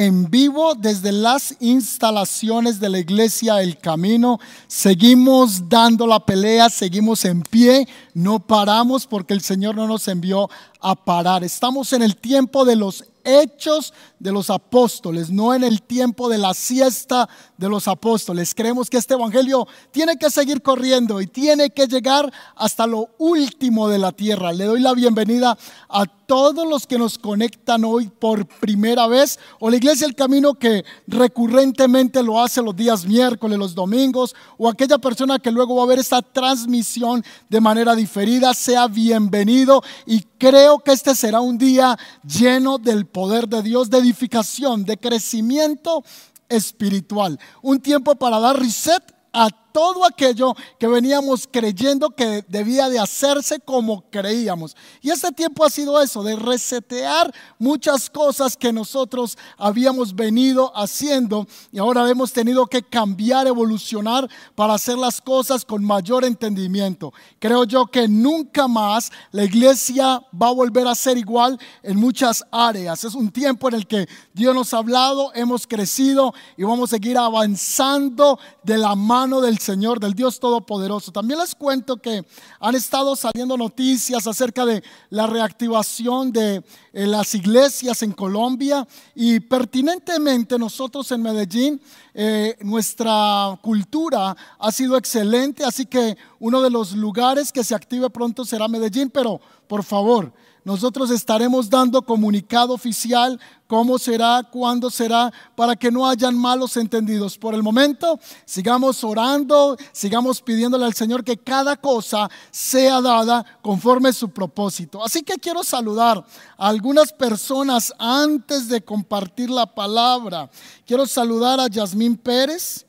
en 0.00 0.30
vivo 0.30 0.74
desde 0.74 1.12
las 1.12 1.54
instalaciones 1.60 2.80
de 2.80 2.88
la 2.88 3.00
iglesia 3.00 3.60
El 3.60 3.76
Camino. 3.76 4.40
Seguimos 4.66 5.68
dando 5.68 6.06
la 6.06 6.24
pelea, 6.24 6.70
seguimos 6.70 7.26
en 7.26 7.42
pie, 7.42 7.86
no 8.14 8.38
paramos 8.38 9.06
porque 9.06 9.34
el 9.34 9.42
Señor 9.42 9.74
no 9.74 9.86
nos 9.86 10.08
envió 10.08 10.48
a 10.80 10.94
parar. 10.94 11.44
Estamos 11.44 11.92
en 11.92 12.00
el 12.00 12.16
tiempo 12.16 12.64
de 12.64 12.76
los 12.76 13.04
hechos 13.24 13.92
de 14.18 14.32
los 14.32 14.48
apóstoles, 14.48 15.28
no 15.28 15.52
en 15.52 15.64
el 15.64 15.82
tiempo 15.82 16.30
de 16.30 16.38
la 16.38 16.54
siesta 16.54 17.28
de 17.60 17.68
los 17.68 17.86
apóstoles. 17.88 18.54
Creemos 18.54 18.88
que 18.88 18.96
este 18.96 19.12
Evangelio 19.12 19.68
tiene 19.90 20.16
que 20.16 20.30
seguir 20.30 20.62
corriendo 20.62 21.20
y 21.20 21.26
tiene 21.26 21.68
que 21.68 21.86
llegar 21.86 22.32
hasta 22.56 22.86
lo 22.86 23.10
último 23.18 23.86
de 23.86 23.98
la 23.98 24.12
tierra. 24.12 24.50
Le 24.54 24.64
doy 24.64 24.80
la 24.80 24.94
bienvenida 24.94 25.58
a 25.90 26.06
todos 26.06 26.66
los 26.66 26.86
que 26.86 26.96
nos 26.96 27.18
conectan 27.18 27.84
hoy 27.84 28.08
por 28.08 28.46
primera 28.46 29.06
vez 29.08 29.38
o 29.58 29.68
la 29.68 29.76
iglesia 29.76 30.06
El 30.06 30.14
Camino 30.14 30.54
que 30.54 30.86
recurrentemente 31.06 32.22
lo 32.22 32.40
hace 32.42 32.62
los 32.62 32.74
días 32.74 33.04
miércoles, 33.04 33.58
los 33.58 33.74
domingos 33.74 34.34
o 34.56 34.66
aquella 34.66 34.96
persona 34.96 35.38
que 35.38 35.50
luego 35.50 35.76
va 35.76 35.82
a 35.82 35.86
ver 35.86 35.98
esta 35.98 36.22
transmisión 36.22 37.22
de 37.50 37.60
manera 37.60 37.94
diferida, 37.94 38.54
sea 38.54 38.86
bienvenido 38.88 39.82
y 40.06 40.22
creo 40.38 40.78
que 40.78 40.92
este 40.92 41.14
será 41.14 41.40
un 41.40 41.58
día 41.58 41.98
lleno 42.24 42.78
del 42.78 43.04
poder 43.04 43.46
de 43.48 43.60
Dios, 43.60 43.90
de 43.90 43.98
edificación, 43.98 44.84
de 44.84 44.96
crecimiento 44.96 46.04
espiritual. 46.50 47.38
Un 47.62 47.80
tiempo 47.80 48.16
para 48.16 48.38
dar 48.38 48.58
reset 48.58 49.02
a 49.32 49.48
todo 49.72 50.04
aquello 50.04 50.54
que 50.78 50.86
veníamos 50.86 51.48
creyendo 51.50 52.10
que 52.10 52.44
debía 52.48 52.88
de 52.88 52.98
hacerse 52.98 53.60
como 53.60 54.04
creíamos. 54.10 54.76
Y 55.00 55.10
este 55.10 55.32
tiempo 55.32 55.64
ha 55.64 55.70
sido 55.70 56.00
eso, 56.00 56.22
de 56.22 56.36
resetear 56.36 57.32
muchas 57.58 58.10
cosas 58.10 58.56
que 58.56 58.72
nosotros 58.72 59.38
habíamos 59.56 60.14
venido 60.14 60.72
haciendo 60.76 61.46
y 61.72 61.78
ahora 61.78 62.08
hemos 62.08 62.32
tenido 62.32 62.66
que 62.66 62.82
cambiar, 62.82 63.46
evolucionar 63.46 64.28
para 64.54 64.74
hacer 64.74 64.98
las 64.98 65.20
cosas 65.20 65.64
con 65.64 65.84
mayor 65.84 66.24
entendimiento. 66.24 67.12
Creo 67.38 67.64
yo 67.64 67.86
que 67.86 68.08
nunca 68.08 68.68
más 68.68 69.10
la 69.32 69.44
iglesia 69.44 70.22
va 70.40 70.48
a 70.48 70.52
volver 70.52 70.86
a 70.88 70.94
ser 70.94 71.16
igual 71.18 71.58
en 71.82 71.96
muchas 71.98 72.44
áreas. 72.50 73.04
Es 73.04 73.14
un 73.14 73.30
tiempo 73.30 73.68
en 73.68 73.74
el 73.74 73.86
que 73.86 74.08
Dios 74.32 74.54
nos 74.54 74.74
ha 74.74 74.78
hablado, 74.78 75.32
hemos 75.34 75.66
crecido 75.66 76.34
y 76.56 76.64
vamos 76.64 76.90
a 76.90 76.96
seguir 76.96 77.18
avanzando 77.18 78.38
de 78.62 78.78
la 78.78 78.94
mano 78.94 79.40
del 79.40 79.58
Señor, 79.60 80.00
del 80.00 80.14
Dios 80.14 80.40
Todopoderoso. 80.40 81.12
También 81.12 81.38
les 81.38 81.54
cuento 81.54 81.96
que 81.96 82.24
han 82.58 82.74
estado 82.74 83.14
saliendo 83.14 83.56
noticias 83.56 84.26
acerca 84.26 84.64
de 84.64 84.82
la 85.10 85.26
reactivación 85.26 86.32
de 86.32 86.64
eh, 86.92 87.06
las 87.06 87.34
iglesias 87.34 88.02
en 88.02 88.12
Colombia 88.12 88.86
y 89.14 89.40
pertinentemente 89.40 90.58
nosotros 90.58 91.10
en 91.12 91.22
Medellín, 91.22 91.80
eh, 92.14 92.56
nuestra 92.62 93.58
cultura 93.62 94.36
ha 94.58 94.72
sido 94.72 94.96
excelente, 94.96 95.64
así 95.64 95.86
que 95.86 96.16
uno 96.38 96.60
de 96.60 96.70
los 96.70 96.92
lugares 96.92 97.52
que 97.52 97.62
se 97.62 97.74
active 97.74 98.10
pronto 98.10 98.44
será 98.44 98.66
Medellín, 98.66 99.10
pero 99.10 99.40
por 99.68 99.84
favor, 99.84 100.32
nosotros 100.64 101.10
estaremos 101.10 101.70
dando 101.70 102.02
comunicado 102.02 102.74
oficial 102.74 103.40
cómo 103.66 103.98
será, 103.98 104.42
cuándo 104.42 104.90
será, 104.90 105.32
para 105.54 105.76
que 105.76 105.90
no 105.90 106.06
hayan 106.06 106.36
malos 106.36 106.76
entendidos. 106.76 107.38
Por 107.38 107.54
el 107.54 107.62
momento, 107.62 108.18
sigamos 108.44 109.02
orando, 109.04 109.76
sigamos 109.92 110.42
pidiéndole 110.42 110.84
al 110.84 110.94
Señor 110.94 111.24
que 111.24 111.36
cada 111.36 111.76
cosa 111.76 112.28
sea 112.50 113.00
dada 113.00 113.44
conforme 113.62 114.12
su 114.12 114.28
propósito. 114.30 115.04
Así 115.04 115.22
que 115.22 115.38
quiero 115.38 115.62
saludar 115.62 116.24
a 116.58 116.68
algunas 116.68 117.12
personas 117.12 117.94
antes 117.98 118.68
de 118.68 118.82
compartir 118.82 119.50
la 119.50 119.66
palabra. 119.66 120.50
Quiero 120.84 121.06
saludar 121.06 121.60
a 121.60 121.68
Yasmín 121.68 122.16
Pérez, 122.16 122.84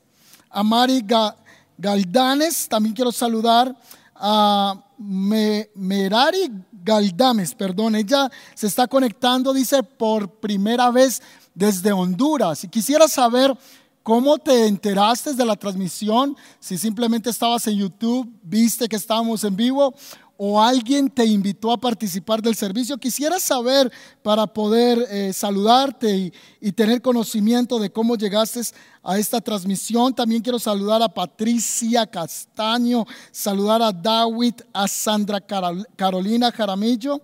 a 0.50 0.62
Mari 0.62 1.04
Galdanes, 1.78 2.68
también 2.68 2.94
quiero 2.94 3.12
saludar 3.12 3.74
a 4.14 4.74
Merari 5.02 6.50
Galdames, 6.72 7.54
perdón, 7.54 7.96
ella 7.96 8.30
se 8.54 8.66
está 8.66 8.86
conectando, 8.86 9.52
dice, 9.52 9.82
por 9.82 10.28
primera 10.28 10.90
vez 10.90 11.22
desde 11.54 11.92
Honduras. 11.92 12.64
Y 12.64 12.68
quisiera 12.68 13.08
saber 13.08 13.56
cómo 14.02 14.38
te 14.38 14.66
enteraste 14.66 15.34
de 15.34 15.44
la 15.44 15.56
transmisión, 15.56 16.36
si 16.58 16.76
simplemente 16.76 17.30
estabas 17.30 17.66
en 17.66 17.76
YouTube, 17.76 18.28
viste 18.42 18.88
que 18.88 18.96
estábamos 18.96 19.44
en 19.44 19.54
vivo 19.56 19.94
o 20.44 20.60
alguien 20.60 21.08
te 21.08 21.24
invitó 21.24 21.70
a 21.70 21.78
participar 21.78 22.42
del 22.42 22.56
servicio. 22.56 22.98
Quisiera 22.98 23.38
saber 23.38 23.92
para 24.22 24.44
poder 24.44 25.06
eh, 25.08 25.32
saludarte 25.32 26.32
y, 26.60 26.72
tener 26.72 27.00
conocimiento 27.00 27.78
de 27.78 27.92
cómo 27.92 28.16
llegaste 28.16 28.60
a 29.04 29.18
esta 29.18 29.40
transmisión. 29.40 30.12
También 30.12 30.42
quiero 30.42 30.58
saludar 30.58 31.00
a 31.00 31.08
Patricia 31.08 32.08
Castaño, 32.08 33.06
saludar 33.30 33.82
a 33.82 33.92
David, 33.92 34.54
a 34.72 34.88
Sandra 34.88 35.40
Carolina 35.40 36.50
Jaramillo, 36.50 37.22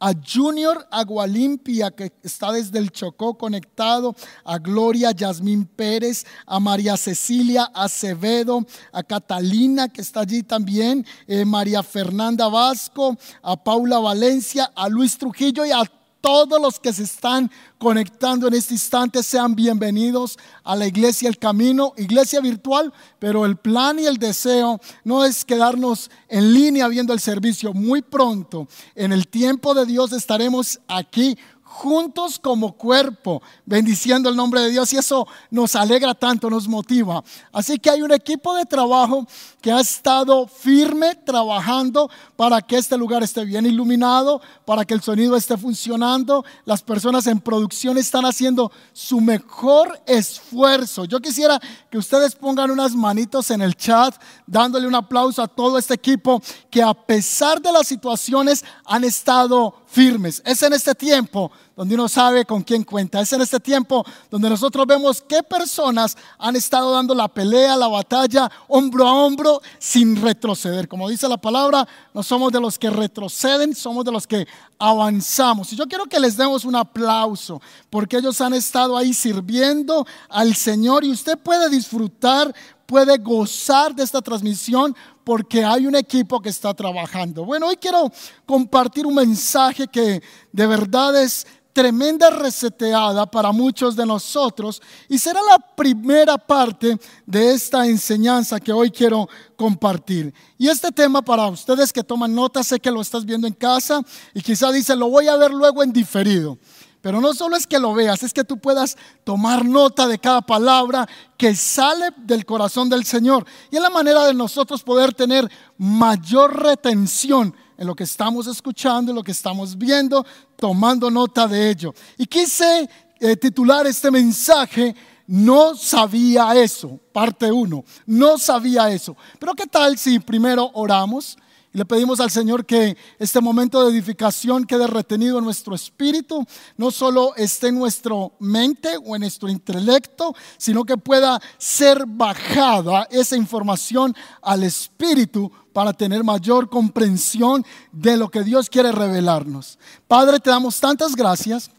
a 0.00 0.12
Junior 0.14 0.86
Agualimpia, 0.90 1.90
que 1.90 2.12
está 2.22 2.52
desde 2.52 2.78
el 2.78 2.90
Chocó 2.90 3.36
conectado, 3.36 4.14
a 4.44 4.58
Gloria 4.58 5.10
Yasmín 5.12 5.64
Pérez, 5.64 6.24
a 6.46 6.60
María 6.60 6.96
Cecilia 6.96 7.64
Acevedo, 7.74 8.66
a 8.92 9.02
Catalina, 9.02 9.88
que 9.88 10.00
está 10.00 10.20
allí 10.20 10.42
también, 10.42 11.04
eh, 11.26 11.44
María 11.44 11.82
Fernanda 11.82 12.48
Vasco, 12.48 13.16
a 13.42 13.62
Paula 13.62 13.98
Valencia, 13.98 14.70
a 14.74 14.88
Luis 14.88 15.18
Trujillo 15.18 15.64
y 15.64 15.70
a 15.70 15.82
todos 16.20 16.60
los 16.60 16.80
que 16.80 16.92
se 16.92 17.04
están 17.04 17.50
conectando 17.78 18.48
en 18.48 18.54
este 18.54 18.74
instante 18.74 19.22
sean 19.22 19.54
bienvenidos 19.54 20.36
a 20.64 20.74
la 20.74 20.86
iglesia 20.86 21.28
El 21.28 21.38
Camino, 21.38 21.94
iglesia 21.96 22.40
virtual, 22.40 22.92
pero 23.18 23.46
el 23.46 23.56
plan 23.56 23.98
y 23.98 24.06
el 24.06 24.18
deseo 24.18 24.80
no 25.04 25.24
es 25.24 25.44
quedarnos 25.44 26.10
en 26.28 26.52
línea 26.52 26.88
viendo 26.88 27.12
el 27.12 27.20
servicio. 27.20 27.72
Muy 27.72 28.02
pronto, 28.02 28.66
en 28.94 29.12
el 29.12 29.28
tiempo 29.28 29.74
de 29.74 29.86
Dios, 29.86 30.12
estaremos 30.12 30.80
aquí 30.88 31.38
juntos 31.78 32.40
como 32.40 32.72
cuerpo, 32.72 33.40
bendiciendo 33.64 34.28
el 34.28 34.34
nombre 34.34 34.60
de 34.62 34.70
Dios 34.70 34.92
y 34.92 34.96
eso 34.96 35.28
nos 35.48 35.76
alegra 35.76 36.12
tanto, 36.12 36.50
nos 36.50 36.66
motiva. 36.66 37.22
Así 37.52 37.78
que 37.78 37.88
hay 37.88 38.02
un 38.02 38.10
equipo 38.10 38.52
de 38.56 38.64
trabajo 38.64 39.24
que 39.60 39.70
ha 39.70 39.78
estado 39.78 40.48
firme 40.48 41.14
trabajando 41.14 42.10
para 42.34 42.60
que 42.62 42.76
este 42.76 42.96
lugar 42.96 43.22
esté 43.22 43.44
bien 43.44 43.64
iluminado, 43.64 44.40
para 44.64 44.84
que 44.84 44.94
el 44.94 45.02
sonido 45.02 45.36
esté 45.36 45.56
funcionando. 45.56 46.44
Las 46.64 46.82
personas 46.82 47.28
en 47.28 47.40
producción 47.40 47.96
están 47.96 48.24
haciendo 48.24 48.72
su 48.92 49.20
mejor 49.20 50.00
esfuerzo. 50.04 51.04
Yo 51.04 51.20
quisiera 51.20 51.60
que 51.90 51.98
ustedes 51.98 52.34
pongan 52.34 52.72
unas 52.72 52.92
manitos 52.96 53.52
en 53.52 53.62
el 53.62 53.76
chat, 53.76 54.16
dándole 54.48 54.88
un 54.88 54.96
aplauso 54.96 55.42
a 55.42 55.48
todo 55.48 55.78
este 55.78 55.94
equipo 55.94 56.42
que 56.70 56.82
a 56.82 56.92
pesar 56.92 57.62
de 57.62 57.70
las 57.70 57.86
situaciones 57.86 58.64
han 58.84 59.04
estado 59.04 59.74
firmes. 59.86 60.42
Es 60.44 60.62
en 60.62 60.72
este 60.72 60.94
tiempo 60.94 61.50
donde 61.78 61.94
uno 61.94 62.08
sabe 62.08 62.44
con 62.44 62.64
quién 62.64 62.82
cuenta. 62.82 63.20
Es 63.20 63.32
en 63.32 63.40
este 63.40 63.60
tiempo 63.60 64.04
donde 64.28 64.50
nosotros 64.50 64.84
vemos 64.84 65.22
qué 65.22 65.44
personas 65.44 66.16
han 66.36 66.56
estado 66.56 66.92
dando 66.92 67.14
la 67.14 67.28
pelea, 67.28 67.76
la 67.76 67.86
batalla, 67.86 68.50
hombro 68.66 69.06
a 69.06 69.12
hombro, 69.12 69.62
sin 69.78 70.20
retroceder. 70.20 70.88
Como 70.88 71.08
dice 71.08 71.28
la 71.28 71.36
palabra, 71.36 71.86
no 72.12 72.24
somos 72.24 72.50
de 72.50 72.60
los 72.60 72.80
que 72.80 72.90
retroceden, 72.90 73.76
somos 73.76 74.04
de 74.04 74.10
los 74.10 74.26
que 74.26 74.44
avanzamos. 74.76 75.72
Y 75.72 75.76
yo 75.76 75.86
quiero 75.86 76.06
que 76.06 76.18
les 76.18 76.36
demos 76.36 76.64
un 76.64 76.74
aplauso, 76.74 77.62
porque 77.90 78.16
ellos 78.16 78.40
han 78.40 78.54
estado 78.54 78.96
ahí 78.96 79.14
sirviendo 79.14 80.04
al 80.28 80.56
Señor 80.56 81.04
y 81.04 81.12
usted 81.12 81.38
puede 81.38 81.70
disfrutar 81.70 82.52
puede 82.88 83.18
gozar 83.18 83.94
de 83.94 84.02
esta 84.02 84.22
transmisión 84.22 84.96
porque 85.22 85.62
hay 85.62 85.86
un 85.86 85.94
equipo 85.94 86.40
que 86.40 86.48
está 86.48 86.72
trabajando. 86.72 87.44
Bueno, 87.44 87.66
hoy 87.66 87.76
quiero 87.76 88.10
compartir 88.46 89.04
un 89.04 89.14
mensaje 89.14 89.86
que 89.86 90.22
de 90.50 90.66
verdad 90.66 91.22
es 91.22 91.46
tremenda 91.78 92.28
reseteada 92.30 93.24
para 93.24 93.52
muchos 93.52 93.94
de 93.94 94.04
nosotros 94.04 94.82
y 95.08 95.16
será 95.16 95.40
la 95.48 95.60
primera 95.60 96.36
parte 96.36 96.98
de 97.24 97.52
esta 97.52 97.86
enseñanza 97.86 98.58
que 98.58 98.72
hoy 98.72 98.90
quiero 98.90 99.28
compartir. 99.54 100.34
Y 100.58 100.66
este 100.66 100.90
tema 100.90 101.22
para 101.22 101.46
ustedes 101.46 101.92
que 101.92 102.02
toman 102.02 102.34
nota, 102.34 102.64
sé 102.64 102.80
que 102.80 102.90
lo 102.90 103.00
estás 103.00 103.24
viendo 103.24 103.46
en 103.46 103.52
casa 103.52 104.02
y 104.34 104.42
quizá 104.42 104.72
dice, 104.72 104.96
lo 104.96 105.08
voy 105.08 105.28
a 105.28 105.36
ver 105.36 105.52
luego 105.52 105.84
en 105.84 105.92
diferido. 105.92 106.58
Pero 107.00 107.20
no 107.20 107.32
solo 107.32 107.54
es 107.54 107.64
que 107.64 107.78
lo 107.78 107.94
veas, 107.94 108.24
es 108.24 108.34
que 108.34 108.42
tú 108.42 108.58
puedas 108.58 108.96
tomar 109.22 109.64
nota 109.64 110.08
de 110.08 110.18
cada 110.18 110.40
palabra 110.40 111.08
que 111.36 111.54
sale 111.54 112.08
del 112.16 112.44
corazón 112.44 112.88
del 112.88 113.04
Señor. 113.04 113.46
Y 113.70 113.76
es 113.76 113.82
la 113.82 113.90
manera 113.90 114.26
de 114.26 114.34
nosotros 114.34 114.82
poder 114.82 115.14
tener 115.14 115.48
mayor 115.76 116.60
retención 116.60 117.54
en 117.78 117.86
lo 117.86 117.94
que 117.94 118.04
estamos 118.04 118.46
escuchando, 118.48 119.12
en 119.12 119.16
lo 119.16 119.22
que 119.22 119.32
estamos 119.32 119.78
viendo, 119.78 120.26
tomando 120.56 121.10
nota 121.10 121.46
de 121.46 121.70
ello. 121.70 121.94
Y 122.18 122.26
quise 122.26 122.90
eh, 123.20 123.36
titular 123.36 123.86
este 123.86 124.10
mensaje, 124.10 124.94
no 125.28 125.76
sabía 125.76 126.54
eso, 126.56 126.98
parte 127.12 127.50
uno, 127.50 127.84
no 128.04 128.36
sabía 128.36 128.90
eso. 128.90 129.16
Pero 129.38 129.54
¿qué 129.54 129.66
tal 129.66 129.96
si 129.96 130.18
primero 130.18 130.70
oramos? 130.74 131.38
Le 131.72 131.84
pedimos 131.84 132.18
al 132.18 132.30
Señor 132.30 132.64
que 132.64 132.96
este 133.18 133.40
momento 133.40 133.84
de 133.84 133.92
edificación 133.92 134.64
quede 134.64 134.86
retenido 134.86 135.38
en 135.38 135.44
nuestro 135.44 135.74
espíritu, 135.74 136.44
no 136.76 136.90
solo 136.90 137.36
esté 137.36 137.68
en 137.68 137.78
nuestra 137.78 138.14
mente 138.40 138.96
o 139.04 139.14
en 139.14 139.20
nuestro 139.20 139.48
intelecto, 139.48 140.34
sino 140.56 140.84
que 140.84 140.96
pueda 140.96 141.40
ser 141.58 142.04
bajada 142.06 143.06
esa 143.10 143.36
información 143.36 144.16
al 144.40 144.64
espíritu 144.64 145.52
para 145.78 145.92
tener 145.92 146.24
mayor 146.24 146.68
comprensión 146.68 147.64
de 147.92 148.16
lo 148.16 148.28
que 148.28 148.42
Dios 148.42 148.68
quiere 148.68 148.90
revelarnos. 148.90 149.78
Padre, 150.08 150.40
te 150.40 150.50
damos 150.50 150.80
tantas 150.80 151.14
gracias. 151.14 151.70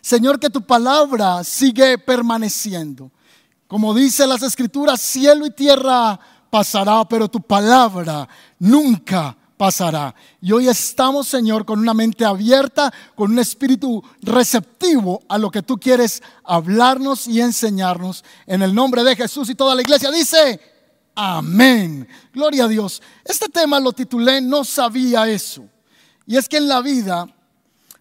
Señor, 0.00 0.40
que 0.40 0.50
tu 0.50 0.60
palabra 0.62 1.44
sigue 1.44 1.96
permaneciendo. 1.96 3.12
Como 3.68 3.94
dice 3.94 4.26
las 4.26 4.42
escrituras, 4.42 5.00
cielo 5.00 5.46
y 5.46 5.52
tierra 5.52 6.18
pasará, 6.50 7.04
pero 7.04 7.28
tu 7.28 7.40
palabra 7.40 8.28
nunca 8.58 9.36
pasará. 9.56 10.12
Y 10.40 10.50
hoy 10.50 10.66
estamos, 10.66 11.28
Señor, 11.28 11.64
con 11.64 11.78
una 11.78 11.94
mente 11.94 12.24
abierta, 12.24 12.92
con 13.14 13.30
un 13.30 13.38
espíritu 13.38 14.02
receptivo 14.22 15.22
a 15.28 15.38
lo 15.38 15.52
que 15.52 15.62
tú 15.62 15.78
quieres 15.78 16.20
hablarnos 16.42 17.28
y 17.28 17.40
enseñarnos. 17.40 18.24
En 18.44 18.60
el 18.60 18.74
nombre 18.74 19.04
de 19.04 19.14
Jesús 19.14 19.48
y 19.50 19.54
toda 19.54 19.76
la 19.76 19.82
iglesia 19.82 20.10
dice, 20.10 20.60
amén. 21.14 22.08
Gloria 22.32 22.64
a 22.64 22.68
Dios. 22.68 23.02
Este 23.24 23.48
tema 23.48 23.80
lo 23.80 23.92
titulé 23.92 24.40
No 24.40 24.64
sabía 24.64 25.28
eso. 25.28 25.68
Y 26.26 26.36
es 26.36 26.48
que 26.48 26.58
en 26.58 26.68
la 26.68 26.80
vida 26.80 27.26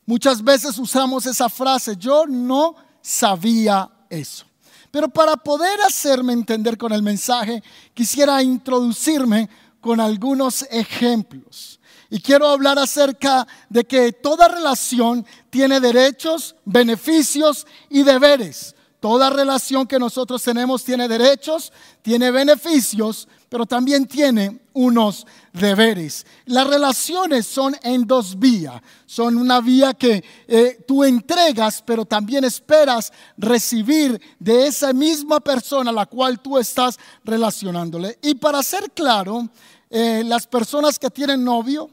muchas 0.05 0.43
veces 0.43 0.77
usamos 0.77 1.25
esa 1.25 1.49
frase, 1.49 1.95
yo 1.97 2.25
no 2.27 2.75
sabía 3.01 3.89
eso. 4.09 4.45
Pero 4.91 5.07
para 5.07 5.37
poder 5.37 5.79
hacerme 5.81 6.33
entender 6.33 6.77
con 6.77 6.91
el 6.91 7.01
mensaje, 7.01 7.63
quisiera 7.93 8.43
introducirme 8.43 9.49
con 9.79 9.99
algunos 9.99 10.63
ejemplos. 10.69 11.79
Y 12.09 12.19
quiero 12.19 12.47
hablar 12.47 12.77
acerca 12.77 13.47
de 13.69 13.85
que 13.85 14.11
toda 14.11 14.49
relación 14.49 15.25
tiene 15.49 15.79
derechos, 15.79 16.55
beneficios 16.65 17.65
y 17.89 18.03
deberes. 18.03 18.75
Toda 19.01 19.31
relación 19.31 19.87
que 19.87 19.97
nosotros 19.97 20.43
tenemos 20.43 20.83
tiene 20.83 21.07
derechos, 21.07 21.73
tiene 22.03 22.29
beneficios, 22.29 23.27
pero 23.49 23.65
también 23.65 24.05
tiene 24.05 24.61
unos 24.73 25.25
deberes. 25.51 26.23
Las 26.45 26.67
relaciones 26.67 27.47
son 27.47 27.75
en 27.81 28.05
dos 28.05 28.37
vías. 28.37 28.79
Son 29.07 29.37
una 29.37 29.59
vía 29.59 29.95
que 29.95 30.23
eh, 30.47 30.83
tú 30.87 31.03
entregas, 31.03 31.81
pero 31.83 32.05
también 32.05 32.43
esperas 32.43 33.11
recibir 33.37 34.21
de 34.37 34.67
esa 34.67 34.93
misma 34.93 35.39
persona 35.39 35.89
a 35.89 35.93
la 35.93 36.05
cual 36.05 36.39
tú 36.39 36.59
estás 36.59 36.99
relacionándole. 37.23 38.19
Y 38.21 38.35
para 38.35 38.61
ser 38.61 38.91
claro, 38.91 39.49
eh, 39.89 40.21
las 40.23 40.45
personas 40.45 40.99
que 40.99 41.09
tienen 41.09 41.43
novio 41.43 41.89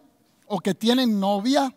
o 0.47 0.61
que 0.61 0.75
tienen 0.75 1.19
novia, 1.19 1.75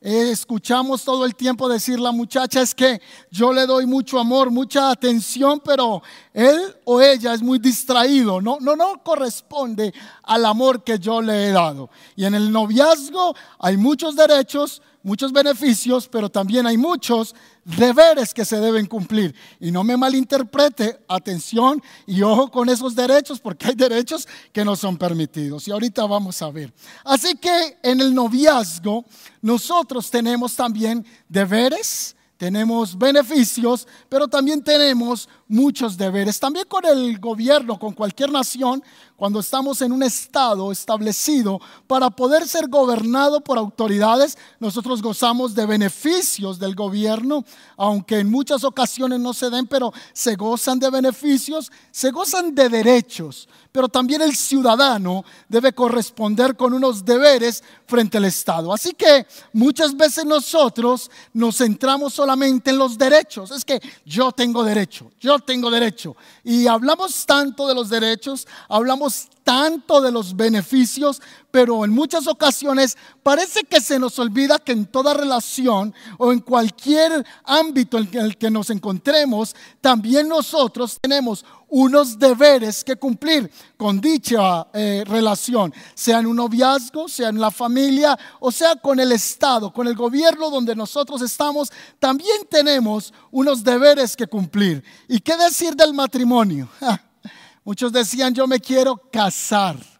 escuchamos 0.00 1.04
todo 1.04 1.24
el 1.24 1.34
tiempo 1.34 1.68
decir 1.68 1.98
la 1.98 2.12
muchacha 2.12 2.60
es 2.60 2.74
que 2.74 3.00
yo 3.30 3.52
le 3.52 3.66
doy 3.66 3.86
mucho 3.86 4.18
amor, 4.18 4.50
mucha 4.50 4.90
atención, 4.90 5.60
pero 5.64 6.02
él 6.32 6.76
o 6.84 7.00
ella 7.00 7.34
es 7.34 7.42
muy 7.42 7.58
distraído, 7.58 8.40
no, 8.40 8.58
no, 8.60 8.76
no 8.76 9.02
corresponde 9.02 9.92
al 10.22 10.44
amor 10.44 10.84
que 10.84 10.98
yo 10.98 11.22
le 11.22 11.46
he 11.48 11.52
dado. 11.52 11.90
Y 12.14 12.24
en 12.24 12.34
el 12.34 12.52
noviazgo 12.52 13.34
hay 13.58 13.76
muchos 13.76 14.14
derechos, 14.16 14.82
muchos 15.06 15.32
beneficios, 15.32 16.08
pero 16.08 16.28
también 16.28 16.66
hay 16.66 16.76
muchos 16.76 17.32
deberes 17.64 18.34
que 18.34 18.44
se 18.44 18.58
deben 18.58 18.86
cumplir. 18.86 19.32
Y 19.60 19.70
no 19.70 19.84
me 19.84 19.96
malinterprete, 19.96 20.98
atención 21.06 21.80
y 22.08 22.22
ojo 22.22 22.50
con 22.50 22.68
esos 22.68 22.96
derechos, 22.96 23.38
porque 23.38 23.68
hay 23.68 23.76
derechos 23.76 24.26
que 24.52 24.64
no 24.64 24.74
son 24.74 24.98
permitidos. 24.98 25.68
Y 25.68 25.70
ahorita 25.70 26.04
vamos 26.06 26.42
a 26.42 26.50
ver. 26.50 26.74
Así 27.04 27.36
que 27.36 27.78
en 27.84 28.00
el 28.00 28.12
noviazgo 28.12 29.04
nosotros 29.40 30.10
tenemos 30.10 30.56
también 30.56 31.06
deberes, 31.28 32.16
tenemos 32.36 32.98
beneficios, 32.98 33.86
pero 34.08 34.26
también 34.26 34.60
tenemos 34.60 35.28
muchos 35.48 35.96
deberes. 35.96 36.40
También 36.40 36.66
con 36.68 36.84
el 36.84 37.18
gobierno, 37.18 37.78
con 37.78 37.92
cualquier 37.92 38.30
nación, 38.30 38.82
cuando 39.16 39.40
estamos 39.40 39.80
en 39.80 39.92
un 39.92 40.02
estado 40.02 40.70
establecido 40.70 41.58
para 41.86 42.10
poder 42.10 42.46
ser 42.46 42.68
gobernado 42.68 43.40
por 43.40 43.56
autoridades, 43.56 44.36
nosotros 44.60 45.00
gozamos 45.00 45.54
de 45.54 45.64
beneficios 45.64 46.58
del 46.58 46.74
gobierno, 46.74 47.44
aunque 47.76 48.18
en 48.18 48.30
muchas 48.30 48.62
ocasiones 48.62 49.18
no 49.20 49.32
se 49.32 49.48
den, 49.48 49.66
pero 49.66 49.92
se 50.12 50.36
gozan 50.36 50.78
de 50.78 50.90
beneficios, 50.90 51.72
se 51.90 52.10
gozan 52.10 52.54
de 52.54 52.68
derechos, 52.68 53.48
pero 53.72 53.88
también 53.88 54.20
el 54.20 54.36
ciudadano 54.36 55.24
debe 55.48 55.72
corresponder 55.72 56.56
con 56.56 56.74
unos 56.74 57.04
deberes 57.04 57.62
frente 57.86 58.18
al 58.18 58.24
Estado. 58.26 58.72
Así 58.72 58.92
que 58.92 59.26
muchas 59.52 59.96
veces 59.96 60.24
nosotros 60.24 61.10
nos 61.32 61.58
centramos 61.58 62.12
solamente 62.12 62.70
en 62.70 62.78
los 62.78 62.98
derechos, 62.98 63.50
es 63.50 63.64
que 63.64 63.80
yo 64.04 64.30
tengo 64.32 64.62
derecho, 64.62 65.10
yo 65.20 65.35
tengo 65.38 65.70
derecho. 65.70 66.16
Y 66.44 66.66
hablamos 66.66 67.26
tanto 67.26 67.66
de 67.68 67.74
los 67.74 67.88
derechos, 67.88 68.46
hablamos 68.68 69.28
tanto 69.44 70.00
de 70.00 70.10
los 70.10 70.34
beneficios, 70.34 71.22
pero 71.50 71.84
en 71.84 71.92
muchas 71.92 72.26
ocasiones 72.26 72.98
parece 73.22 73.62
que 73.62 73.80
se 73.80 73.98
nos 73.98 74.18
olvida 74.18 74.58
que 74.58 74.72
en 74.72 74.86
toda 74.86 75.14
relación 75.14 75.94
o 76.18 76.32
en 76.32 76.40
cualquier 76.40 77.24
ámbito 77.44 77.98
en 77.98 78.12
el 78.14 78.36
que 78.36 78.50
nos 78.50 78.70
encontremos, 78.70 79.54
también 79.80 80.28
nosotros 80.28 80.98
tenemos 81.00 81.44
unos 81.68 82.18
deberes 82.18 82.84
que 82.84 82.96
cumplir 82.96 83.50
con 83.76 84.00
dicha 84.00 84.68
eh, 84.72 85.04
relación, 85.06 85.72
sea 85.94 86.20
en 86.20 86.26
un 86.26 86.36
noviazgo, 86.36 87.08
sea 87.08 87.28
en 87.28 87.40
la 87.40 87.50
familia, 87.50 88.18
o 88.40 88.52
sea 88.52 88.76
con 88.76 89.00
el 89.00 89.12
Estado, 89.12 89.72
con 89.72 89.86
el 89.86 89.94
gobierno 89.94 90.50
donde 90.50 90.76
nosotros 90.76 91.22
estamos, 91.22 91.72
también 91.98 92.46
tenemos 92.48 93.12
unos 93.30 93.64
deberes 93.64 94.16
que 94.16 94.26
cumplir. 94.26 94.82
¿Y 95.08 95.20
qué 95.20 95.36
decir 95.36 95.74
del 95.74 95.92
matrimonio? 95.92 96.68
Muchos 97.64 97.92
decían, 97.92 98.32
yo 98.32 98.46
me 98.46 98.60
quiero 98.60 98.96
casar. 99.10 99.95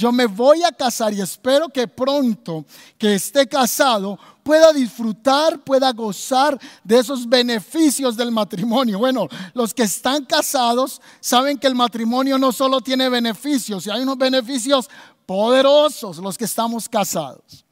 Yo 0.00 0.10
me 0.12 0.24
voy 0.24 0.62
a 0.62 0.72
casar 0.72 1.12
y 1.12 1.20
espero 1.20 1.68
que 1.68 1.86
pronto 1.86 2.64
que 2.96 3.16
esté 3.16 3.46
casado 3.46 4.18
pueda 4.42 4.72
disfrutar, 4.72 5.60
pueda 5.60 5.92
gozar 5.92 6.58
de 6.82 6.98
esos 7.00 7.28
beneficios 7.28 8.16
del 8.16 8.30
matrimonio. 8.30 8.98
Bueno, 8.98 9.28
los 9.52 9.74
que 9.74 9.82
están 9.82 10.24
casados 10.24 11.02
saben 11.20 11.58
que 11.58 11.66
el 11.66 11.74
matrimonio 11.74 12.38
no 12.38 12.50
solo 12.50 12.80
tiene 12.80 13.10
beneficios, 13.10 13.86
y 13.86 13.90
hay 13.90 14.00
unos 14.00 14.16
beneficios 14.16 14.88
poderosos 15.26 16.16
los 16.16 16.38
que 16.38 16.46
estamos 16.46 16.88
casados. 16.88 17.66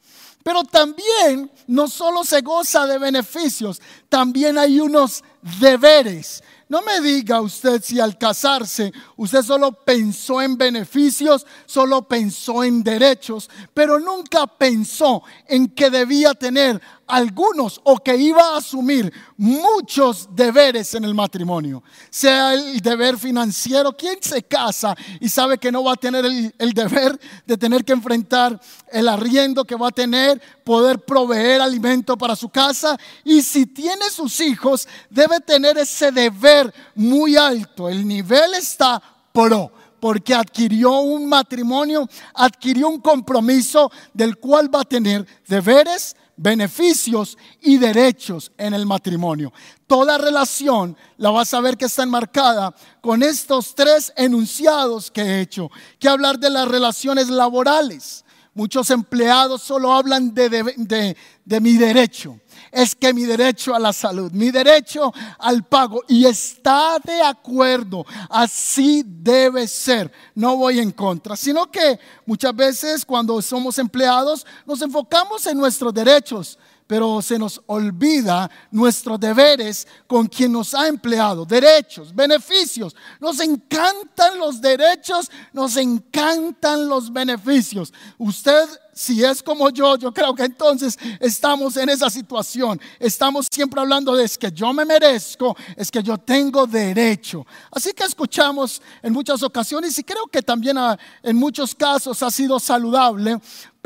Pero 0.45 0.65
también 0.65 1.51
no 1.67 1.89
solo 1.89 2.25
se 2.25 2.43
goza 2.43 2.87
de 2.87 2.99
beneficios, 2.99 3.81
también 4.11 4.59
hay 4.59 4.81
unos 4.81 5.25
deberes 5.59 6.43
no 6.69 6.83
me 6.83 7.01
diga 7.01 7.41
usted 7.41 7.83
si 7.83 7.99
al 7.99 8.19
casarse 8.19 8.93
usted 9.17 9.43
solo 9.43 9.73
pensó 9.73 10.43
en 10.43 10.59
beneficios, 10.59 11.47
solo 11.65 12.07
pensó 12.07 12.63
en 12.63 12.83
derechos, 12.83 13.49
pero 13.73 13.99
nunca 13.99 14.47
pensó 14.47 15.23
en 15.47 15.69
que 15.69 15.89
debía 15.89 16.35
tener 16.35 16.81
algunos 17.09 17.81
o 17.85 17.97
que 17.97 18.17
iba 18.17 18.55
a 18.55 18.59
asumir 18.59 19.13
muchos 19.37 20.29
deberes 20.31 20.95
en 20.95 21.05
el 21.05 21.15
matrimonio. 21.15 21.83
Sea 22.11 22.55
el 22.55 22.81
deber 22.81 23.19
financiero, 23.19 23.97
¿quién 23.97 24.19
se 24.21 24.43
casa 24.43 24.95
y 25.19 25.29
sabe 25.29 25.59
que 25.59 25.73
no 25.73 25.83
va 25.83 25.95
a 25.95 25.97
tener 25.97 26.25
el, 26.25 26.73
deber 26.73 27.19
de 27.47 27.57
tener 27.57 27.85
que 27.85 27.95
enfrentar 27.95 28.61
el 28.93 29.09
arriendo 29.09 29.65
que 29.65 29.75
va 29.75 29.89
a 29.89 29.93
tener, 29.93 30.41
poder 30.65 31.01
proveer 31.01 31.63
alimento 31.63 32.17
para 32.17 32.37
su 32.37 32.51
casa? 32.51 32.97
Y 33.25 33.43
si 33.43 33.67
tiene 33.67 34.11
sus 34.11 34.41
hijos, 34.41 34.87
debe 35.09 35.41
tener 35.41 35.79
ese 35.79 36.13
deber 36.13 36.73
muy 36.95 37.37
alto. 37.37 37.89
El 37.89 38.07
nivel 38.07 38.55
está 38.55 39.03
pro 39.33 39.73
porque 40.01 40.35
adquirió 40.35 41.01
un 41.01 41.29
matrimonio, 41.29 42.09
adquirió 42.35 42.89
un 42.89 43.01
compromiso 43.01 43.91
del 44.13 44.37
cual 44.37 44.73
va 44.73 44.83
a 44.83 44.85
tener 44.85 45.27
deberes, 45.47 46.17
beneficios 46.39 47.37
y 47.61 47.77
derechos 47.77 48.51
en 48.57 48.73
el 48.73 48.87
matrimonio. 48.87 49.53
Toda 49.87 50.17
relación 50.17 50.97
la 51.19 51.31
vas 51.31 51.53
a 51.53 51.61
ver 51.61 51.77
que 51.77 51.85
está 51.85 52.05
enmarcada 52.05 52.75
con 53.03 53.23
estos 53.23 53.75
tres 53.75 54.13
enunciados 54.17 55.11
que 55.11 55.21
he 55.21 55.41
hecho. 55.41 55.71
Que 55.99 56.09
hablar 56.09 56.39
de 56.39 56.49
las 56.49 56.69
relaciones 56.69 57.29
laborales. 57.29 58.25
Muchos 58.59 58.91
empleados 58.91 59.63
solo 59.63 59.93
hablan 59.93 60.35
de, 60.35 60.49
de, 60.49 61.17
de 61.45 61.61
mi 61.61 61.75
derecho. 61.75 62.41
Es 62.73 62.93
que 62.93 63.15
mi 63.15 63.23
derecho 63.23 63.73
a 63.73 63.79
la 63.79 63.93
salud, 63.93 64.33
mi 64.33 64.51
derecho 64.51 65.15
al 65.39 65.65
pago, 65.65 66.03
y 66.09 66.25
está 66.25 66.99
de 66.99 67.23
acuerdo, 67.23 68.05
así 68.29 69.05
debe 69.07 69.69
ser, 69.69 70.11
no 70.35 70.57
voy 70.57 70.81
en 70.81 70.91
contra, 70.91 71.37
sino 71.37 71.71
que 71.71 72.01
muchas 72.27 72.53
veces 72.57 73.05
cuando 73.05 73.41
somos 73.41 73.79
empleados 73.79 74.45
nos 74.67 74.83
enfocamos 74.83 75.47
en 75.47 75.57
nuestros 75.57 75.95
derechos, 75.95 76.59
pero 76.89 77.23
se 77.23 77.39
nos 77.39 77.61
olvida 77.67 78.51
nuestros 78.73 79.21
deberes 79.21 79.87
con 80.07 80.27
quien 80.27 80.51
nos 80.51 80.75
ha 80.75 80.89
empleado, 80.89 81.45
derechos, 81.45 82.13
beneficios. 82.13 82.97
Nos 83.21 83.39
encantan 83.41 84.39
los 84.39 84.61
derechos, 84.61 85.31
nos 85.53 85.77
encantan 85.77 86.89
los 86.89 87.13
beneficios. 87.13 87.93
Usted 88.17 88.67
si 88.99 89.23
es 89.23 89.45
como 89.45 89.71
yo, 89.71 89.97
yo 89.97 90.13
creo 90.13 90.35
que 90.35 90.43
entonces 90.43 90.99
estamos 91.21 91.77
en 91.77 91.89
esa 91.89 92.11
situación. 92.11 92.81
Estamos 92.99 93.47
siempre 93.49 93.81
hablando 93.81 94.17
de 94.17 94.25
es 94.25 94.37
que 94.37 94.51
yo 94.51 94.73
me 94.73 94.85
merezco, 94.85 95.57
es 95.77 95.89
que 95.89 96.03
yo 96.03 96.19
tengo 96.19 96.67
derecho. 96.67 97.47
Así 97.71 97.93
que 97.93 98.03
escuchamos 98.03 98.83
en 99.01 99.13
muchas 99.13 99.41
ocasiones 99.45 99.97
y 100.01 100.03
creo 100.03 100.27
que 100.27 100.43
también 100.43 100.77
en 101.23 101.37
muchos 101.37 101.77
casos 101.77 102.21
ha 102.25 102.31
sido 102.33 102.59
saludable, 102.59 103.39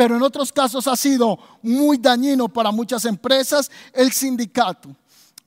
pero 0.02 0.16
en 0.16 0.22
otros 0.24 0.50
casos 0.50 0.88
ha 0.88 0.96
sido 0.96 1.38
muy 1.62 1.96
dañino 1.96 2.48
para 2.48 2.72
muchas 2.72 3.04
empresas 3.04 3.70
el 3.92 4.10
sindicato. 4.10 4.88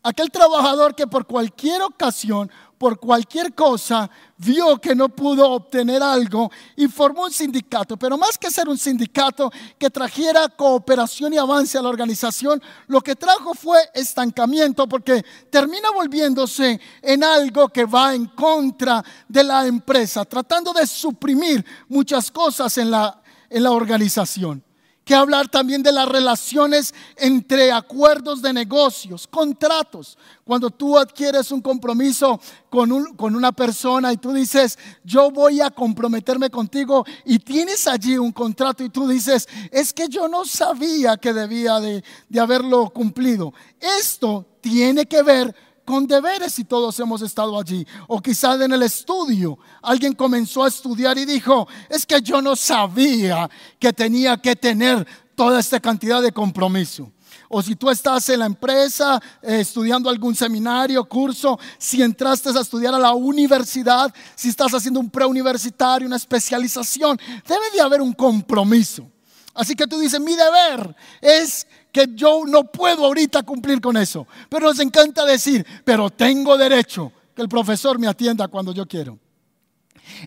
Aquel 0.01 0.31
trabajador 0.31 0.95
que 0.95 1.05
por 1.05 1.27
cualquier 1.27 1.81
ocasión 1.81 2.50
por 2.77 3.00
cualquier 3.00 3.53
cosa, 3.53 4.09
vio 4.38 4.79
que 4.79 4.93
no 4.95 5.09
pudo 5.09 5.50
obtener 5.50 6.03
algo 6.03 6.51
y 6.75 6.88
formó 6.88 7.24
un 7.24 7.31
sindicato. 7.31 7.97
Pero 7.97 8.17
más 8.17 8.38
que 8.38 8.51
ser 8.51 8.67
un 8.67 8.77
sindicato 8.77 9.51
que 9.77 9.89
trajera 9.89 10.50
cooperación 10.50 11.33
y 11.33 11.38
avance 11.38 11.77
a 11.77 11.81
la 11.81 11.89
organización, 11.89 12.62
lo 12.88 13.01
que 13.01 13.15
trajo 13.15 13.53
fue 13.53 13.79
estancamiento 13.93 14.88
porque 14.88 15.24
termina 15.50 15.89
volviéndose 15.91 16.79
en 17.01 17.24
algo 17.24 17.69
que 17.69 17.85
va 17.85 18.13
en 18.13 18.25
contra 18.27 19.03
de 19.27 19.43
la 19.43 19.65
empresa, 19.65 20.25
tratando 20.25 20.74
de 20.74 20.85
suprimir 20.85 21.65
muchas 21.88 22.29
cosas 22.29 22.77
en 22.77 22.91
la, 22.91 23.21
en 23.49 23.63
la 23.63 23.71
organización 23.71 24.63
que 25.05 25.13
hablar 25.13 25.47
también 25.47 25.83
de 25.83 25.91
las 25.91 26.09
relaciones 26.09 26.93
entre 27.15 27.71
acuerdos 27.71 28.41
de 28.41 28.51
negocios, 28.51 29.27
contratos. 29.27 30.17
Cuando 30.43 30.71
tú 30.71 30.97
adquieres 30.97 31.51
un 31.51 31.61
compromiso 31.61 32.41
con, 32.71 33.13
con, 33.15 33.35
una 33.35 33.51
persona 33.51 34.11
y 34.11 34.17
tú 34.17 34.33
dices, 34.33 34.79
yo 35.03 35.29
voy 35.29 35.61
a 35.61 35.69
comprometerme 35.69 36.49
contigo 36.49 37.05
y 37.23 37.37
tienes 37.37 37.87
allí 37.87 38.17
un 38.17 38.31
contrato 38.31 38.83
y 38.83 38.89
tú 38.89 39.07
dices, 39.07 39.47
es 39.71 39.93
que 39.93 40.07
yo 40.09 40.27
no 40.27 40.43
sabía 40.43 41.17
que 41.17 41.33
debía 41.33 41.79
de, 41.79 42.03
de 42.27 42.39
haberlo 42.39 42.89
cumplido. 42.89 43.53
Esto 43.79 44.57
tiene 44.59 45.05
que 45.05 45.21
ver 45.21 45.55
con 45.86 46.08
deberes 46.08 46.58
y 46.60 46.65
todos 46.65 47.00
hemos 47.00 47.22
estado 47.22 47.58
allí. 47.60 47.86
O 48.08 48.22
quizás 48.22 48.60
en 48.60 48.74
el 48.74 48.84
estudio 48.84 49.58
alguien 49.82 50.13
comenzó 50.13 50.63
a 50.63 50.68
estudiar 50.68 51.18
y 51.18 51.25
dijo, 51.25 51.68
es 51.89 52.06
que 52.06 52.22
yo 52.22 52.42
no 52.42 52.56
sabía 52.56 53.50
que 53.80 53.94
tenía 53.94 54.38
que 54.38 54.56
tener 54.56 55.08
toda 55.36 55.60
esta 55.60 55.80
cantidad 55.80 56.22
de 56.22 56.32
compromiso. 56.32 57.12
O 57.50 57.62
si 57.62 57.75
tú 57.75 57.89
estás 57.89 58.27
en 58.30 58.39
la 58.39 58.46
empresa 58.46 59.22
eh, 59.42 59.60
estudiando 59.60 60.10
algún 60.10 60.36
seminario, 60.36 61.06
curso, 61.06 61.60
si 61.77 62.01
entraste 62.01 62.50
a 62.50 62.62
estudiar 62.62 62.94
a 62.96 63.00
la 63.00 63.13
universidad, 63.13 64.13
si 64.36 64.50
estás 64.50 64.74
haciendo 64.74 65.00
un 65.00 65.10
preuniversitario, 65.10 66.08
una 66.08 66.18
especialización, 66.18 67.20
debe 67.48 67.72
de 67.74 67.82
haber 67.82 68.01
un 68.01 68.13
compromiso. 68.13 69.10
Así 69.54 69.74
que 69.75 69.88
tú 69.88 69.98
dices, 70.00 70.20
mi 70.20 70.36
deber 70.36 70.96
es 71.22 71.65
que 71.95 72.09
yo 72.13 72.41
no 72.45 72.65
puedo 72.65 73.05
ahorita 73.05 73.43
cumplir 73.43 73.79
con 73.79 73.95
eso. 73.95 74.27
Pero 74.49 74.67
nos 74.67 74.81
encanta 74.81 75.23
decir, 75.23 75.65
pero 75.85 76.09
tengo 76.09 76.57
derecho 76.57 77.09
que 77.33 77.41
el 77.41 77.47
profesor 77.47 77.97
me 77.97 78.05
atienda 78.05 78.49
cuando 78.49 78.73
yo 78.73 78.85
quiero. 78.85 79.17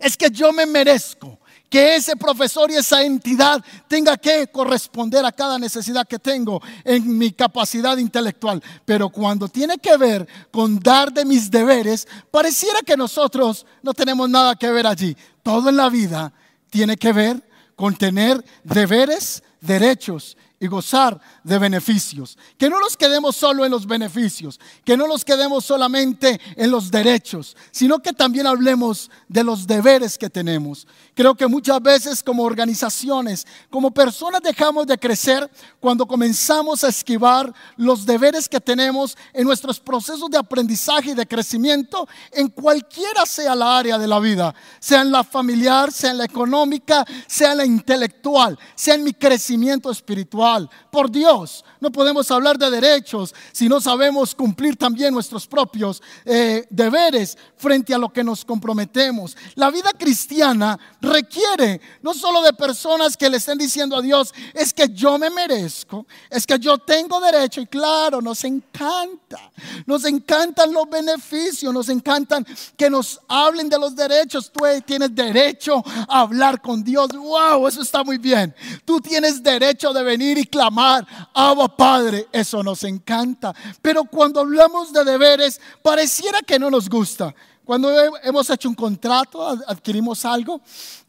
Es 0.01 0.17
que 0.17 0.31
yo 0.31 0.51
me 0.51 0.65
merezco 0.65 1.39
que 1.69 1.97
ese 1.97 2.17
profesor 2.17 2.71
y 2.71 2.77
esa 2.77 3.03
entidad 3.03 3.63
tenga 3.87 4.17
que 4.17 4.47
corresponder 4.47 5.27
a 5.27 5.31
cada 5.31 5.59
necesidad 5.59 6.09
que 6.09 6.19
tengo 6.19 6.63
en 6.85 7.19
mi 7.19 7.33
capacidad 7.33 7.99
intelectual. 7.99 8.63
Pero 8.87 9.11
cuando 9.11 9.47
tiene 9.47 9.77
que 9.77 9.95
ver 9.99 10.27
con 10.51 10.81
dar 10.81 11.13
de 11.13 11.27
mis 11.27 11.51
deberes, 11.51 12.09
pareciera 12.31 12.81
que 12.81 12.97
nosotros 12.97 13.67
no 13.83 13.93
tenemos 13.93 14.31
nada 14.31 14.57
que 14.57 14.71
ver 14.71 14.87
allí. 14.87 15.15
Todo 15.43 15.69
en 15.69 15.77
la 15.77 15.91
vida 15.91 16.33
tiene 16.71 16.97
que 16.97 17.13
ver 17.13 17.47
con 17.77 17.95
tener 17.95 18.43
deberes, 18.65 19.43
derechos 19.61 20.39
y 20.61 20.67
gozar 20.67 21.21
de 21.45 21.59
beneficios. 21.59 22.37
Que 22.57 22.69
no 22.69 22.81
nos 22.81 22.97
quedemos 22.97 23.37
solo 23.37 23.65
en 23.65 23.71
los 23.71 23.87
beneficios, 23.87 24.59
que 24.85 24.97
no 24.97 25.07
nos 25.07 25.25
quedemos 25.25 25.65
solamente 25.65 26.41
en 26.57 26.71
los 26.71 26.91
derechos, 26.91 27.57
sino 27.71 28.01
que 28.01 28.13
también 28.13 28.47
hablemos 28.47 29.11
de 29.29 29.45
los 29.45 29.67
deberes 29.67 30.19
que 30.19 30.29
tenemos. 30.29 30.87
Creo 31.15 31.35
que 31.35 31.47
muchas 31.47 31.81
veces 31.81 32.23
como 32.23 32.43
organizaciones, 32.43 33.47
como 33.71 33.91
personas 33.91 34.43
dejamos 34.43 34.87
de 34.87 34.99
crecer 34.99 35.49
cuando 35.81 36.07
comenzamos 36.07 36.83
a 36.83 36.89
esquivar 36.89 37.53
los 37.77 38.05
deberes 38.05 38.49
que 38.49 38.61
tenemos 38.61 39.17
en 39.33 39.45
nuestros 39.45 39.79
procesos 39.79 40.31
de 40.31 40.39
aprendizaje 40.39 41.11
y 41.11 41.15
de 41.15 41.27
crecimiento 41.27 42.09
en 42.33 42.49
cualquiera 42.49 43.27
sea 43.27 43.55
la 43.55 43.79
área 43.79 43.99
de 43.99 44.09
la 44.09 44.19
vida, 44.19 44.55
sea 44.81 45.03
en 45.03 45.13
la 45.13 45.23
familiar, 45.25 45.93
sea 45.93 46.11
en 46.11 46.19
la 46.19 46.25
económica, 46.25 47.05
sea 47.27 47.53
en 47.53 47.59
la 47.59 47.65
intelectual, 47.65 48.59
sea 48.75 48.95
en 48.95 49.05
mi 49.05 49.13
crecimiento 49.13 49.91
espiritual. 49.91 50.48
Por 50.91 51.11
Dios 51.11 51.65
no 51.81 51.91
podemos 51.91 52.31
hablar 52.31 52.59
de 52.59 52.71
derechos 52.71 53.35
si 53.53 53.69
no 53.69 53.81
sabemos 53.81 54.35
cumplir 54.35 54.77
también 54.77 55.15
nuestros 55.15 55.47
propios 55.47 56.03
eh, 56.25 56.67
deberes 56.71 57.37
frente 57.57 57.95
a 57.95 57.99
lo 57.99 58.13
que 58.13 58.25
nos 58.25 58.45
comprometemos. 58.45 59.37
La 59.55 59.71
vida 59.71 59.91
cristiana 59.97 60.79
requiere 61.01 61.81
no 62.03 62.15
solo 62.15 62.43
de 62.43 62.53
personas 62.53 63.17
que 63.17 63.29
le 63.29 63.37
estén 63.37 63.59
diciendo 63.59 63.97
a 63.97 64.03
Dios, 64.03 64.33
es 64.55 64.73
que 64.73 64.89
yo 64.89 65.19
me 65.19 65.31
merezco, 65.31 66.07
es 66.31 66.47
que 66.47 66.59
yo 66.59 66.79
tengo 66.79 67.21
derecho. 67.21 67.61
Y 67.61 67.67
claro, 67.67 68.21
nos 68.21 68.45
encanta, 68.45 69.51
nos 69.87 70.05
encantan 70.05 70.73
los 70.73 70.89
beneficios, 70.89 71.73
nos 71.73 71.89
encantan 71.89 72.47
que 72.77 72.89
nos 72.89 73.21
hablen 73.29 73.69
de 73.69 73.79
los 73.79 73.95
derechos. 73.95 74.51
Tú 74.51 74.61
tienes 74.85 75.15
derecho 75.15 75.83
a 76.09 76.21
hablar 76.21 76.61
con 76.61 76.83
Dios. 76.83 77.09
Wow, 77.13 77.67
eso 77.69 77.83
está 77.83 78.03
muy 78.03 78.19
bien. 78.19 78.55
Tú 78.85 79.01
tienes 79.01 79.43
derecho 79.43 79.93
de 79.93 80.03
venir 80.03 80.38
y 80.39 80.45
clamar 80.45 81.07
Abba 81.35 81.69
Padre, 81.69 82.29
eso 82.33 82.63
nos 82.63 82.85
encanta. 82.85 83.55
Pero 83.83 84.05
cuando 84.05 84.41
hablamos 84.41 84.93
de 84.93 85.05
deberes, 85.05 85.61
pareciera 85.83 86.41
que 86.41 86.59
no 86.59 86.71
nos 86.71 86.89
gusta. 86.89 87.35
Cuando 87.65 87.91
hemos 88.23 88.49
hecho 88.49 88.69
un 88.69 88.75
contrato, 88.75 89.47
adquirimos 89.47 90.25
algo, 90.25 90.63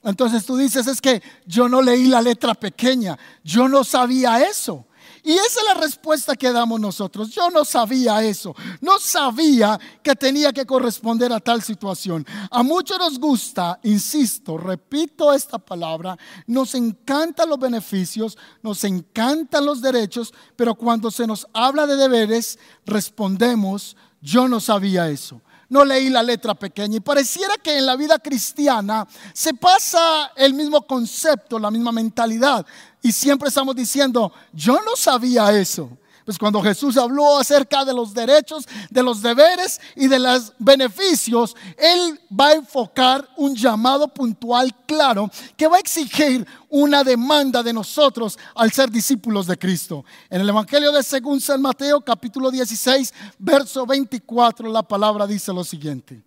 entonces 0.03 0.45
tú 0.45 0.57
dices, 0.57 0.87
es 0.87 0.99
que 0.99 1.23
yo 1.45 1.69
no 1.69 1.81
leí 1.81 2.07
la 2.07 2.21
letra 2.21 2.53
pequeña, 2.53 3.17
yo 3.43 3.69
no 3.69 3.85
sabía 3.85 4.41
eso. 4.41 4.85
Y 5.23 5.33
esa 5.33 5.59
es 5.59 5.65
la 5.65 5.73
respuesta 5.75 6.35
que 6.35 6.51
damos 6.51 6.79
nosotros. 6.79 7.29
Yo 7.29 7.49
no 7.49 7.65
sabía 7.65 8.23
eso. 8.23 8.55
No 8.81 8.99
sabía 8.99 9.79
que 10.01 10.15
tenía 10.15 10.53
que 10.53 10.65
corresponder 10.65 11.31
a 11.33 11.39
tal 11.39 11.61
situación. 11.61 12.25
A 12.49 12.63
muchos 12.63 12.97
nos 12.97 13.19
gusta, 13.19 13.79
insisto, 13.83 14.57
repito 14.57 15.33
esta 15.33 15.59
palabra, 15.59 16.17
nos 16.47 16.75
encantan 16.75 17.49
los 17.49 17.59
beneficios, 17.59 18.37
nos 18.61 18.83
encantan 18.83 19.65
los 19.65 19.81
derechos, 19.81 20.33
pero 20.55 20.75
cuando 20.75 21.11
se 21.11 21.27
nos 21.27 21.47
habla 21.53 21.85
de 21.85 21.95
deberes, 21.95 22.59
respondemos, 22.85 23.95
yo 24.21 24.47
no 24.47 24.59
sabía 24.59 25.09
eso 25.09 25.41
no 25.69 25.85
leí 25.85 26.09
la 26.09 26.23
letra 26.23 26.55
pequeña. 26.55 26.97
Y 26.97 26.99
pareciera 26.99 27.55
que 27.57 27.77
en 27.77 27.85
la 27.85 27.95
vida 27.95 28.19
cristiana 28.19 29.07
se 29.33 29.53
pasa 29.53 30.31
el 30.35 30.53
mismo 30.53 30.85
concepto, 30.85 31.59
la 31.59 31.71
misma 31.71 31.91
mentalidad. 31.91 32.65
Y 33.01 33.11
siempre 33.11 33.47
estamos 33.49 33.75
diciendo, 33.75 34.31
yo 34.53 34.79
no 34.81 34.95
sabía 34.95 35.51
eso. 35.57 35.89
Pues 36.29 36.37
cuando 36.37 36.61
Jesús 36.61 36.95
habló 36.95 37.39
acerca 37.39 37.83
de 37.83 37.91
los 37.91 38.13
derechos, 38.13 38.67
de 38.91 39.01
los 39.01 39.19
deberes 39.23 39.81
y 39.95 40.07
de 40.07 40.19
los 40.19 40.53
beneficios, 40.59 41.55
Él 41.75 42.21
va 42.31 42.49
a 42.49 42.53
enfocar 42.53 43.27
un 43.35 43.55
llamado 43.55 44.07
puntual 44.07 44.71
claro 44.85 45.31
que 45.57 45.67
va 45.67 45.77
a 45.77 45.79
exigir 45.79 46.45
una 46.69 47.03
demanda 47.03 47.63
de 47.63 47.73
nosotros 47.73 48.37
al 48.53 48.71
ser 48.71 48.91
discípulos 48.91 49.47
de 49.47 49.57
Cristo. 49.57 50.05
En 50.29 50.41
el 50.41 50.49
Evangelio 50.49 50.91
de 50.91 51.01
según 51.01 51.41
San 51.41 51.63
Mateo 51.63 51.99
capítulo 52.01 52.51
16, 52.51 53.11
verso 53.39 53.87
24, 53.87 54.69
la 54.69 54.83
palabra 54.83 55.25
dice 55.25 55.51
lo 55.51 55.63
siguiente. 55.63 56.21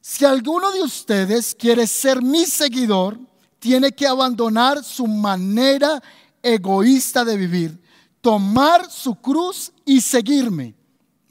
Si 0.00 0.24
alguno 0.24 0.72
de 0.72 0.82
ustedes 0.82 1.54
quiere 1.54 1.86
ser 1.86 2.22
mi 2.22 2.46
seguidor, 2.46 3.18
tiene 3.64 3.92
que 3.92 4.06
abandonar 4.06 4.84
su 4.84 5.06
manera 5.06 6.02
egoísta 6.42 7.24
de 7.24 7.34
vivir, 7.34 7.82
tomar 8.20 8.90
su 8.90 9.14
cruz 9.14 9.72
y 9.86 10.02
seguirme. 10.02 10.74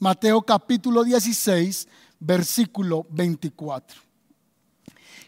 Mateo 0.00 0.42
capítulo 0.42 1.04
16, 1.04 1.86
versículo 2.18 3.06
24. 3.10 4.00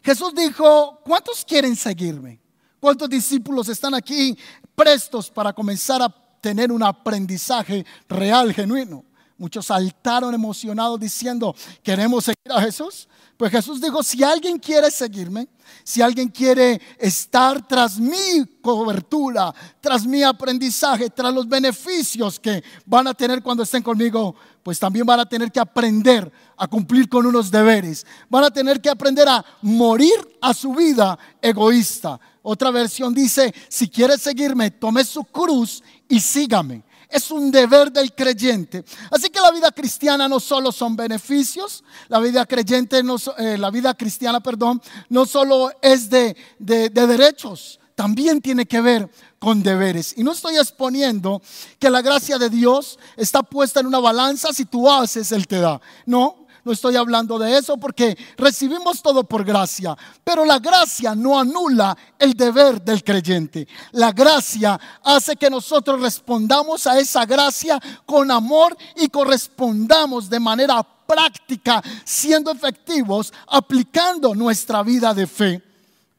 Jesús 0.02 0.34
dijo, 0.34 0.98
¿cuántos 1.04 1.44
quieren 1.44 1.76
seguirme? 1.76 2.40
¿Cuántos 2.80 3.08
discípulos 3.08 3.68
están 3.68 3.94
aquí 3.94 4.36
prestos 4.74 5.30
para 5.30 5.52
comenzar 5.52 6.02
a 6.02 6.08
tener 6.40 6.72
un 6.72 6.82
aprendizaje 6.82 7.86
real, 8.08 8.52
genuino? 8.52 9.04
Muchos 9.38 9.66
saltaron 9.66 10.32
emocionados 10.32 10.98
diciendo, 10.98 11.54
¿queremos 11.82 12.24
seguir 12.24 12.50
a 12.50 12.60
Jesús? 12.62 13.06
Pues 13.36 13.52
Jesús 13.52 13.82
dijo, 13.82 14.02
si 14.02 14.24
alguien 14.24 14.58
quiere 14.58 14.90
seguirme, 14.90 15.46
si 15.84 16.00
alguien 16.00 16.28
quiere 16.28 16.80
estar 16.98 17.66
tras 17.68 17.98
mi 17.98 18.46
cobertura, 18.62 19.54
tras 19.78 20.06
mi 20.06 20.22
aprendizaje, 20.22 21.10
tras 21.10 21.34
los 21.34 21.46
beneficios 21.46 22.40
que 22.40 22.64
van 22.86 23.08
a 23.08 23.12
tener 23.12 23.42
cuando 23.42 23.62
estén 23.62 23.82
conmigo, 23.82 24.34
pues 24.62 24.78
también 24.78 25.04
van 25.04 25.20
a 25.20 25.28
tener 25.28 25.52
que 25.52 25.60
aprender 25.60 26.32
a 26.56 26.66
cumplir 26.66 27.06
con 27.10 27.26
unos 27.26 27.50
deberes. 27.50 28.06
Van 28.30 28.44
a 28.44 28.50
tener 28.50 28.80
que 28.80 28.88
aprender 28.88 29.28
a 29.28 29.44
morir 29.60 30.14
a 30.40 30.54
su 30.54 30.72
vida 30.72 31.18
egoísta. 31.42 32.18
Otra 32.40 32.70
versión 32.70 33.12
dice, 33.12 33.54
si 33.68 33.90
quiere 33.90 34.16
seguirme, 34.16 34.70
tome 34.70 35.04
su 35.04 35.24
cruz 35.24 35.82
y 36.08 36.20
sígame 36.20 36.85
es 37.08 37.30
un 37.30 37.50
deber 37.50 37.92
del 37.92 38.14
creyente. 38.14 38.84
Así 39.10 39.30
que 39.30 39.40
la 39.40 39.50
vida 39.50 39.70
cristiana 39.72 40.28
no 40.28 40.40
solo 40.40 40.72
son 40.72 40.96
beneficios, 40.96 41.84
la 42.08 42.18
vida 42.18 42.44
creyente, 42.46 43.02
no, 43.02 43.16
eh, 43.38 43.58
la 43.58 43.70
vida 43.70 43.94
cristiana, 43.94 44.40
perdón, 44.40 44.80
no 45.08 45.26
solo 45.26 45.70
es 45.82 46.10
de, 46.10 46.36
de 46.58 46.88
derechos, 46.90 47.80
también 47.94 48.40
tiene 48.40 48.66
que 48.66 48.80
ver 48.80 49.10
con 49.38 49.62
deberes. 49.62 50.14
Y 50.16 50.22
no 50.22 50.32
estoy 50.32 50.56
exponiendo 50.56 51.42
que 51.78 51.90
la 51.90 52.02
gracia 52.02 52.38
de 52.38 52.50
Dios 52.50 52.98
está 53.16 53.42
puesta 53.42 53.80
en 53.80 53.86
una 53.86 53.98
balanza, 53.98 54.52
si 54.52 54.64
tú 54.64 54.90
haces, 54.90 55.32
Él 55.32 55.46
te 55.46 55.58
da. 55.58 55.80
No, 56.04 56.45
no 56.66 56.72
estoy 56.72 56.96
hablando 56.96 57.38
de 57.38 57.56
eso 57.56 57.76
porque 57.76 58.18
recibimos 58.36 59.00
todo 59.00 59.22
por 59.22 59.44
gracia, 59.44 59.96
pero 60.24 60.44
la 60.44 60.58
gracia 60.58 61.14
no 61.14 61.38
anula 61.38 61.96
el 62.18 62.34
deber 62.34 62.82
del 62.82 63.04
creyente. 63.04 63.68
La 63.92 64.10
gracia 64.10 64.78
hace 65.04 65.36
que 65.36 65.48
nosotros 65.48 66.00
respondamos 66.00 66.88
a 66.88 66.98
esa 66.98 67.24
gracia 67.24 67.80
con 68.04 68.32
amor 68.32 68.76
y 68.96 69.06
correspondamos 69.08 70.28
de 70.28 70.40
manera 70.40 70.82
práctica, 70.82 71.80
siendo 72.04 72.50
efectivos, 72.50 73.32
aplicando 73.46 74.34
nuestra 74.34 74.82
vida 74.82 75.14
de 75.14 75.28
fe. 75.28 75.62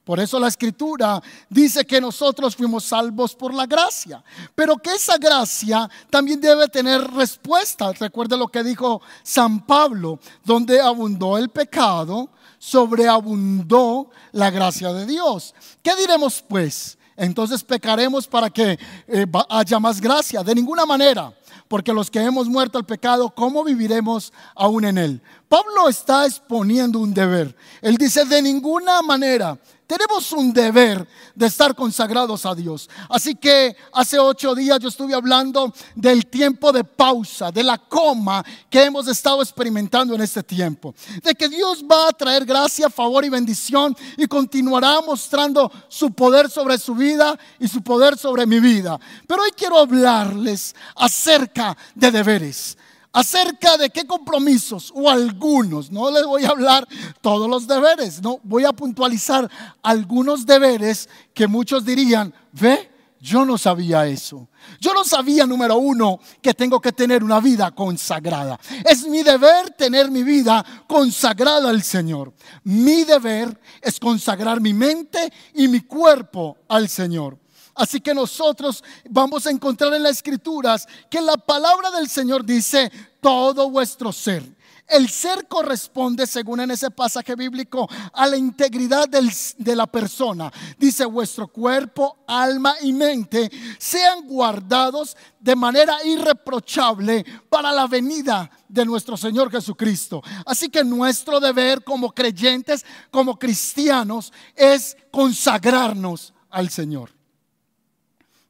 Por 0.08 0.22
eso 0.22 0.40
la 0.40 0.48
escritura 0.48 1.22
dice 1.50 1.84
que 1.84 2.00
nosotros 2.00 2.56
fuimos 2.56 2.86
salvos 2.86 3.36
por 3.36 3.54
la 3.54 3.66
gracia, 3.66 4.24
pero 4.56 4.78
que 4.78 4.94
esa 4.94 5.18
gracia 5.18 5.90
también 6.10 6.40
debe 6.40 6.70
tener 6.70 7.02
respuesta. 7.12 7.92
Recuerde 7.92 8.38
lo 8.38 8.48
que 8.48 8.64
dijo 8.64 9.02
San 9.22 9.66
Pablo, 9.66 10.18
donde 10.46 10.80
abundó 10.80 11.38
el 11.38 11.50
pecado, 11.50 12.30
sobreabundó 12.58 14.10
la 14.32 14.50
gracia 14.50 14.94
de 14.94 15.06
Dios. 15.06 15.54
¿Qué 15.84 15.94
diremos 15.98 16.42
pues? 16.48 16.98
Entonces 17.18 17.62
pecaremos 17.62 18.30
para 18.30 18.50
que 18.50 18.80
eh, 19.10 19.26
haya 19.50 19.78
más 19.78 20.00
gracia. 20.00 20.42
De 20.42 20.56
ninguna 20.56 20.86
manera 20.86 21.34
porque 21.68 21.94
los 21.94 22.10
que 22.10 22.20
hemos 22.20 22.48
muerto 22.48 22.78
al 22.78 22.86
pecado, 22.86 23.30
¿cómo 23.30 23.64
viviremos 23.64 24.32
aún 24.56 24.86
en 24.86 24.98
él? 24.98 25.22
Pablo 25.50 25.90
está 25.90 26.26
exponiendo 26.26 27.00
un 27.00 27.14
deber. 27.14 27.56
Él 27.82 27.98
dice, 27.98 28.26
de 28.26 28.42
ninguna 28.42 29.02
manera 29.02 29.58
tenemos 29.88 30.34
un 30.34 30.52
deber 30.52 31.08
de 31.34 31.48
estar 31.48 31.74
consagrados 31.74 32.46
a 32.46 32.54
Dios. 32.54 32.90
Así 33.10 33.36
que 33.36 33.76
hace 33.94 34.20
ocho 34.20 34.54
días 34.54 34.80
yo 34.80 34.90
estuve 34.90 35.14
hablando 35.14 35.74
del 35.96 36.28
tiempo 36.28 36.74
de 36.74 36.84
pausa, 36.84 37.52
de 37.52 37.64
la 37.64 37.78
coma 37.78 38.44
que 38.70 38.84
hemos 38.84 39.08
estado 39.08 39.42
experimentando 39.42 40.14
en 40.14 40.22
este 40.22 40.44
tiempo. 40.44 40.94
De 41.24 41.34
que 41.34 41.48
Dios 41.48 41.84
va 41.90 42.10
a 42.10 42.12
traer 42.12 42.46
gracia, 42.46 42.90
favor 42.90 43.24
y 43.24 43.30
bendición 43.30 43.96
y 44.18 44.28
continuará 44.28 45.00
mostrando 45.02 45.72
su 45.88 46.12
poder 46.12 46.50
sobre 46.50 46.78
su 46.78 46.94
vida 46.94 47.40
y 47.58 47.68
su 47.70 47.82
poder 47.82 48.18
sobre 48.18 48.46
mi 48.46 48.60
vida. 48.60 49.00
Pero 49.26 49.44
hoy 49.44 49.52
quiero 49.56 49.78
hablarles 49.80 50.76
acerca 50.96 51.78
de 51.96 52.12
deberes 52.12 52.78
acerca 53.18 53.78
de 53.78 53.90
qué 53.90 54.06
compromisos 54.06 54.94
o 54.94 55.10
algunos, 55.10 55.92
no 55.92 56.12
les 56.12 56.24
voy 56.24 56.46
a 56.46 56.50
hablar 56.50 56.88
todos 57.20 57.50
los 57.50 57.68
deberes, 57.68 58.22
no, 58.22 58.40
voy 58.44 58.64
a 58.64 58.72
puntualizar 58.72 59.50
algunos 59.82 60.46
deberes 60.46 61.10
que 61.34 61.48
muchos 61.48 61.84
dirían, 61.84 62.32
ve, 62.52 62.92
yo 63.20 63.44
no 63.44 63.58
sabía 63.58 64.06
eso. 64.06 64.48
Yo 64.80 64.94
no 64.94 65.04
sabía, 65.04 65.48
número 65.48 65.78
uno, 65.78 66.20
que 66.44 66.54
tengo 66.54 66.80
que 66.80 66.92
tener 66.92 67.24
una 67.24 67.40
vida 67.40 67.72
consagrada. 67.72 68.60
Es 68.86 69.08
mi 69.08 69.24
deber 69.24 69.72
tener 69.72 70.12
mi 70.12 70.22
vida 70.22 70.64
consagrada 70.88 71.72
al 71.72 71.82
Señor. 71.82 72.32
Mi 72.66 73.04
deber 73.04 73.60
es 73.82 74.00
consagrar 74.00 74.62
mi 74.62 74.76
mente 74.76 75.34
y 75.56 75.68
mi 75.68 75.82
cuerpo 75.82 76.58
al 76.68 76.88
Señor. 76.88 77.40
Así 77.78 78.02
que 78.02 78.14
nosotros 78.14 78.84
vamos 79.10 79.46
a 79.46 79.52
encontrar 79.52 79.94
en 79.94 80.04
las 80.04 80.14
escrituras 80.14 80.88
que 81.10 81.22
la 81.22 81.38
palabra 81.38 81.92
del 81.92 82.10
Señor 82.10 82.44
dice 82.44 82.92
todo 83.22 83.70
vuestro 83.70 84.12
ser. 84.12 84.58
El 84.88 85.10
ser 85.10 85.48
corresponde, 85.48 86.26
según 86.26 86.62
en 86.62 86.72
ese 86.72 86.90
pasaje 86.90 87.36
bíblico, 87.36 87.90
a 88.14 88.26
la 88.26 88.38
integridad 88.38 89.10
de 89.10 89.76
la 89.76 89.86
persona. 89.86 90.52
Dice, 90.78 91.04
vuestro 91.06 91.50
cuerpo, 91.50 92.24
alma 92.26 92.74
y 92.82 92.94
mente 92.94 93.52
sean 93.78 94.26
guardados 94.26 95.18
de 95.42 95.58
manera 95.58 95.98
irreprochable 96.06 97.26
para 97.50 97.74
la 97.74 97.86
venida 97.86 98.50
de 98.70 98.86
nuestro 98.86 99.18
Señor 99.18 99.52
Jesucristo. 99.52 100.24
Así 100.46 100.70
que 100.70 100.86
nuestro 100.86 101.42
deber 101.42 101.84
como 101.84 102.14
creyentes, 102.14 102.86
como 103.12 103.38
cristianos, 103.38 104.32
es 104.56 104.96
consagrarnos 105.12 106.34
al 106.50 106.70
Señor. 106.70 107.17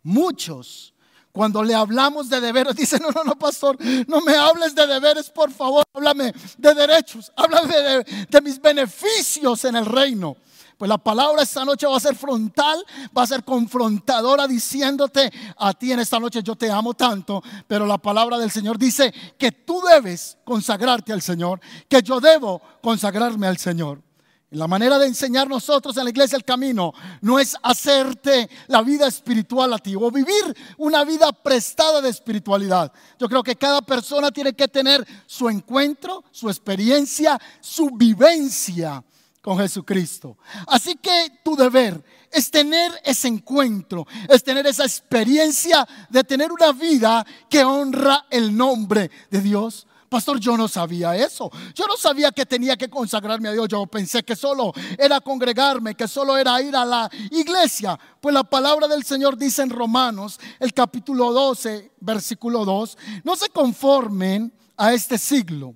Muchos, 0.08 0.94
cuando 1.34 1.62
le 1.62 1.76
hablamos 1.76 2.30
de 2.30 2.40
deberes, 2.40 2.74
dicen, 2.78 3.02
no, 3.02 3.12
no, 3.12 3.26
no, 3.26 3.38
pastor, 3.38 3.78
no 4.08 4.22
me 4.22 4.38
hables 4.38 4.74
de 4.74 4.88
deberes, 4.88 5.30
por 5.30 5.52
favor, 5.52 5.84
háblame 5.94 6.34
de 6.58 6.74
derechos, 6.74 7.30
háblame 7.36 7.76
de, 7.76 8.26
de 8.30 8.42
mis 8.42 8.62
beneficios 8.62 9.66
en 9.66 9.76
el 9.76 9.86
reino. 9.86 10.38
Pues 10.78 10.88
la 10.88 10.98
palabra 10.98 11.44
esta 11.44 11.66
noche 11.66 11.88
va 11.88 11.98
a 11.98 12.00
ser 12.00 12.16
frontal, 12.16 12.86
va 13.16 13.24
a 13.24 13.28
ser 13.28 13.44
confrontadora 13.44 14.48
diciéndote 14.48 15.30
a 15.58 15.74
ti 15.74 15.92
en 15.92 16.00
esta 16.00 16.22
noche 16.22 16.42
yo 16.42 16.56
te 16.56 16.72
amo 16.72 16.94
tanto, 16.94 17.44
pero 17.68 17.86
la 17.86 17.98
palabra 17.98 18.38
del 18.38 18.50
Señor 18.50 18.78
dice 18.78 19.14
que 19.38 19.52
tú 19.52 19.82
debes 19.82 20.38
consagrarte 20.46 21.12
al 21.12 21.22
Señor, 21.22 21.60
que 21.90 22.02
yo 22.02 22.22
debo 22.22 22.62
consagrarme 22.82 23.48
al 23.48 23.58
Señor. 23.58 24.07
La 24.52 24.66
manera 24.66 24.98
de 24.98 25.08
enseñar 25.08 25.50
nosotros 25.50 25.98
en 25.98 26.06
la 26.06 26.10
iglesia 26.10 26.38
el 26.38 26.46
camino 26.46 26.94
no 27.20 27.38
es 27.38 27.58
hacerte 27.62 28.50
la 28.68 28.82
vida 28.82 29.06
espiritual 29.06 29.74
a 29.74 29.78
ti 29.78 29.94
o 29.94 30.10
vivir 30.10 30.56
una 30.78 31.04
vida 31.04 31.34
prestada 31.34 32.02
de 32.02 32.10
espiritualidad. 32.10 32.94
Yo 33.20 33.28
creo 33.28 33.44
que 33.44 33.58
cada 33.58 33.82
persona 33.82 34.32
tiene 34.32 34.54
que 34.54 34.70
tener 34.70 35.06
su 35.26 35.50
encuentro, 35.50 36.24
su 36.32 36.48
experiencia, 36.50 37.38
su 37.60 37.90
vivencia 37.90 39.04
con 39.42 39.58
Jesucristo. 39.58 40.38
Así 40.68 40.96
que 40.96 41.40
tu 41.44 41.58
deber 41.58 42.02
es 42.32 42.50
tener 42.50 42.94
ese 43.04 43.28
encuentro, 43.28 44.08
es 44.30 44.46
tener 44.46 44.66
esa 44.66 44.84
experiencia 44.84 45.86
de 46.10 46.24
tener 46.24 46.54
una 46.54 46.72
vida 46.72 47.26
que 47.50 47.66
honra 47.66 48.26
el 48.30 48.56
nombre 48.56 49.12
de 49.30 49.42
Dios. 49.42 49.88
Pastor, 50.10 50.40
yo 50.40 50.56
no 50.56 50.68
sabía 50.68 51.16
eso. 51.16 51.52
Yo 51.74 51.86
no 51.86 51.98
sabía 51.98 52.32
que 52.32 52.46
tenía 52.46 52.78
que 52.78 52.90
consagrarme 52.90 53.50
a 53.50 53.52
Dios. 53.52 53.68
Yo 53.68 53.86
pensé 53.88 54.24
que 54.24 54.36
solo 54.36 54.74
era 54.98 55.20
congregarme, 55.20 55.96
que 55.96 56.08
solo 56.08 56.38
era 56.38 56.62
ir 56.62 56.76
a 56.76 56.86
la 56.86 57.10
iglesia. 57.32 58.00
Pues 58.22 58.34
la 58.34 58.44
palabra 58.44 58.88
del 58.88 59.04
Señor 59.04 59.38
dice 59.38 59.64
en 59.64 59.70
Romanos, 59.70 60.40
el 60.60 60.74
capítulo 60.74 61.34
12, 61.34 61.92
versículo 62.00 62.64
2, 62.64 62.98
no 63.24 63.36
se 63.36 63.50
conformen 63.50 64.54
a 64.78 64.94
este 64.94 65.18
siglo, 65.18 65.76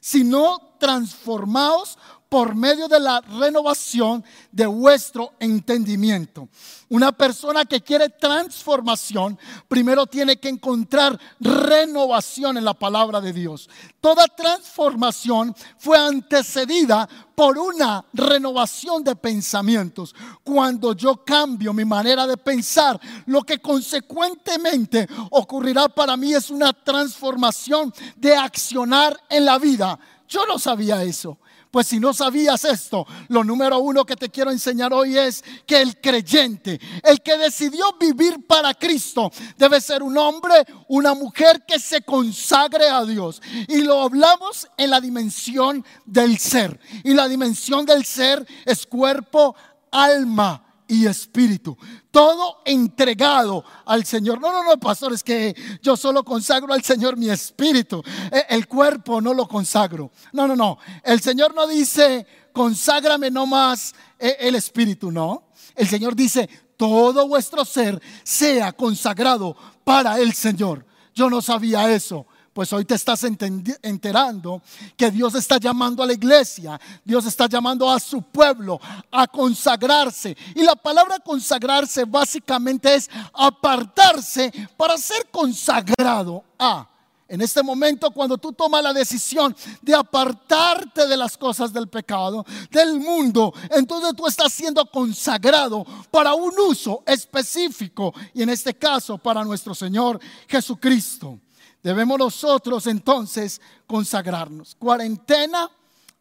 sino 0.00 0.76
transformaos 0.78 1.98
por 2.30 2.54
medio 2.54 2.86
de 2.86 3.00
la 3.00 3.20
renovación 3.20 4.24
de 4.52 4.64
vuestro 4.64 5.32
entendimiento. 5.40 6.48
Una 6.88 7.10
persona 7.10 7.64
que 7.64 7.80
quiere 7.80 8.08
transformación, 8.08 9.36
primero 9.66 10.06
tiene 10.06 10.36
que 10.38 10.48
encontrar 10.48 11.18
renovación 11.40 12.56
en 12.56 12.64
la 12.64 12.74
palabra 12.74 13.20
de 13.20 13.32
Dios. 13.32 13.68
Toda 14.00 14.28
transformación 14.28 15.54
fue 15.76 15.98
antecedida 15.98 17.08
por 17.34 17.58
una 17.58 18.04
renovación 18.12 19.02
de 19.02 19.16
pensamientos. 19.16 20.14
Cuando 20.44 20.92
yo 20.92 21.24
cambio 21.24 21.72
mi 21.72 21.84
manera 21.84 22.28
de 22.28 22.36
pensar, 22.36 23.00
lo 23.26 23.42
que 23.42 23.58
consecuentemente 23.58 25.08
ocurrirá 25.30 25.88
para 25.88 26.16
mí 26.16 26.32
es 26.32 26.48
una 26.48 26.72
transformación 26.72 27.92
de 28.14 28.36
accionar 28.36 29.20
en 29.28 29.44
la 29.44 29.58
vida. 29.58 29.98
Yo 30.28 30.46
no 30.46 30.60
sabía 30.60 31.02
eso. 31.02 31.36
Pues 31.70 31.86
si 31.86 32.00
no 32.00 32.12
sabías 32.12 32.64
esto, 32.64 33.06
lo 33.28 33.44
número 33.44 33.78
uno 33.78 34.04
que 34.04 34.16
te 34.16 34.28
quiero 34.28 34.50
enseñar 34.50 34.92
hoy 34.92 35.16
es 35.16 35.44
que 35.66 35.80
el 35.80 36.00
creyente, 36.00 36.80
el 37.04 37.20
que 37.22 37.36
decidió 37.36 37.96
vivir 37.98 38.44
para 38.46 38.74
Cristo, 38.74 39.30
debe 39.56 39.80
ser 39.80 40.02
un 40.02 40.18
hombre, 40.18 40.54
una 40.88 41.14
mujer 41.14 41.64
que 41.66 41.78
se 41.78 42.02
consagre 42.02 42.88
a 42.88 43.04
Dios. 43.04 43.40
Y 43.68 43.82
lo 43.82 44.02
hablamos 44.02 44.68
en 44.76 44.90
la 44.90 45.00
dimensión 45.00 45.84
del 46.04 46.38
ser. 46.38 46.80
Y 47.04 47.14
la 47.14 47.28
dimensión 47.28 47.86
del 47.86 48.04
ser 48.04 48.44
es 48.64 48.84
cuerpo, 48.86 49.54
alma 49.92 50.69
y 50.90 51.06
espíritu. 51.06 51.78
Todo 52.10 52.58
entregado 52.64 53.64
al 53.86 54.04
Señor. 54.04 54.40
No, 54.40 54.52
no, 54.52 54.64
no, 54.64 54.78
pastor, 54.78 55.12
es 55.12 55.22
que 55.22 55.54
yo 55.80 55.96
solo 55.96 56.24
consagro 56.24 56.74
al 56.74 56.82
Señor 56.82 57.16
mi 57.16 57.30
espíritu. 57.30 58.02
E, 58.30 58.46
el 58.50 58.66
cuerpo 58.66 59.20
no 59.20 59.32
lo 59.32 59.46
consagro. 59.46 60.10
No, 60.32 60.48
no, 60.48 60.56
no. 60.56 60.78
El 61.04 61.20
Señor 61.20 61.54
no 61.54 61.68
dice, 61.68 62.26
conságrame 62.52 63.30
nomás 63.30 63.94
e, 64.18 64.36
el 64.40 64.56
espíritu, 64.56 65.12
no. 65.12 65.50
El 65.76 65.86
Señor 65.86 66.16
dice, 66.16 66.48
todo 66.76 67.28
vuestro 67.28 67.64
ser 67.64 68.02
sea 68.24 68.72
consagrado 68.72 69.56
para 69.84 70.18
el 70.18 70.34
Señor. 70.34 70.84
Yo 71.14 71.30
no 71.30 71.40
sabía 71.40 71.88
eso. 71.92 72.26
Pues 72.60 72.74
hoy 72.74 72.84
te 72.84 72.94
estás 72.94 73.24
enterando 73.24 74.60
que 74.94 75.10
Dios 75.10 75.34
está 75.34 75.56
llamando 75.56 76.02
a 76.02 76.06
la 76.06 76.12
iglesia, 76.12 76.78
Dios 77.02 77.24
está 77.24 77.48
llamando 77.48 77.90
a 77.90 77.98
su 77.98 78.20
pueblo 78.20 78.78
a 79.10 79.26
consagrarse. 79.26 80.36
Y 80.54 80.62
la 80.62 80.76
palabra 80.76 81.18
consagrarse 81.20 82.04
básicamente 82.04 82.94
es 82.94 83.08
apartarse 83.32 84.52
para 84.76 84.98
ser 84.98 85.30
consagrado 85.30 86.44
a. 86.58 86.86
En 87.26 87.40
este 87.40 87.62
momento, 87.62 88.10
cuando 88.10 88.36
tú 88.36 88.52
tomas 88.52 88.82
la 88.82 88.92
decisión 88.92 89.56
de 89.80 89.94
apartarte 89.94 91.06
de 91.06 91.16
las 91.16 91.38
cosas 91.38 91.72
del 91.72 91.88
pecado, 91.88 92.44
del 92.70 93.00
mundo, 93.00 93.54
entonces 93.70 94.12
tú 94.14 94.26
estás 94.26 94.52
siendo 94.52 94.84
consagrado 94.84 95.86
para 96.10 96.34
un 96.34 96.52
uso 96.58 97.02
específico 97.06 98.12
y 98.34 98.42
en 98.42 98.50
este 98.50 98.74
caso 98.74 99.16
para 99.16 99.44
nuestro 99.44 99.74
Señor 99.74 100.20
Jesucristo. 100.46 101.38
Debemos 101.82 102.18
nosotros 102.18 102.86
entonces 102.86 103.60
consagrarnos. 103.86 104.74
Cuarentena 104.74 105.70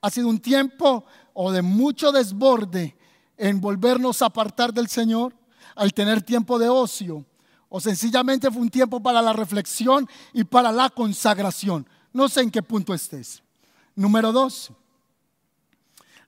ha 0.01 0.09
sido 0.09 0.29
un 0.29 0.39
tiempo 0.39 1.05
o 1.33 1.51
de 1.51 1.61
mucho 1.61 2.11
desborde 2.11 2.95
en 3.37 3.59
volvernos 3.59 4.21
a 4.21 4.27
apartar 4.27 4.73
del 4.73 4.87
Señor, 4.89 5.33
al 5.75 5.93
tener 5.93 6.21
tiempo 6.21 6.59
de 6.59 6.67
ocio, 6.67 7.25
o 7.69 7.79
sencillamente 7.79 8.51
fue 8.51 8.61
un 8.61 8.69
tiempo 8.69 8.99
para 9.01 9.21
la 9.21 9.31
reflexión 9.31 10.07
y 10.33 10.43
para 10.43 10.71
la 10.71 10.89
consagración. 10.89 11.87
No 12.11 12.27
sé 12.27 12.41
en 12.41 12.51
qué 12.51 12.61
punto 12.61 12.93
estés. 12.93 13.41
Número 13.95 14.31
dos, 14.31 14.71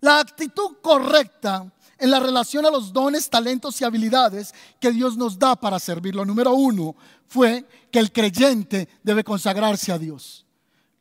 la 0.02 0.20
actitud 0.20 0.78
correcta 0.82 1.72
en 1.98 2.10
la 2.10 2.20
relación 2.20 2.66
a 2.66 2.72
los 2.72 2.92
dones, 2.92 3.30
talentos 3.30 3.80
y 3.80 3.84
habilidades 3.84 4.54
que 4.80 4.92
Dios 4.92 5.16
nos 5.16 5.38
da 5.38 5.56
para 5.56 5.80
servirlo. 5.80 6.26
Número 6.26 6.54
uno 6.54 6.96
fue 7.28 7.66
que 7.92 8.00
el 8.00 8.12
creyente 8.12 8.90
debe 9.04 9.24
consagrarse 9.24 9.92
a 9.92 10.00
Dios. 10.00 10.46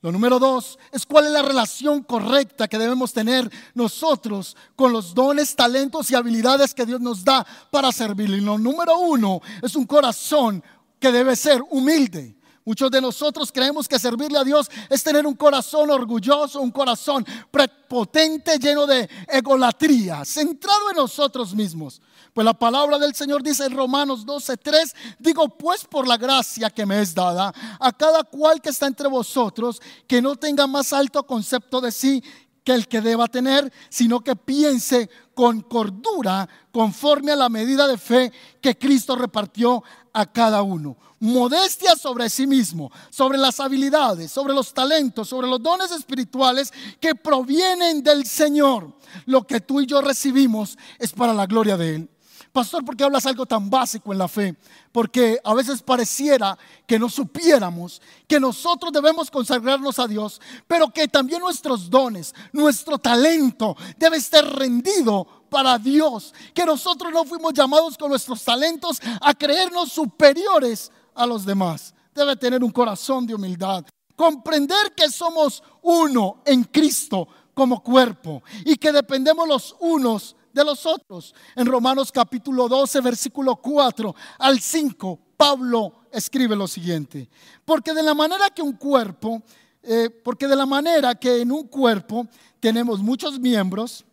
Lo 0.02 0.12
número 0.12 0.38
dos 0.38 0.78
es 0.92 1.04
cuál 1.04 1.26
es 1.26 1.32
la 1.32 1.42
relación 1.42 2.02
correcta 2.02 2.68
que 2.68 2.78
debemos 2.78 3.12
tener 3.12 3.50
nosotros 3.74 4.56
con 4.74 4.92
los 4.92 5.14
dones, 5.14 5.54
talentos 5.54 6.10
y 6.10 6.14
habilidades 6.14 6.74
que 6.74 6.86
Dios 6.86 7.00
nos 7.00 7.22
da 7.24 7.46
para 7.70 7.92
servirle. 7.92 8.38
Y 8.38 8.40
lo 8.40 8.58
número 8.58 8.98
uno 8.98 9.40
es 9.62 9.76
un 9.76 9.86
corazón 9.86 10.62
que 10.98 11.12
debe 11.12 11.36
ser 11.36 11.62
humilde. 11.70 12.36
Muchos 12.70 12.88
de 12.92 13.00
nosotros 13.00 13.50
creemos 13.50 13.88
que 13.88 13.98
servirle 13.98 14.38
a 14.38 14.44
Dios 14.44 14.70
es 14.88 15.02
tener 15.02 15.26
un 15.26 15.34
corazón 15.34 15.90
orgulloso, 15.90 16.60
un 16.60 16.70
corazón 16.70 17.26
prepotente, 17.50 18.60
lleno 18.60 18.86
de 18.86 19.10
egolatría, 19.26 20.24
centrado 20.24 20.90
en 20.90 20.98
nosotros 20.98 21.52
mismos. 21.52 22.00
Pues 22.32 22.44
la 22.44 22.54
palabra 22.54 22.96
del 22.96 23.12
Señor 23.12 23.42
dice 23.42 23.64
en 23.64 23.76
Romanos 23.76 24.24
12:3, 24.24 24.94
digo 25.18 25.48
pues 25.48 25.84
por 25.84 26.06
la 26.06 26.16
gracia 26.16 26.70
que 26.70 26.86
me 26.86 27.02
es 27.02 27.12
dada 27.12 27.52
a 27.80 27.90
cada 27.90 28.22
cual 28.22 28.60
que 28.60 28.70
está 28.70 28.86
entre 28.86 29.08
vosotros, 29.08 29.82
que 30.06 30.22
no 30.22 30.36
tenga 30.36 30.68
más 30.68 30.92
alto 30.92 31.26
concepto 31.26 31.80
de 31.80 31.90
sí 31.90 32.22
que 32.62 32.72
el 32.72 32.86
que 32.86 33.00
deba 33.00 33.26
tener, 33.26 33.72
sino 33.88 34.20
que 34.20 34.36
piense 34.36 35.10
con 35.34 35.62
cordura 35.62 36.48
conforme 36.70 37.32
a 37.32 37.36
la 37.36 37.48
medida 37.48 37.88
de 37.88 37.98
fe 37.98 38.32
que 38.60 38.78
Cristo 38.78 39.16
repartió 39.16 39.82
a 40.12 40.24
cada 40.24 40.62
uno. 40.62 40.96
Modestia 41.22 41.96
sobre 41.96 42.30
sí 42.30 42.46
mismo, 42.46 42.90
sobre 43.10 43.36
las 43.36 43.60
habilidades, 43.60 44.32
sobre 44.32 44.54
los 44.54 44.72
talentos, 44.72 45.28
sobre 45.28 45.48
los 45.48 45.62
dones 45.62 45.90
espirituales 45.90 46.72
que 46.98 47.14
provienen 47.14 48.02
del 48.02 48.24
Señor. 48.24 48.96
Lo 49.26 49.46
que 49.46 49.60
tú 49.60 49.82
y 49.82 49.86
yo 49.86 50.00
recibimos 50.00 50.78
es 50.98 51.12
para 51.12 51.34
la 51.34 51.44
gloria 51.44 51.76
de 51.76 51.94
Él. 51.96 52.10
Pastor, 52.52 52.84
¿por 52.84 52.96
qué 52.96 53.04
hablas 53.04 53.26
algo 53.26 53.46
tan 53.46 53.70
básico 53.70 54.12
en 54.12 54.18
la 54.18 54.26
fe? 54.26 54.56
Porque 54.90 55.38
a 55.44 55.54
veces 55.54 55.82
pareciera 55.82 56.58
que 56.86 56.98
no 56.98 57.08
supiéramos 57.08 58.02
que 58.26 58.40
nosotros 58.40 58.90
debemos 58.92 59.30
consagrarnos 59.30 60.00
a 60.00 60.08
Dios, 60.08 60.40
pero 60.66 60.90
que 60.90 61.06
también 61.06 61.40
nuestros 61.40 61.88
dones, 61.88 62.34
nuestro 62.52 62.98
talento 62.98 63.76
debe 63.98 64.16
estar 64.16 64.44
rendido 64.56 65.26
para 65.48 65.78
Dios. 65.78 66.34
Que 66.52 66.64
nosotros 66.64 67.12
no 67.12 67.24
fuimos 67.24 67.52
llamados 67.52 67.96
con 67.96 68.08
nuestros 68.08 68.42
talentos 68.42 69.00
a 69.20 69.32
creernos 69.34 69.92
superiores 69.92 70.90
a 71.20 71.26
los 71.26 71.44
demás. 71.44 71.94
Debe 72.14 72.34
tener 72.36 72.64
un 72.64 72.70
corazón 72.70 73.26
de 73.26 73.34
humildad. 73.34 73.84
Comprender 74.16 74.92
que 74.96 75.10
somos 75.10 75.62
uno 75.82 76.42
en 76.44 76.64
Cristo 76.64 77.28
como 77.54 77.82
cuerpo 77.82 78.42
y 78.64 78.76
que 78.76 78.90
dependemos 78.90 79.46
los 79.46 79.76
unos 79.80 80.34
de 80.52 80.64
los 80.64 80.86
otros. 80.86 81.34
En 81.54 81.66
Romanos 81.66 82.10
capítulo 82.10 82.68
12, 82.68 83.00
versículo 83.00 83.56
4 83.56 84.14
al 84.38 84.60
5, 84.60 85.18
Pablo 85.36 85.92
escribe 86.10 86.56
lo 86.56 86.66
siguiente. 86.66 87.28
Porque 87.64 87.92
de 87.92 88.02
la 88.02 88.14
manera 88.14 88.50
que 88.50 88.62
un 88.62 88.72
cuerpo, 88.72 89.42
eh, 89.82 90.10
porque 90.10 90.48
de 90.48 90.56
la 90.56 90.66
manera 90.66 91.14
que 91.14 91.42
en 91.42 91.52
un 91.52 91.66
cuerpo 91.68 92.26
tenemos 92.58 93.00
muchos 93.00 93.38
miembros, 93.38 94.04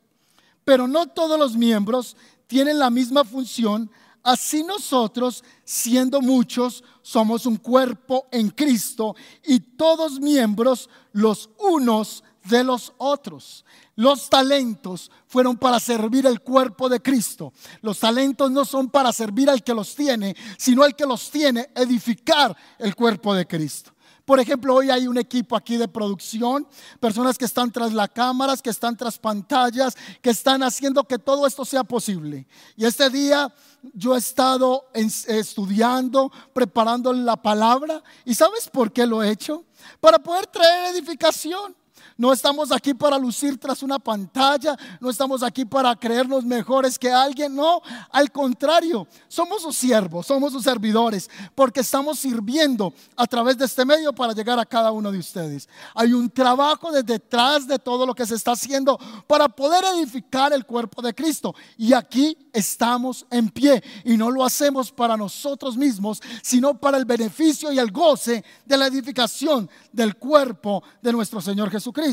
pero 0.64 0.88
no 0.88 1.08
todos 1.08 1.40
los 1.40 1.56
miembros 1.56 2.18
tienen 2.48 2.80
la 2.80 2.90
misma 2.90 3.24
función, 3.24 3.90
así 4.28 4.62
nosotros, 4.62 5.42
siendo 5.64 6.20
muchos, 6.20 6.84
somos 7.02 7.46
un 7.46 7.56
cuerpo 7.56 8.28
en 8.30 8.50
Cristo 8.50 9.16
y 9.46 9.62
todos 9.62 10.20
miembros 10.20 10.90
los 11.14 11.50
unos 11.58 12.26
de 12.44 12.62
los 12.66 12.92
otros. 12.98 13.64
Los 13.96 14.30
talentos 14.30 15.10
fueron 15.28 15.56
para 15.56 15.80
servir 15.80 16.26
el 16.26 16.42
cuerpo 16.42 16.90
de 16.90 17.02
Cristo. 17.02 17.54
Los 17.82 18.00
talentos 18.00 18.52
no 18.52 18.66
son 18.66 18.90
para 18.90 19.14
servir 19.14 19.50
al 19.50 19.64
que 19.64 19.74
los 19.74 19.96
tiene, 19.96 20.36
sino 20.58 20.84
al 20.84 20.94
que 20.94 21.06
los 21.06 21.32
tiene, 21.32 21.70
edificar 21.74 22.56
el 22.80 22.96
cuerpo 22.96 23.34
de 23.34 23.48
Cristo. 23.48 23.94
Por 24.28 24.42
ejemplo, 24.42 24.76
hoy 24.76 24.90
hay 24.90 25.08
un 25.08 25.18
equipo 25.18 25.56
aquí 25.56 25.78
de 25.78 25.88
producción, 25.88 26.68
personas 27.00 27.38
que 27.38 27.46
están 27.46 27.72
tras 27.72 27.94
las 27.94 28.10
cámaras, 28.10 28.62
que 28.62 28.70
están 28.70 28.98
tras 28.98 29.18
pantallas, 29.18 29.96
que 30.22 30.32
están 30.32 30.64
haciendo 30.64 31.06
que 31.06 31.18
todo 31.18 31.48
esto 31.48 31.64
sea 31.64 31.86
posible. 31.86 32.46
Y 32.76 32.84
este 32.84 33.10
día 33.10 33.50
yo 33.94 34.16
he 34.16 34.18
estado 34.18 34.90
estudiando, 34.94 36.30
preparando 36.52 37.14
la 37.14 37.42
palabra. 37.42 38.04
¿Y 38.26 38.36
sabes 38.36 38.68
por 38.68 38.92
qué 38.92 39.08
lo 39.08 39.24
he 39.24 39.32
hecho? 39.32 39.64
Para 40.02 40.20
poder 40.20 40.46
traer 40.48 40.94
edificación. 40.94 41.74
No 42.18 42.34
estamos 42.34 42.72
aquí 42.72 42.96
para 42.96 43.18
lucir 43.20 43.60
tras 43.60 43.84
una 43.84 44.00
pantalla, 44.00 44.76
no 45.00 45.10
estamos 45.10 45.44
aquí 45.44 45.66
para 45.66 45.96
creernos 45.96 46.44
mejores 46.44 46.98
que 46.98 47.12
alguien, 47.12 47.56
no, 47.56 47.80
al 48.10 48.32
contrario, 48.32 49.08
somos 49.28 49.62
sus 49.62 49.76
siervos, 49.76 50.26
somos 50.26 50.52
sus 50.52 50.64
servidores, 50.64 51.30
porque 51.54 51.82
estamos 51.82 52.18
sirviendo 52.18 52.92
a 53.16 53.28
través 53.28 53.56
de 53.58 53.66
este 53.66 53.86
medio 53.86 54.14
para 54.14 54.34
llegar 54.34 54.58
a 54.58 54.66
cada 54.66 54.92
uno 54.92 55.12
de 55.12 55.20
ustedes. 55.20 55.70
Hay 55.94 56.12
un 56.14 56.28
trabajo 56.28 56.92
detrás 57.04 57.68
de 57.68 57.78
todo 57.78 58.04
lo 58.06 58.16
que 58.16 58.26
se 58.26 58.34
está 58.34 58.54
haciendo 58.54 59.00
para 59.28 59.48
poder 59.48 59.86
edificar 59.96 60.52
el 60.54 60.66
cuerpo 60.66 61.04
de 61.04 61.14
Cristo. 61.14 61.54
Y 61.78 61.94
aquí 61.94 62.36
estamos 62.52 63.28
en 63.30 63.50
pie 63.50 63.84
y 64.04 64.18
no 64.18 64.32
lo 64.32 64.44
hacemos 64.44 64.92
para 64.92 65.16
nosotros 65.16 65.78
mismos, 65.78 66.20
sino 66.42 66.80
para 66.80 66.98
el 66.98 67.06
beneficio 67.06 67.72
y 67.72 67.78
el 67.78 67.92
goce 67.92 68.44
de 68.66 68.78
la 68.78 68.88
edificación 68.88 69.70
del 69.92 70.16
cuerpo 70.16 70.82
de 71.02 71.12
nuestro 71.12 71.42
Señor 71.42 71.70
Jesucristo. 71.70 72.07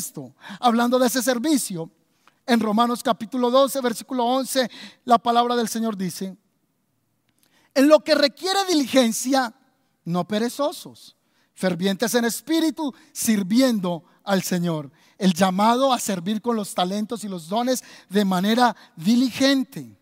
Hablando 0.60 0.98
de 0.98 1.06
ese 1.06 1.22
servicio, 1.22 1.90
en 2.46 2.60
Romanos 2.60 3.02
capítulo 3.02 3.50
12, 3.50 3.80
versículo 3.80 4.24
11, 4.24 4.70
la 5.04 5.18
palabra 5.18 5.56
del 5.56 5.68
Señor 5.68 5.96
dice, 5.96 6.36
en 7.74 7.88
lo 7.88 8.00
que 8.00 8.14
requiere 8.14 8.64
diligencia, 8.68 9.54
no 10.04 10.26
perezosos, 10.26 11.16
fervientes 11.54 12.14
en 12.14 12.24
espíritu, 12.24 12.92
sirviendo 13.12 14.04
al 14.24 14.42
Señor. 14.42 14.90
El 15.18 15.32
llamado 15.32 15.92
a 15.92 15.98
servir 15.98 16.42
con 16.42 16.56
los 16.56 16.74
talentos 16.74 17.24
y 17.24 17.28
los 17.28 17.48
dones 17.48 17.84
de 18.08 18.24
manera 18.24 18.74
diligente. 18.96 19.98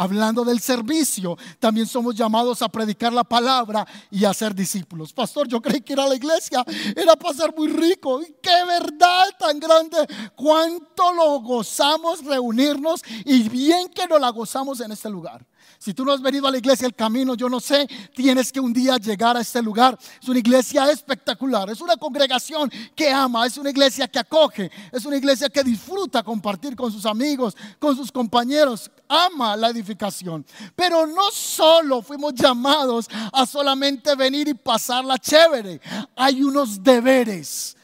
Hablando 0.00 0.46
del 0.46 0.60
servicio, 0.60 1.36
también 1.58 1.86
somos 1.86 2.14
llamados 2.14 2.62
a 2.62 2.70
predicar 2.70 3.12
la 3.12 3.22
palabra 3.22 3.86
y 4.10 4.24
a 4.24 4.32
ser 4.32 4.54
discípulos. 4.54 5.12
Pastor, 5.12 5.46
yo 5.46 5.60
creí 5.60 5.82
que 5.82 5.92
ir 5.92 6.00
a 6.00 6.08
la 6.08 6.14
iglesia 6.14 6.64
era 6.96 7.14
pasar 7.16 7.54
muy 7.54 7.68
rico. 7.68 8.22
Y 8.22 8.34
qué 8.40 8.64
verdad 8.66 9.26
tan 9.38 9.60
grande. 9.60 9.98
Cuánto 10.34 11.12
lo 11.12 11.40
gozamos 11.40 12.24
reunirnos 12.24 13.02
y 13.26 13.46
bien 13.50 13.90
que 13.90 14.06
nos 14.06 14.18
la 14.18 14.30
gozamos 14.30 14.80
en 14.80 14.92
este 14.92 15.10
lugar. 15.10 15.44
Si 15.82 15.94
tú 15.94 16.04
no 16.04 16.12
has 16.12 16.20
venido 16.20 16.46
a 16.46 16.50
la 16.50 16.58
iglesia 16.58 16.86
El 16.86 16.94
Camino, 16.94 17.34
yo 17.34 17.48
no 17.48 17.58
sé, 17.58 17.88
tienes 18.14 18.52
que 18.52 18.60
un 18.60 18.70
día 18.70 18.98
llegar 18.98 19.34
a 19.38 19.40
este 19.40 19.62
lugar. 19.62 19.98
Es 20.20 20.28
una 20.28 20.38
iglesia 20.38 20.90
espectacular, 20.90 21.70
es 21.70 21.80
una 21.80 21.96
congregación 21.96 22.70
que 22.94 23.10
ama, 23.10 23.46
es 23.46 23.56
una 23.56 23.70
iglesia 23.70 24.06
que 24.06 24.18
acoge, 24.18 24.70
es 24.92 25.06
una 25.06 25.16
iglesia 25.16 25.48
que 25.48 25.64
disfruta 25.64 26.22
compartir 26.22 26.76
con 26.76 26.92
sus 26.92 27.06
amigos, 27.06 27.56
con 27.78 27.96
sus 27.96 28.12
compañeros, 28.12 28.90
ama 29.08 29.56
la 29.56 29.70
edificación. 29.70 30.44
Pero 30.76 31.06
no 31.06 31.30
solo 31.32 32.02
fuimos 32.02 32.34
llamados 32.34 33.08
a 33.32 33.46
solamente 33.46 34.14
venir 34.14 34.48
y 34.48 34.54
pasarla 34.54 35.16
chévere, 35.16 35.80
hay 36.14 36.42
unos 36.42 36.82
deberes 36.82 37.74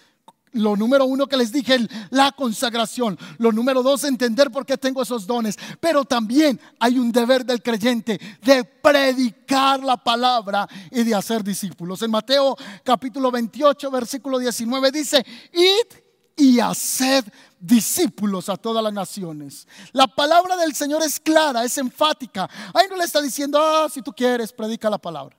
lo 0.56 0.76
número 0.76 1.04
uno 1.04 1.26
que 1.26 1.36
les 1.36 1.52
dije, 1.52 1.78
la 2.10 2.32
consagración. 2.32 3.18
Lo 3.38 3.52
número 3.52 3.82
dos, 3.82 4.04
entender 4.04 4.50
por 4.50 4.66
qué 4.66 4.76
tengo 4.76 5.02
esos 5.02 5.26
dones. 5.26 5.56
Pero 5.80 6.04
también 6.04 6.60
hay 6.80 6.98
un 6.98 7.12
deber 7.12 7.44
del 7.44 7.62
creyente 7.62 8.20
de 8.42 8.64
predicar 8.64 9.82
la 9.82 9.96
palabra 9.96 10.68
y 10.90 11.04
de 11.04 11.14
hacer 11.14 11.42
discípulos. 11.44 12.02
En 12.02 12.10
Mateo 12.10 12.56
capítulo 12.82 13.30
28, 13.30 13.90
versículo 13.90 14.38
19 14.38 14.90
dice, 14.90 15.24
id 15.52 15.98
y 16.36 16.60
haced 16.60 17.24
discípulos 17.58 18.48
a 18.48 18.56
todas 18.56 18.82
las 18.84 18.92
naciones. 18.92 19.66
La 19.92 20.06
palabra 20.06 20.56
del 20.56 20.74
Señor 20.74 21.02
es 21.02 21.18
clara, 21.18 21.64
es 21.64 21.76
enfática. 21.78 22.48
Ahí 22.74 22.86
no 22.90 22.96
le 22.96 23.04
está 23.04 23.22
diciendo, 23.22 23.58
ah, 23.60 23.88
si 23.92 24.02
tú 24.02 24.12
quieres, 24.12 24.52
predica 24.52 24.90
la 24.90 24.98
palabra. 24.98 25.36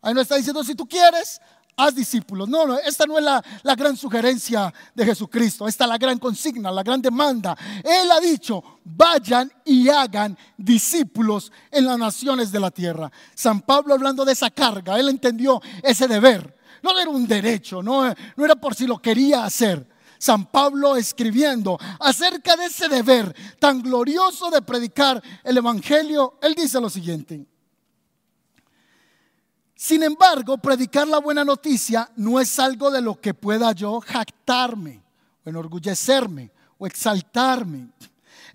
Ahí 0.00 0.12
no 0.12 0.20
está 0.20 0.34
diciendo, 0.34 0.64
si 0.64 0.74
tú 0.74 0.86
quieres, 0.86 1.40
haz 1.76 1.94
discípulos. 1.94 2.48
No, 2.48 2.66
no, 2.66 2.78
esta 2.78 3.06
no 3.06 3.18
es 3.18 3.24
la, 3.24 3.42
la, 3.62 3.74
gran 3.74 3.96
sugerencia 3.96 4.72
de 4.94 5.04
Jesucristo, 5.04 5.66
esta 5.66 5.84
es 5.84 5.90
la 5.90 5.98
gran 5.98 6.18
consigna, 6.18 6.70
la 6.70 6.82
gran 6.82 7.00
demanda. 7.00 7.56
Él 7.82 8.10
ha 8.10 8.20
dicho, 8.20 8.62
vayan 8.84 9.50
y 9.64 9.88
hagan 9.88 10.36
discípulos 10.56 11.50
en 11.70 11.86
las 11.86 11.98
naciones 11.98 12.52
de 12.52 12.60
la 12.60 12.70
tierra. 12.70 13.10
San 13.34 13.60
Pablo 13.60 13.94
hablando 13.94 14.24
de 14.24 14.32
esa 14.32 14.50
carga, 14.50 14.98
él 14.98 15.08
entendió 15.08 15.60
ese 15.82 16.08
deber. 16.08 16.56
No 16.82 16.98
era 16.98 17.10
un 17.10 17.26
derecho, 17.26 17.82
no, 17.82 18.12
no 18.36 18.44
era 18.44 18.56
por 18.56 18.74
si 18.74 18.86
lo 18.86 18.98
quería 19.00 19.44
hacer. 19.44 19.88
San 20.18 20.46
Pablo 20.46 20.94
escribiendo 20.94 21.78
acerca 21.98 22.56
de 22.56 22.66
ese 22.66 22.88
deber 22.88 23.34
tan 23.58 23.82
glorioso 23.82 24.50
de 24.50 24.62
predicar 24.62 25.20
el 25.42 25.56
Evangelio, 25.56 26.38
él 26.40 26.54
dice 26.54 26.80
lo 26.80 26.88
siguiente. 26.88 27.44
Sin 29.82 30.04
embargo, 30.04 30.58
predicar 30.58 31.08
la 31.08 31.18
buena 31.18 31.44
noticia 31.44 32.08
no 32.14 32.38
es 32.38 32.56
algo 32.60 32.88
de 32.88 33.00
lo 33.00 33.20
que 33.20 33.34
pueda 33.34 33.72
yo 33.72 34.00
jactarme, 34.00 35.02
o 35.44 35.50
enorgullecerme, 35.50 36.52
o 36.78 36.86
exaltarme. 36.86 37.88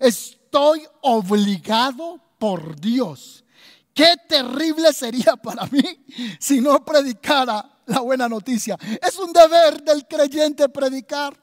Estoy 0.00 0.86
obligado 1.02 2.18
por 2.38 2.80
Dios. 2.80 3.44
Qué 3.92 4.14
terrible 4.26 4.90
sería 4.94 5.36
para 5.36 5.66
mí 5.66 5.82
si 6.40 6.62
no 6.62 6.82
predicara 6.82 7.76
la 7.84 8.00
buena 8.00 8.26
noticia. 8.26 8.78
Es 9.06 9.18
un 9.18 9.30
deber 9.30 9.82
del 9.82 10.06
creyente 10.08 10.66
predicar. 10.70 11.38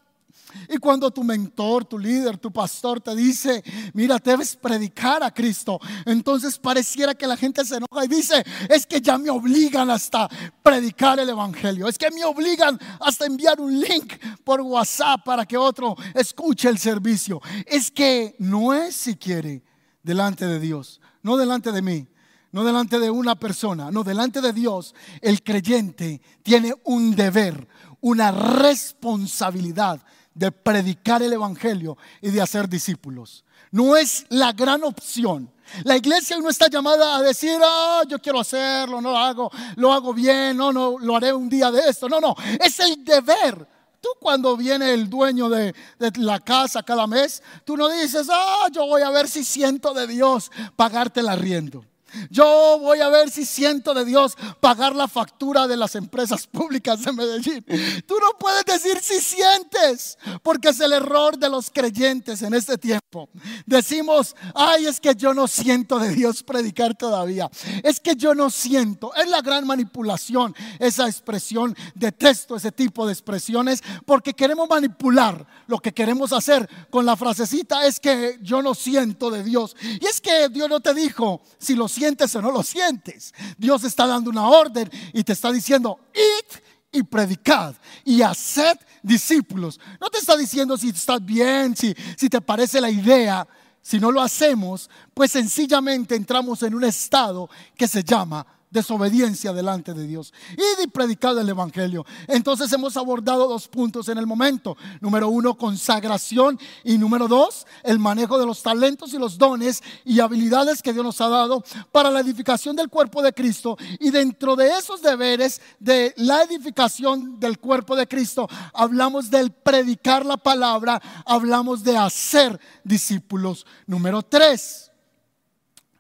Y 0.70 0.78
cuando 0.78 1.12
tu 1.12 1.24
mentor, 1.24 1.86
tu 1.86 1.98
líder, 1.98 2.38
tu 2.38 2.52
pastor 2.52 3.02
te 3.02 3.16
dice, 3.16 3.64
mira, 3.94 4.18
debes 4.18 4.56
predicar 4.56 5.24
a 5.24 5.34
Cristo, 5.34 5.80
entonces 6.06 6.58
pareciera 6.58 7.16
que 7.16 7.28
la 7.28 7.38
gente 7.38 7.64
se 7.66 7.78
enoja 7.78 8.06
y 8.06 8.08
dice, 8.08 8.44
es 8.70 8.86
que 8.86 9.02
ya 9.02 9.18
me 9.18 9.30
obligan 9.30 9.90
hasta 9.90 10.30
predicar 10.64 11.20
el 11.20 11.30
Evangelio, 11.30 11.88
es 11.88 11.98
que 11.98 12.12
me 12.12 12.24
obligan 12.26 12.80
hasta 13.00 13.26
enviar 13.26 13.60
un 13.60 13.80
link 13.80 14.14
por 14.44 14.62
WhatsApp 14.62 15.24
para 15.24 15.46
que 15.46 15.58
otro 15.58 15.96
escuche 16.14 16.70
el 16.70 16.78
servicio. 16.78 17.42
Es 17.66 17.92
que 17.92 18.36
no 18.40 18.74
es 18.74 18.96
si 18.96 19.16
quiere 19.16 19.64
delante 20.04 20.46
de 20.46 20.60
Dios, 20.60 21.02
no 21.24 21.38
delante 21.38 21.72
de 21.72 21.82
mí, 21.82 22.08
no 22.52 22.64
delante 22.64 23.00
de 23.00 23.10
una 23.10 23.36
persona, 23.36 23.92
no 23.92 24.04
delante 24.04 24.40
de 24.40 24.54
Dios, 24.54 24.96
el 25.22 25.44
creyente 25.44 26.22
tiene 26.42 26.74
un 26.86 27.16
deber, 27.16 27.68
una 28.00 28.32
responsabilidad 28.32 30.02
de 30.36 30.52
predicar 30.52 31.24
el 31.24 31.34
Evangelio 31.34 31.98
y 32.22 32.30
de 32.30 32.42
hacer 32.42 32.70
discípulos. 32.70 33.44
No 33.72 33.96
es 33.96 34.26
la 34.30 34.52
gran 34.52 34.84
opción. 34.84 35.52
La 35.84 35.98
iglesia 35.98 36.38
no 36.38 36.50
está 36.50 36.68
llamada 36.70 37.16
a 37.16 37.22
decir, 37.22 37.58
ah, 37.64 38.04
yo 38.08 38.20
quiero 38.20 38.40
hacerlo, 38.40 39.02
no 39.02 39.12
lo 39.12 39.18
hago, 39.18 39.52
lo 39.78 39.92
hago 39.92 40.14
bien, 40.14 40.56
no, 40.56 40.72
no, 40.72 41.00
lo 41.00 41.16
haré 41.16 41.34
un 41.34 41.50
día 41.50 41.72
de 41.72 41.90
esto. 41.90 42.08
No, 42.08 42.20
no, 42.20 42.36
es 42.60 42.80
el 42.80 43.04
deber. 43.04 43.68
Tú 44.00 44.10
cuando 44.20 44.56
viene 44.56 44.94
el 44.94 45.10
dueño 45.10 45.50
de, 45.50 45.74
la 46.18 46.40
casa 46.40 46.84
cada 46.84 47.08
mes, 47.08 47.42
tú 47.64 47.76
no 47.76 47.90
dices, 47.90 48.28
ah, 48.32 48.68
yo 48.72 48.86
voy 48.86 49.02
a 49.02 49.10
ver 49.10 49.28
si 49.28 49.44
siento 49.44 49.94
de 49.94 50.06
Dios 50.06 50.52
pagarte 50.76 51.22
el 51.22 51.30
arriendo. 51.30 51.84
Yo 52.30 52.78
voy 52.80 53.00
a 53.00 53.10
ver 53.10 53.30
si 53.30 53.46
siento 53.46 53.94
de 53.94 54.06
Dios 54.06 54.38
pagar 54.60 54.96
la 54.96 55.08
factura 55.08 55.68
de 55.68 55.78
las 55.78 55.96
empresas 55.96 56.48
públicas 56.48 57.04
de 57.04 57.12
Medellín. 57.12 57.66
Tú 58.06 58.16
no 58.20 58.38
puedes 58.40 58.66
decir 58.66 59.00
si 59.02 59.20
sientes, 59.20 60.18
porque 60.44 60.70
es 60.70 60.80
el 60.80 60.94
error 60.94 61.38
de 61.38 61.50
los 61.50 61.70
creyentes 61.70 62.42
en 62.42 62.54
este 62.54 62.78
tiempo. 62.78 63.30
Decimos, 63.66 64.36
ay, 64.54 64.86
es 64.86 65.00
que 65.00 65.16
yo 65.16 65.34
no 65.34 65.48
siento 65.48 66.00
de 66.00 66.10
Dios 66.10 66.44
predicar 66.44 66.96
todavía. 66.96 67.50
Es 67.84 68.00
que 68.00 68.16
yo 68.16 68.34
no 68.36 68.50
siento. 68.50 69.14
Es 69.16 69.30
la 69.30 69.42
gran 69.42 69.66
manipulación 69.66 70.56
esa 70.80 71.08
expresión. 71.08 71.76
Detesto 71.94 72.56
ese 72.56 72.72
tipo 72.72 73.06
de 73.06 73.14
expresiones 73.14 73.84
porque 74.06 74.34
queremos 74.34 74.68
manipular. 74.70 75.46
Lo 75.68 75.80
que 75.80 75.94
queremos 75.94 76.32
hacer 76.32 76.70
con 76.90 77.06
la 77.06 77.16
frasecita 77.16 77.86
es 77.86 78.00
que 78.00 78.38
yo 78.42 78.62
no 78.62 78.76
siento 78.76 79.32
de 79.32 79.44
Dios. 79.44 79.76
Y 79.82 80.06
es 80.06 80.22
que 80.22 80.50
Dios 80.50 80.70
no 80.70 80.80
te 80.80 80.94
dijo 80.94 81.42
si 81.58 81.76
lo 81.76 81.88
siento 81.88 82.05
sientes 82.06 82.36
o 82.36 82.42
no 82.42 82.52
lo 82.52 82.62
sientes. 82.62 83.34
Dios 83.58 83.84
está 83.84 84.06
dando 84.06 84.30
una 84.30 84.48
orden 84.48 84.90
y 85.14 85.24
te 85.24 85.34
está 85.34 85.52
diciendo, 85.52 86.00
id 86.14 86.60
y 86.92 87.04
predicad 87.04 87.76
y 88.04 88.22
haced 88.22 88.78
discípulos. 89.02 89.80
No 90.00 90.10
te 90.10 90.20
está 90.20 90.38
diciendo 90.38 90.78
si 90.78 90.90
estás 90.90 91.24
bien, 91.26 91.76
si, 91.76 91.96
si 92.16 92.30
te 92.30 92.42
parece 92.42 92.80
la 92.80 92.90
idea. 92.90 93.48
Si 93.82 94.00
no 94.00 94.12
lo 94.12 94.22
hacemos, 94.22 94.90
pues 95.14 95.32
sencillamente 95.32 96.16
entramos 96.16 96.64
en 96.64 96.74
un 96.74 96.84
estado 96.84 97.50
que 97.76 97.88
se 97.88 98.04
llama 98.04 98.46
desobediencia 98.70 99.54
delante 99.54 99.94
de 99.94 100.06
Dios 100.06 100.34
y 100.54 100.82
de 100.82 100.88
predicar 100.88 101.38
el 101.38 101.48
Evangelio. 101.48 102.06
Entonces 102.28 102.72
hemos 102.74 102.98
abordado 102.98 103.48
dos 103.48 103.68
puntos 103.68 104.10
en 104.10 104.18
el 104.18 104.28
momento. 104.28 104.78
Número 105.02 105.30
uno, 105.30 105.58
consagración 105.58 106.60
y 106.84 106.98
número 106.98 107.28
dos, 107.28 107.66
el 107.84 108.00
manejo 108.00 108.38
de 108.38 108.46
los 108.46 108.62
talentos 108.62 109.14
y 109.14 109.18
los 109.18 109.38
dones 109.38 109.82
y 110.04 110.20
habilidades 110.20 110.82
que 110.82 110.94
Dios 110.94 111.06
nos 111.06 111.22
ha 111.22 111.30
dado 111.30 111.64
para 111.92 112.12
la 112.12 112.20
edificación 112.20 112.76
del 112.76 112.90
cuerpo 112.90 113.22
de 113.22 113.34
Cristo. 113.34 113.78
Y 114.00 114.12
dentro 114.12 114.56
de 114.56 114.78
esos 114.78 115.02
deberes 115.02 115.62
de 115.80 116.14
la 116.18 116.44
edificación 116.44 117.40
del 117.40 117.60
cuerpo 117.60 117.96
de 117.96 118.08
Cristo, 118.08 118.48
hablamos 118.74 119.30
del 119.30 119.52
predicar 119.52 120.26
la 120.26 120.38
palabra, 120.38 121.02
hablamos 121.26 121.84
de 121.84 121.98
hacer 121.98 122.60
discípulos. 122.84 123.66
Número 123.88 124.22
tres, 124.22 124.92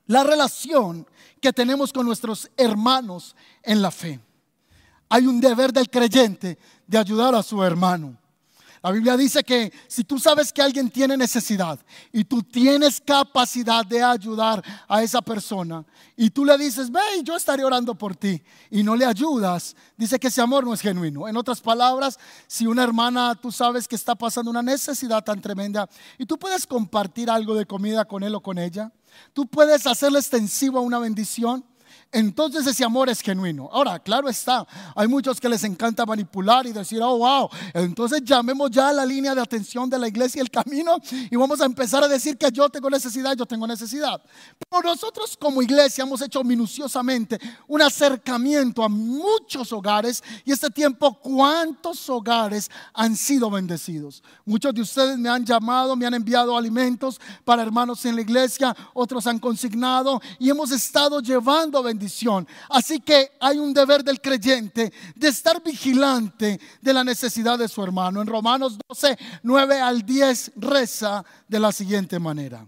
la 0.08 0.23
relación 0.23 1.08
que 1.45 1.53
tenemos 1.53 1.93
con 1.93 2.08
nuestros 2.08 2.49
hermanos 2.58 3.36
en 3.62 3.79
la 3.79 3.91
fe. 3.91 4.19
Hay 5.10 5.27
un 5.27 5.39
deber 5.39 5.71
del 5.71 5.91
creyente 5.91 6.58
de 6.88 6.97
ayudar 6.97 7.36
a 7.36 7.43
su 7.43 7.63
hermano. 7.63 8.17
La 8.86 8.91
Biblia 8.91 9.17
dice 9.17 9.43
que 9.43 9.74
si 9.88 10.04
tú 10.04 10.19
sabes 10.19 10.54
que 10.54 10.62
alguien 10.62 10.91
tiene 10.91 11.17
necesidad 11.17 11.80
y 12.12 12.24
tú 12.24 12.43
tienes 12.43 13.02
capacidad 13.02 13.84
de 13.84 14.04
ayudar 14.04 14.63
a 14.88 15.02
esa 15.02 15.24
persona 15.24 15.84
y 16.15 16.30
tú 16.30 16.45
le 16.45 16.56
dices, 16.56 16.91
ve, 16.91 17.02
yo 17.24 17.36
estaré 17.36 17.65
orando 17.65 17.95
por 17.95 18.15
ti 18.15 18.43
y 18.69 18.84
no 18.84 18.95
le 18.95 19.04
ayudas, 19.04 19.76
dice 19.98 20.19
que 20.19 20.28
ese 20.28 20.39
amor 20.39 20.65
no 20.65 20.71
es 20.71 20.82
genuino. 20.82 21.28
En 21.28 21.36
otras 21.36 21.62
palabras, 21.62 22.19
si 22.45 22.67
una 22.67 22.84
hermana 22.84 23.34
tú 23.34 23.52
sabes 23.52 23.88
que 23.88 23.95
está 23.95 24.13
pasando 24.13 24.52
una 24.52 24.62
necesidad 24.62 25.24
tan 25.24 25.41
tremenda 25.41 25.89
y 26.19 26.28
tú 26.28 26.38
puedes 26.38 26.67
compartir 26.67 27.28
algo 27.32 27.56
de 27.56 27.65
comida 27.65 28.06
con 28.06 28.21
él 28.21 28.36
o 28.36 28.43
con 28.43 28.60
ella, 28.60 28.91
Tú 29.34 29.48
puedes 29.48 29.86
hacerle 29.88 30.19
extensivo 30.19 30.80
a 30.80 30.82
una 30.82 31.00
bendición 31.00 31.65
entonces 32.15 32.65
ese 32.65 32.86
amor 32.86 33.10
es 33.10 33.19
genuino. 33.19 33.69
Ahora, 33.73 33.99
claro 33.99 34.30
está, 34.30 34.65
hay 34.95 35.06
muchos 35.06 35.38
que 35.38 35.49
les 35.49 35.65
encanta 35.65 36.06
manipular 36.06 36.65
y 36.65 36.71
decir, 36.71 37.01
oh, 37.01 37.17
wow, 37.17 37.49
entonces 37.73 38.23
llamemos 38.23 38.71
ya 38.71 38.88
a 38.88 38.93
la 38.93 39.06
línea 39.06 39.36
de 39.36 39.41
atención 39.41 39.89
de 39.89 39.99
la 39.99 40.08
iglesia 40.08 40.41
el 40.41 40.49
camino 40.49 40.95
y 41.12 41.36
vamos 41.36 41.60
a 41.60 41.65
empezar 41.65 42.06
a 42.06 42.08
decir 42.08 42.38
que 42.38 42.49
yo 42.54 42.69
tengo 42.69 42.89
necesidad, 42.89 43.36
yo 43.36 43.45
tengo 43.45 43.67
necesidad. 43.67 44.21
Pero 44.69 44.82
nosotros 44.82 45.36
como 45.38 45.62
iglesia 45.62 46.06
hemos 46.06 46.21
hecho 46.21 46.41
minuciosamente 46.41 47.38
un 47.67 47.82
acercamiento 47.82 48.82
a 48.82 48.88
muchos 48.88 49.73
hogares 49.73 50.23
y 50.45 50.54
este 50.54 50.69
tiempo, 50.69 51.19
¿cuántos 51.19 52.10
hogares 52.10 52.71
han 52.93 53.17
sido 53.17 53.49
bendecidos? 53.49 54.23
Muchos 54.45 54.73
de 54.73 54.82
ustedes 54.82 55.17
me 55.17 55.28
han 55.28 55.45
llamado, 55.45 55.97
me 55.97 56.06
han 56.06 56.13
enviado 56.13 56.56
alimentos 56.58 57.19
para 57.43 57.62
hermanos 57.62 58.06
en 58.06 58.15
la 58.15 58.21
iglesia, 58.21 58.73
otros 58.93 59.28
han 59.28 59.38
consignado 59.38 60.21
y 60.39 60.49
hemos 60.49 60.71
estado 60.71 61.19
llevando 61.19 61.84
bendiciones 61.84 62.05
Así 62.70 63.00
que 63.00 63.32
hay 63.39 63.58
un 63.58 63.74
deber 63.74 64.04
del 64.04 64.22
creyente 64.22 64.91
de 65.15 65.28
estar 65.28 65.62
vigilante 65.63 66.60
de 66.82 66.94
la 66.94 67.04
necesidad 67.04 67.58
de 67.58 67.68
su 67.68 67.84
hermano. 67.84 68.22
En 68.22 68.28
Romanos 68.28 68.78
12, 68.88 69.18
9 69.44 69.80
al 69.80 70.06
10 70.06 70.52
reza 70.58 71.24
de 71.48 71.60
la 71.60 71.72
siguiente 71.72 72.20
manera. 72.20 72.68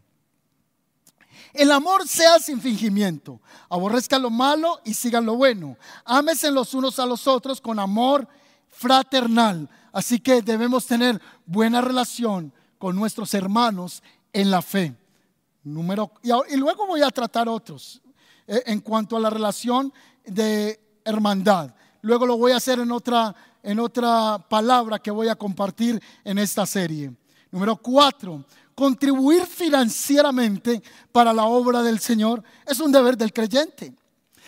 El 1.54 1.72
amor 1.72 2.08
sea 2.08 2.40
sin 2.40 2.62
fingimiento. 2.62 3.42
Aborrezcan 3.70 4.22
lo 4.22 4.30
malo 4.30 4.80
y 4.86 4.94
sigan 4.94 5.26
lo 5.26 5.36
bueno. 5.36 5.78
Ámense 6.06 6.52
los 6.52 6.74
unos 6.74 7.00
a 7.00 7.06
los 7.06 7.28
otros 7.28 7.60
con 7.60 7.80
amor 7.80 8.28
fraternal. 8.70 9.68
Así 9.92 10.20
que 10.20 10.42
debemos 10.42 10.86
tener 10.86 11.20
buena 11.46 11.82
relación 11.82 12.54
con 12.78 12.96
nuestros 12.96 13.34
hermanos 13.34 14.04
en 14.34 14.52
la 14.52 14.62
fe. 14.62 14.96
Número, 15.64 16.12
y, 16.22 16.56
luego 16.56 16.86
voy 16.86 17.02
a 17.02 17.10
tratar 17.10 17.50
otros 17.50 18.02
en 18.48 18.80
cuanto 18.80 19.18
a 19.18 19.20
la 19.20 19.30
relación 19.30 19.94
de 20.26 20.80
hermandad. 21.04 21.76
Luego 22.02 22.26
lo 22.26 22.38
voy 22.38 22.54
a 22.54 22.58
hacer 22.58 22.80
en 22.80 22.92
otra, 22.92 23.36
en 23.62 23.80
otra 23.80 24.38
palabra 24.50 25.00
que 25.00 25.12
voy 25.12 25.28
a 25.28 25.36
compartir 25.36 26.02
en 26.24 26.38
esta 26.38 26.66
serie. 26.66 27.12
Número 27.52 27.76
cuatro, 27.78 28.46
contribuir 28.76 29.46
financieramente 29.46 30.82
para 31.12 31.34
la 31.34 31.46
obra 31.46 31.82
del 31.82 32.00
Señor 32.00 32.44
es 32.66 32.80
un 32.80 32.92
deber 32.92 33.18
del 33.18 33.34
creyente. 33.34 33.94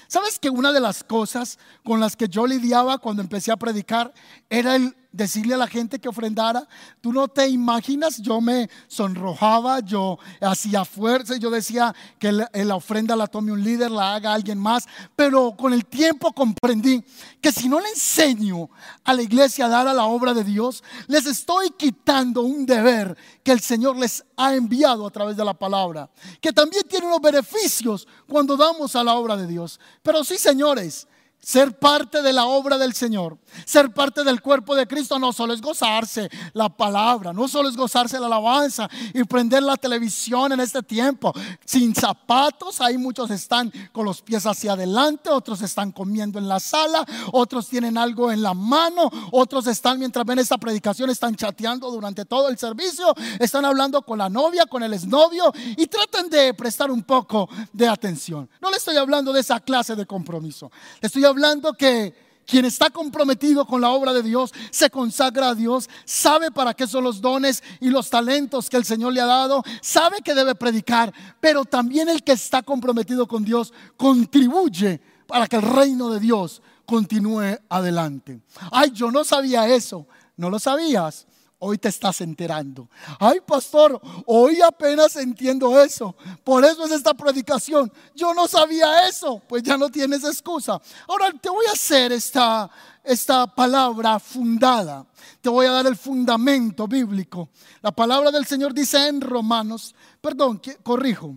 ¿Sabes 0.08 0.40
que 0.40 0.50
una 0.50 0.72
de 0.72 0.80
las 0.80 1.04
cosas 1.04 1.60
con 1.84 2.00
las 2.00 2.16
que 2.16 2.28
yo 2.28 2.48
lidiaba 2.48 2.98
cuando 2.98 3.22
empecé 3.22 3.52
a 3.52 3.58
predicar 3.58 4.14
era 4.50 4.76
el 4.76 4.96
decirle 5.12 5.56
a 5.56 5.58
la 5.58 5.68
gente 5.68 6.00
que 6.00 6.10
ofrendara. 6.10 6.68
Tú 7.02 7.12
no 7.12 7.28
te 7.28 7.48
imaginas, 7.48 8.22
yo 8.22 8.42
me 8.42 8.70
sonrojaba, 8.88 9.80
yo 9.80 10.20
hacía 10.42 10.86
fuerza, 10.86 11.38
yo 11.38 11.50
decía 11.50 11.94
que 12.20 12.32
la 12.32 12.76
ofrenda 12.76 13.16
la 13.16 13.28
tome 13.28 13.52
un 13.52 13.64
líder, 13.64 13.92
la 13.92 14.16
haga 14.16 14.34
alguien 14.34 14.60
más, 14.60 14.86
pero 15.16 15.56
con 15.58 15.74
el 15.74 15.86
tiempo 15.86 16.32
comprendí 16.34 17.04
que 17.42 17.52
si 17.52 17.70
no 17.70 17.80
le 17.80 17.90
enseño 17.90 18.70
a 19.04 19.14
la 19.14 19.22
iglesia 19.22 19.66
a 19.66 19.70
dar 19.70 19.88
a 19.88 19.94
la 19.94 20.06
obra 20.06 20.34
de 20.34 20.44
Dios, 20.44 20.84
les 21.08 21.26
estoy 21.26 21.72
quitando 21.72 22.42
un 22.44 22.66
deber 22.66 23.18
que 23.44 23.52
el 23.52 23.60
Señor 23.60 23.98
les 23.98 24.24
ha 24.38 24.54
enviado 24.54 25.08
a 25.08 25.12
través 25.12 25.36
de 25.36 25.46
la 25.46 25.54
palabra, 25.54 26.10
que 26.42 26.54
también 26.54 26.84
tiene 26.88 27.08
unos 27.08 27.22
beneficios 27.22 28.08
cuando 28.28 28.56
damos 28.56 28.96
a 28.96 29.04
la 29.04 29.16
obra 29.16 29.36
de 29.36 29.48
Dios. 29.48 29.80
Pero 30.04 30.24
sí, 30.24 30.38
señores, 30.38 31.08
ser 31.42 31.78
parte 31.80 32.22
de 32.22 32.34
la 32.34 32.46
obra 32.46 32.78
del 32.78 32.94
Señor, 32.94 33.38
ser 33.66 33.94
parte 33.94 34.24
del 34.24 34.42
cuerpo 34.42 34.76
de 34.76 34.86
Cristo 34.86 35.18
no 35.18 35.32
solo 35.32 35.54
es 35.54 35.62
gozarse 35.62 36.30
la 36.54 36.70
palabra, 36.70 37.34
no 37.34 37.48
solo 37.48 37.70
es 37.70 37.78
gozarse 37.78 38.20
la 38.20 38.28
alabanza 38.28 38.90
y 39.14 39.24
prender 39.24 39.64
la 39.64 39.78
televisión 39.78 40.52
en 40.52 40.60
este 40.60 40.84
tiempo. 40.84 41.34
Sin 41.66 41.96
zapatos, 41.96 42.82
ahí 42.82 42.98
muchos 42.98 43.32
están 43.32 43.72
con 43.92 44.06
los 44.06 44.22
pies 44.22 44.46
hacia 44.46 44.74
adelante, 44.74 45.30
otros 45.30 45.62
están 45.62 45.92
comiendo 45.92 46.40
en 46.40 46.48
la 46.48 46.60
sala, 46.60 47.06
otros 47.32 47.68
tienen 47.68 47.98
algo 47.98 48.32
en 48.32 48.42
la 48.42 48.54
mano, 48.54 49.10
otros 49.32 49.68
están 49.68 49.98
mientras 49.98 50.26
ven 50.26 50.40
esta 50.40 50.58
predicación, 50.58 51.10
están 51.10 51.36
chateando 51.36 51.90
durante 51.90 52.26
todo 52.26 52.50
el 52.50 52.58
servicio, 52.58 53.14
están 53.40 53.66
hablando 53.66 54.02
con 54.02 54.18
la 54.18 54.30
novia, 54.30 54.66
con 54.66 54.84
el 54.84 54.94
exnovio 54.94 55.52
y 55.78 55.88
tratan 55.88 56.30
de 56.30 56.54
prestar 56.54 56.92
un 56.92 57.04
poco 57.04 57.50
de 57.72 57.88
atención. 57.88 58.50
No 58.62 58.70
le 58.70 58.78
estoy 58.78 58.98
hablando 58.98 59.32
de 59.32 59.40
esa 59.40 59.60
clase 59.60 59.96
de 59.96 60.06
compromiso, 60.06 60.72
le 61.02 61.08
estoy 61.08 61.24
hablando 61.30 61.74
que 61.74 62.14
quien 62.50 62.66
está 62.66 62.90
comprometido 62.90 63.66
con 63.66 63.82
la 63.82 63.92
obra 63.92 64.12
de 64.12 64.24
Dios, 64.24 64.52
se 64.72 64.90
consagra 64.90 65.50
a 65.50 65.56
Dios, 65.56 65.88
sabe 66.04 66.52
para 66.52 66.74
qué 66.74 66.88
son 66.88 67.04
los 67.04 67.22
dones 67.22 67.64
y 67.80 67.90
los 67.90 68.10
talentos 68.10 68.70
que 68.70 68.78
el 68.78 68.86
Señor 68.86 69.14
le 69.14 69.22
ha 69.22 69.26
dado, 69.26 69.64
sabe 69.82 70.18
que 70.24 70.34
debe 70.34 70.56
predicar, 70.56 71.14
pero 71.40 71.64
también 71.64 72.10
el 72.10 72.24
que 72.24 72.32
está 72.32 72.64
comprometido 72.64 73.28
con 73.28 73.46
Dios 73.46 73.72
contribuye 73.96 75.00
para 75.28 75.46
que 75.48 75.58
el 75.58 75.62
reino 75.62 76.10
de 76.10 76.20
Dios 76.20 76.62
continúe 76.86 77.60
adelante. 77.70 78.42
Ay, 78.72 78.92
yo 78.92 79.12
no 79.12 79.24
sabía 79.24 79.68
eso, 79.68 80.08
no 80.36 80.50
lo 80.50 80.58
sabías. 80.58 81.28
Hoy 81.62 81.78
te 81.78 81.90
estás 81.90 82.22
enterando. 82.22 82.90
Ay, 83.20 83.42
pastor, 83.46 84.00
hoy 84.26 84.62
apenas 84.62 85.18
entiendo 85.18 85.78
eso. 85.82 86.16
Por 86.42 86.64
eso 86.64 86.86
es 86.86 86.92
esta 86.92 87.14
predicación. 87.14 87.92
Yo 88.16 88.34
no 88.34 88.48
sabía 88.48 89.10
eso. 89.10 89.42
Pues 89.46 89.64
ya 89.64 89.78
no 89.78 89.90
tienes 89.90 90.24
excusa. 90.24 90.80
Ahora 91.06 91.32
te 91.34 91.50
voy 91.50 91.66
a 91.66 91.74
hacer 91.74 92.14
esta, 92.14 92.70
esta 93.04 93.46
palabra 93.46 94.20
fundada. 94.20 95.06
Te 95.42 95.50
voy 95.50 95.66
a 95.66 95.72
dar 95.72 95.88
el 95.88 95.98
fundamento 95.98 96.88
bíblico. 96.88 97.50
La 97.82 97.92
palabra 97.92 98.32
del 98.32 98.46
Señor 98.46 98.74
dice 98.74 99.10
en 99.10 99.20
Romanos, 99.20 99.94
perdón, 100.22 100.62
corrijo. 100.82 101.36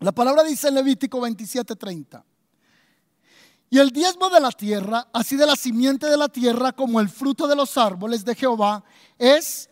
La 0.00 0.10
palabra 0.10 0.42
dice 0.42 0.68
en 0.68 0.74
Levítico 0.74 1.20
27:30. 1.20 2.24
Y 3.72 3.78
el 3.78 3.90
diezmo 3.90 4.28
de 4.28 4.40
la 4.40 4.50
tierra, 4.50 5.06
así 5.12 5.36
de 5.36 5.46
la 5.46 5.54
simiente 5.54 6.10
de 6.10 6.16
la 6.16 6.28
tierra 6.28 6.72
como 6.72 7.00
el 7.00 7.08
fruto 7.08 7.46
de 7.46 7.54
los 7.54 7.78
árboles 7.78 8.24
de 8.24 8.34
Jehová, 8.34 8.82
es, 9.16 9.68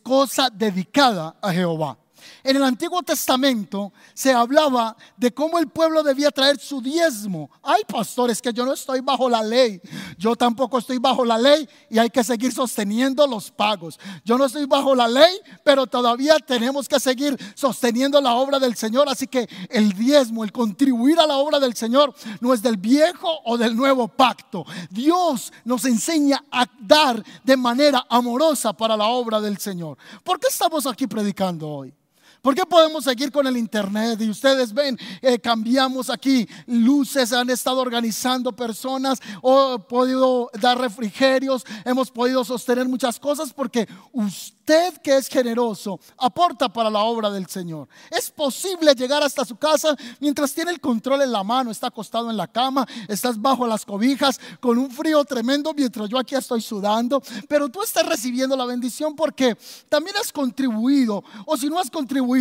cosa 0.00 0.48
dedicada 0.48 1.36
a 1.42 1.52
Jehová. 1.52 1.98
En 2.44 2.56
el 2.56 2.62
Antiguo 2.62 3.02
Testamento 3.02 3.92
se 4.14 4.32
hablaba 4.32 4.96
de 5.16 5.32
cómo 5.32 5.58
el 5.58 5.68
pueblo 5.68 6.02
debía 6.02 6.30
traer 6.30 6.58
su 6.58 6.80
diezmo. 6.80 7.50
Hay 7.62 7.82
pastores 7.84 8.40
que 8.40 8.52
yo 8.52 8.64
no 8.64 8.72
estoy 8.72 9.00
bajo 9.00 9.28
la 9.28 9.42
ley. 9.42 9.80
Yo 10.18 10.36
tampoco 10.36 10.78
estoy 10.78 10.98
bajo 10.98 11.24
la 11.24 11.38
ley 11.38 11.68
y 11.90 11.98
hay 11.98 12.10
que 12.10 12.24
seguir 12.24 12.52
sosteniendo 12.52 13.26
los 13.26 13.50
pagos. 13.50 13.98
Yo 14.24 14.38
no 14.38 14.46
estoy 14.46 14.66
bajo 14.66 14.94
la 14.94 15.08
ley, 15.08 15.40
pero 15.64 15.86
todavía 15.86 16.38
tenemos 16.38 16.88
que 16.88 17.00
seguir 17.00 17.36
sosteniendo 17.54 18.20
la 18.20 18.34
obra 18.34 18.58
del 18.58 18.76
Señor. 18.76 19.08
Así 19.08 19.26
que 19.26 19.48
el 19.70 19.92
diezmo, 19.92 20.44
el 20.44 20.52
contribuir 20.52 21.18
a 21.20 21.26
la 21.26 21.36
obra 21.36 21.58
del 21.60 21.74
Señor, 21.74 22.14
no 22.40 22.52
es 22.52 22.62
del 22.62 22.76
viejo 22.76 23.28
o 23.44 23.56
del 23.56 23.76
nuevo 23.76 24.08
pacto. 24.08 24.64
Dios 24.90 25.52
nos 25.64 25.84
enseña 25.84 26.44
a 26.50 26.66
dar 26.80 27.22
de 27.44 27.56
manera 27.56 28.06
amorosa 28.08 28.72
para 28.72 28.96
la 28.96 29.06
obra 29.06 29.40
del 29.40 29.58
Señor. 29.58 29.96
¿Por 30.24 30.38
qué 30.38 30.48
estamos 30.48 30.86
aquí 30.86 31.06
predicando 31.06 31.68
hoy? 31.68 31.94
¿Por 32.42 32.56
qué 32.56 32.66
podemos 32.66 33.04
seguir 33.04 33.30
con 33.30 33.46
el 33.46 33.56
Internet? 33.56 34.20
Y 34.20 34.28
ustedes 34.28 34.74
ven, 34.74 34.98
eh, 35.20 35.38
cambiamos 35.38 36.10
aquí 36.10 36.48
luces, 36.66 37.32
han 37.32 37.48
estado 37.50 37.78
organizando 37.78 38.50
personas, 38.50 39.20
o 39.42 39.78
podido 39.78 40.50
dar 40.60 40.76
refrigerios, 40.76 41.64
hemos 41.84 42.10
podido 42.10 42.44
sostener 42.44 42.88
muchas 42.88 43.20
cosas 43.20 43.52
porque 43.52 43.88
usted 44.10 44.98
que 45.04 45.16
es 45.16 45.28
generoso 45.28 46.00
aporta 46.18 46.68
para 46.68 46.90
la 46.90 47.04
obra 47.04 47.30
del 47.30 47.46
Señor. 47.46 47.88
Es 48.10 48.28
posible 48.28 48.92
llegar 48.94 49.22
hasta 49.22 49.44
su 49.44 49.54
casa 49.54 49.96
mientras 50.18 50.52
tiene 50.52 50.72
el 50.72 50.80
control 50.80 51.22
en 51.22 51.30
la 51.30 51.44
mano, 51.44 51.70
está 51.70 51.88
acostado 51.88 52.28
en 52.28 52.36
la 52.36 52.48
cama, 52.48 52.86
estás 53.06 53.40
bajo 53.40 53.68
las 53.68 53.84
cobijas 53.84 54.40
con 54.58 54.78
un 54.78 54.90
frío 54.90 55.24
tremendo 55.24 55.72
mientras 55.74 56.08
yo 56.08 56.18
aquí 56.18 56.34
estoy 56.34 56.60
sudando, 56.60 57.22
pero 57.48 57.68
tú 57.68 57.82
estás 57.82 58.04
recibiendo 58.04 58.56
la 58.56 58.64
bendición 58.64 59.14
porque 59.14 59.56
también 59.88 60.16
has 60.16 60.32
contribuido, 60.32 61.22
o 61.46 61.56
si 61.56 61.68
no 61.68 61.78
has 61.78 61.88
contribuido, 61.90 62.31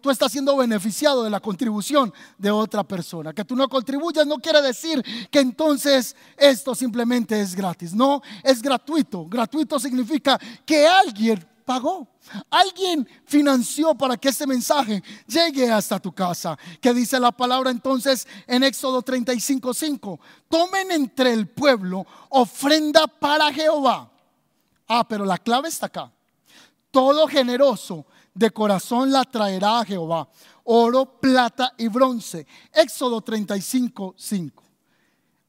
tú 0.00 0.10
estás 0.10 0.32
siendo 0.32 0.56
beneficiado 0.56 1.22
de 1.22 1.30
la 1.30 1.40
contribución 1.40 2.12
de 2.38 2.50
otra 2.50 2.84
persona. 2.84 3.32
Que 3.32 3.44
tú 3.44 3.56
no 3.56 3.68
contribuyas 3.68 4.26
no 4.26 4.38
quiere 4.38 4.62
decir 4.62 5.02
que 5.30 5.40
entonces 5.40 6.16
esto 6.36 6.74
simplemente 6.74 7.40
es 7.40 7.54
gratis. 7.54 7.94
No, 7.94 8.22
es 8.42 8.62
gratuito. 8.62 9.26
Gratuito 9.26 9.78
significa 9.78 10.38
que 10.64 10.86
alguien 10.86 11.44
pagó. 11.64 12.08
Alguien 12.50 13.08
financió 13.24 13.94
para 13.94 14.16
que 14.16 14.28
este 14.28 14.46
mensaje 14.46 15.02
llegue 15.26 15.70
hasta 15.70 15.98
tu 15.98 16.12
casa. 16.12 16.58
Que 16.80 16.94
dice 16.94 17.18
la 17.18 17.32
palabra 17.32 17.70
entonces 17.70 18.26
en 18.46 18.62
Éxodo 18.62 19.02
35:5. 19.02 20.18
Tomen 20.48 20.90
entre 20.92 21.32
el 21.32 21.48
pueblo 21.48 22.06
ofrenda 22.28 23.06
para 23.06 23.52
Jehová. 23.52 24.10
Ah, 24.88 25.06
pero 25.08 25.24
la 25.24 25.38
clave 25.38 25.68
está 25.68 25.86
acá. 25.86 26.12
Todo 26.90 27.26
generoso 27.26 28.04
de 28.34 28.50
corazón 28.50 29.10
la 29.10 29.24
traerá 29.24 29.80
a 29.80 29.84
Jehová. 29.84 30.28
Oro, 30.64 31.18
plata 31.20 31.74
y 31.76 31.88
bronce. 31.88 32.46
Éxodo 32.72 33.20
35, 33.20 34.14
5. 34.16 34.62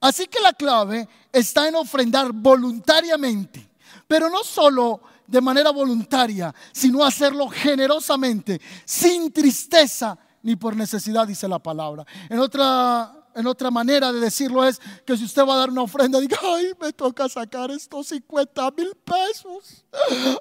Así 0.01 0.27
que 0.27 0.41
la 0.41 0.53
clave 0.53 1.07
está 1.31 1.67
en 1.67 1.75
ofrendar 1.75 2.33
voluntariamente, 2.33 3.69
pero 4.07 4.29
no 4.29 4.43
solo 4.43 5.01
de 5.25 5.39
manera 5.39 5.71
voluntaria, 5.71 6.53
sino 6.73 7.03
hacerlo 7.05 7.47
generosamente, 7.47 8.59
sin 8.83 9.31
tristeza 9.31 10.17
ni 10.41 10.57
por 10.57 10.75
necesidad, 10.75 11.25
dice 11.25 11.47
la 11.47 11.59
palabra. 11.59 12.05
En 12.29 12.39
otra 12.39 13.22
en 13.35 13.47
otra 13.47 13.71
manera 13.71 14.11
de 14.11 14.19
decirlo 14.19 14.65
es 14.65 14.79
que 15.05 15.17
si 15.17 15.25
usted 15.25 15.45
va 15.45 15.55
a 15.55 15.57
dar 15.57 15.69
una 15.69 15.83
ofrenda, 15.83 16.19
diga, 16.19 16.37
ay, 16.41 16.73
me 16.79 16.93
toca 16.93 17.27
sacar 17.29 17.71
estos 17.71 18.07
50 18.07 18.71
mil 18.71 18.91
pesos. 19.03 19.85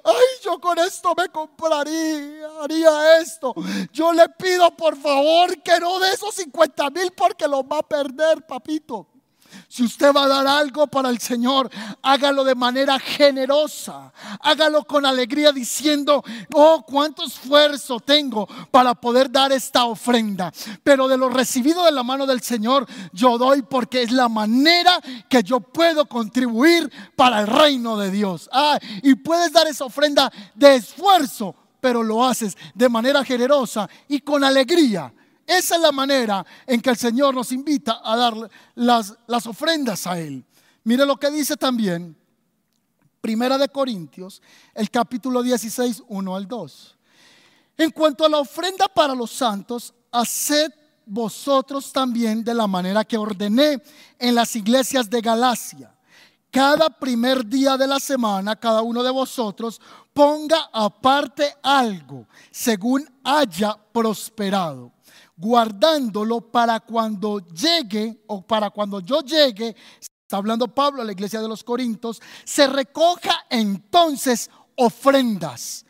Ay, 0.03 0.25
yo 0.43 0.59
con 0.59 0.77
esto 0.79 1.13
me 1.17 1.29
compraría, 1.29 2.47
haría 2.61 3.19
esto. 3.19 3.53
Yo 3.91 4.13
le 4.13 4.27
pido 4.29 4.75
por 4.75 4.95
favor 4.95 5.61
que 5.61 5.79
no 5.79 5.99
de 5.99 6.11
esos 6.11 6.35
50 6.35 6.89
mil 6.89 7.11
porque 7.11 7.47
los 7.47 7.61
va 7.61 7.79
a 7.79 7.83
perder, 7.83 8.45
papito. 8.45 9.12
Si 9.67 9.83
usted 9.83 10.13
va 10.13 10.25
a 10.25 10.27
dar 10.27 10.47
algo 10.47 10.87
para 10.87 11.09
el 11.09 11.19
Señor, 11.19 11.69
hágalo 12.01 12.43
de 12.43 12.55
manera 12.55 12.99
generosa. 12.99 14.13
Hágalo 14.41 14.83
con 14.83 15.05
alegría 15.05 15.51
diciendo, 15.51 16.23
oh, 16.53 16.83
cuánto 16.85 17.23
esfuerzo 17.23 17.99
tengo 17.99 18.47
para 18.71 18.93
poder 18.93 19.31
dar 19.31 19.51
esta 19.51 19.85
ofrenda. 19.85 20.51
Pero 20.83 21.07
de 21.07 21.17
lo 21.17 21.29
recibido 21.29 21.83
de 21.85 21.91
la 21.91 22.03
mano 22.03 22.25
del 22.25 22.41
Señor, 22.41 22.87
yo 23.11 23.37
doy 23.37 23.61
porque 23.63 24.03
es 24.03 24.11
la 24.11 24.29
manera 24.29 24.99
que 25.29 25.43
yo 25.43 25.59
puedo 25.59 26.05
contribuir 26.05 26.91
para 27.15 27.41
el 27.41 27.47
reino 27.47 27.97
de 27.97 28.11
Dios. 28.11 28.49
Ah, 28.51 28.79
y 29.01 29.15
puedes 29.15 29.51
dar 29.51 29.67
esa 29.67 29.85
ofrenda 29.85 30.31
de 30.55 30.75
esfuerzo, 30.75 31.55
pero 31.81 32.03
lo 32.03 32.23
haces 32.25 32.55
de 32.73 32.89
manera 32.89 33.23
generosa 33.23 33.89
y 34.07 34.19
con 34.19 34.43
alegría 34.43 35.13
Esa 35.45 35.75
es 35.75 35.81
la 35.81 35.91
manera 35.91 36.45
en 36.65 36.81
que 36.81 36.89
el 36.89 36.97
Señor 36.97 37.35
nos 37.35 37.51
invita 37.51 38.01
a 38.03 38.15
dar 38.15 38.49
las, 38.75 39.45
ofrendas 39.45 40.07
a 40.07 40.19
Él. 40.19 40.43
Mire 40.83 41.05
lo 41.05 41.17
que 41.17 41.29
dice 41.31 41.57
también 41.57 42.15
Primera 43.21 43.57
de 43.57 43.69
Corintios, 43.69 44.41
el 44.73 44.89
capítulo 44.89 45.41
16, 45.41 46.03
1 46.07 46.35
al 46.35 46.47
2. 46.47 46.97
En 47.77 47.91
cuanto 47.91 48.25
a 48.25 48.29
la 48.29 48.39
ofrenda 48.39 48.87
para 48.87 49.15
los 49.15 49.31
santos, 49.31 49.93
haced 50.11 50.71
vosotros 51.05 51.91
también 51.91 52.43
de 52.43 52.53
la 52.53 52.67
manera 52.67 53.03
que 53.03 53.17
ordené 53.17 53.81
en 54.19 54.35
las 54.35 54.55
iglesias 54.55 55.09
de 55.09 55.21
Galacia. 55.21 55.93
Cada 56.51 56.89
primer 56.89 57.45
día 57.45 57.77
de 57.77 57.87
la 57.87 57.99
semana, 57.99 58.55
cada 58.55 58.83
uno 58.83 59.01
de 59.01 59.09
vosotros 59.09 59.81
ponga 60.13 60.69
aparte 60.71 61.55
algo 61.63 62.27
según 62.51 63.09
haya 63.23 63.75
prosperado, 63.91 64.91
guardándolo 65.35 66.41
para 66.41 66.79
cuando 66.79 67.39
llegue 67.39 68.23
o 68.27 68.45
para 68.45 68.69
cuando 68.69 68.99
yo 68.99 69.21
llegue, 69.21 69.75
está 69.99 70.37
hablando 70.37 70.67
Pablo 70.67 71.01
a 71.01 71.05
la 71.05 71.11
iglesia 71.11 71.41
de 71.41 71.47
los 71.47 71.63
Corintios, 71.63 72.21
se 72.43 72.67
recoja 72.67 73.45
entonces 73.49 74.49
ofrendas. 74.75 75.85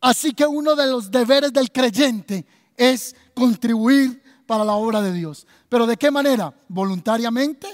Así 0.00 0.32
que 0.32 0.46
uno 0.46 0.74
de 0.74 0.86
los 0.86 1.10
deberes 1.10 1.52
del 1.52 1.72
creyente 1.72 2.44
es 2.76 3.16
contribuir 3.34 4.22
para 4.46 4.64
la 4.64 4.74
obra 4.74 5.00
de 5.00 5.12
Dios. 5.12 5.46
Pero 5.68 5.86
¿de 5.86 5.96
qué 5.96 6.10
manera? 6.10 6.52
Voluntariamente, 6.68 7.68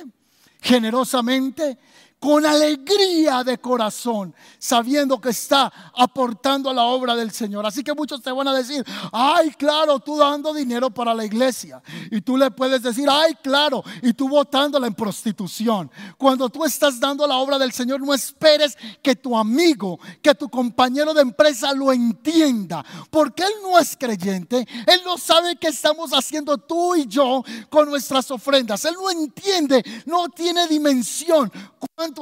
generosamente, 0.61 1.79
con 2.21 2.45
alegría 2.45 3.43
de 3.43 3.59
corazón, 3.59 4.35
sabiendo 4.59 5.19
que 5.19 5.31
está 5.31 5.73
aportando 5.97 6.69
a 6.69 6.75
la 6.75 6.85
obra 6.85 7.17
del 7.17 7.31
Señor. 7.31 7.65
Así 7.65 7.83
que 7.83 7.95
muchos 7.95 8.21
te 8.21 8.31
van 8.31 8.47
a 8.47 8.53
decir, 8.53 8.85
ay, 9.11 9.51
claro, 9.53 9.99
tú 9.99 10.19
dando 10.19 10.53
dinero 10.53 10.91
para 10.91 11.15
la 11.15 11.25
iglesia. 11.25 11.83
Y 12.11 12.21
tú 12.21 12.37
le 12.37 12.51
puedes 12.51 12.83
decir, 12.83 13.09
ay, 13.11 13.35
claro, 13.43 13.83
y 14.03 14.13
tú 14.13 14.29
votándola 14.29 14.87
en 14.87 14.95
prostitución. 14.95 15.91
Cuando 16.19 16.51
tú 16.51 16.63
estás 16.63 17.01
dando 17.01 17.27
la 17.27 17.37
obra 17.39 17.59
del 17.59 17.73
Señor, 17.73 18.03
no 18.03 18.13
esperes 18.13 18.77
que 19.03 19.17
tu 19.17 19.35
amigo, 19.35 19.99
que 20.21 20.35
tu 20.35 20.51
compañero 20.51 21.15
de 21.15 21.23
empresa 21.23 21.73
lo 21.73 21.91
entienda, 21.91 22.85
porque 23.11 23.45
él 23.45 23.53
no 23.63 23.79
es 23.79 23.97
creyente, 23.99 24.69
él 24.87 25.01
no 25.07 25.17
sabe 25.17 25.57
qué 25.57 25.69
estamos 25.69 26.11
haciendo 26.11 26.59
tú 26.59 26.95
y 26.97 27.07
yo 27.07 27.43
con 27.71 27.89
nuestras 27.89 28.31
ofrendas. 28.31 28.85
Él 28.85 28.95
no 29.01 29.11
entiende, 29.11 29.83
no 30.05 30.29
tiene 30.29 30.69
dimensión 30.69 31.51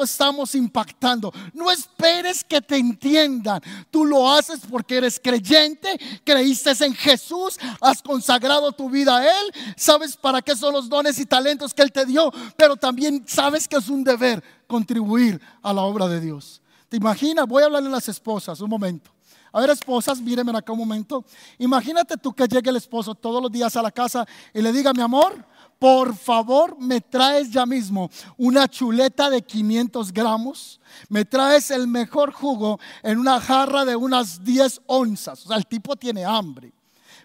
estamos 0.02 0.54
impactando. 0.54 1.32
No 1.52 1.70
esperes 1.70 2.44
que 2.44 2.60
te 2.60 2.76
entiendan. 2.76 3.60
Tú 3.90 4.04
lo 4.04 4.30
haces 4.30 4.60
porque 4.70 4.96
eres 4.96 5.20
creyente, 5.22 5.98
creíste 6.24 6.68
en 6.80 6.94
Jesús, 6.94 7.58
has 7.80 8.02
consagrado 8.02 8.72
tu 8.72 8.90
vida 8.90 9.16
a 9.16 9.24
Él, 9.24 9.52
sabes 9.76 10.16
para 10.16 10.42
qué 10.42 10.54
son 10.54 10.74
los 10.74 10.88
dones 10.88 11.18
y 11.18 11.26
talentos 11.26 11.72
que 11.72 11.82
Él 11.82 11.92
te 11.92 12.04
dio, 12.04 12.32
pero 12.56 12.76
también 12.76 13.24
sabes 13.26 13.66
que 13.66 13.76
es 13.76 13.88
un 13.88 14.04
deber 14.04 14.42
contribuir 14.66 15.40
a 15.62 15.72
la 15.72 15.82
obra 15.82 16.06
de 16.08 16.20
Dios. 16.20 16.60
¿Te 16.88 16.96
imaginas? 16.96 17.46
Voy 17.46 17.62
a 17.62 17.66
hablarle 17.66 17.88
a 17.88 17.92
las 17.92 18.08
esposas 18.08 18.60
un 18.60 18.70
momento. 18.70 19.10
A 19.52 19.60
ver, 19.60 19.70
esposas, 19.70 20.20
mírenme 20.20 20.56
acá 20.56 20.72
un 20.72 20.78
momento. 20.78 21.24
Imagínate 21.58 22.16
tú 22.16 22.32
que 22.34 22.46
llegue 22.46 22.70
el 22.70 22.76
esposo 22.76 23.14
todos 23.14 23.42
los 23.42 23.50
días 23.50 23.74
a 23.76 23.82
la 23.82 23.90
casa 23.90 24.26
y 24.52 24.60
le 24.60 24.72
diga, 24.72 24.92
mi 24.92 25.00
amor, 25.00 25.44
por 25.78 26.16
favor 26.16 26.76
me 26.78 27.00
traes 27.00 27.50
ya 27.50 27.64
mismo 27.64 28.10
una 28.36 28.68
chuleta 28.68 29.30
de 29.30 29.42
500 29.42 30.12
gramos, 30.12 30.80
me 31.08 31.24
traes 31.24 31.70
el 31.70 31.86
mejor 31.86 32.32
jugo 32.32 32.80
en 33.02 33.18
una 33.18 33.40
jarra 33.40 33.84
de 33.84 33.94
unas 33.94 34.44
10 34.44 34.82
onzas. 34.86 35.44
O 35.44 35.48
sea, 35.48 35.56
el 35.56 35.66
tipo 35.66 35.94
tiene 35.96 36.24
hambre. 36.24 36.72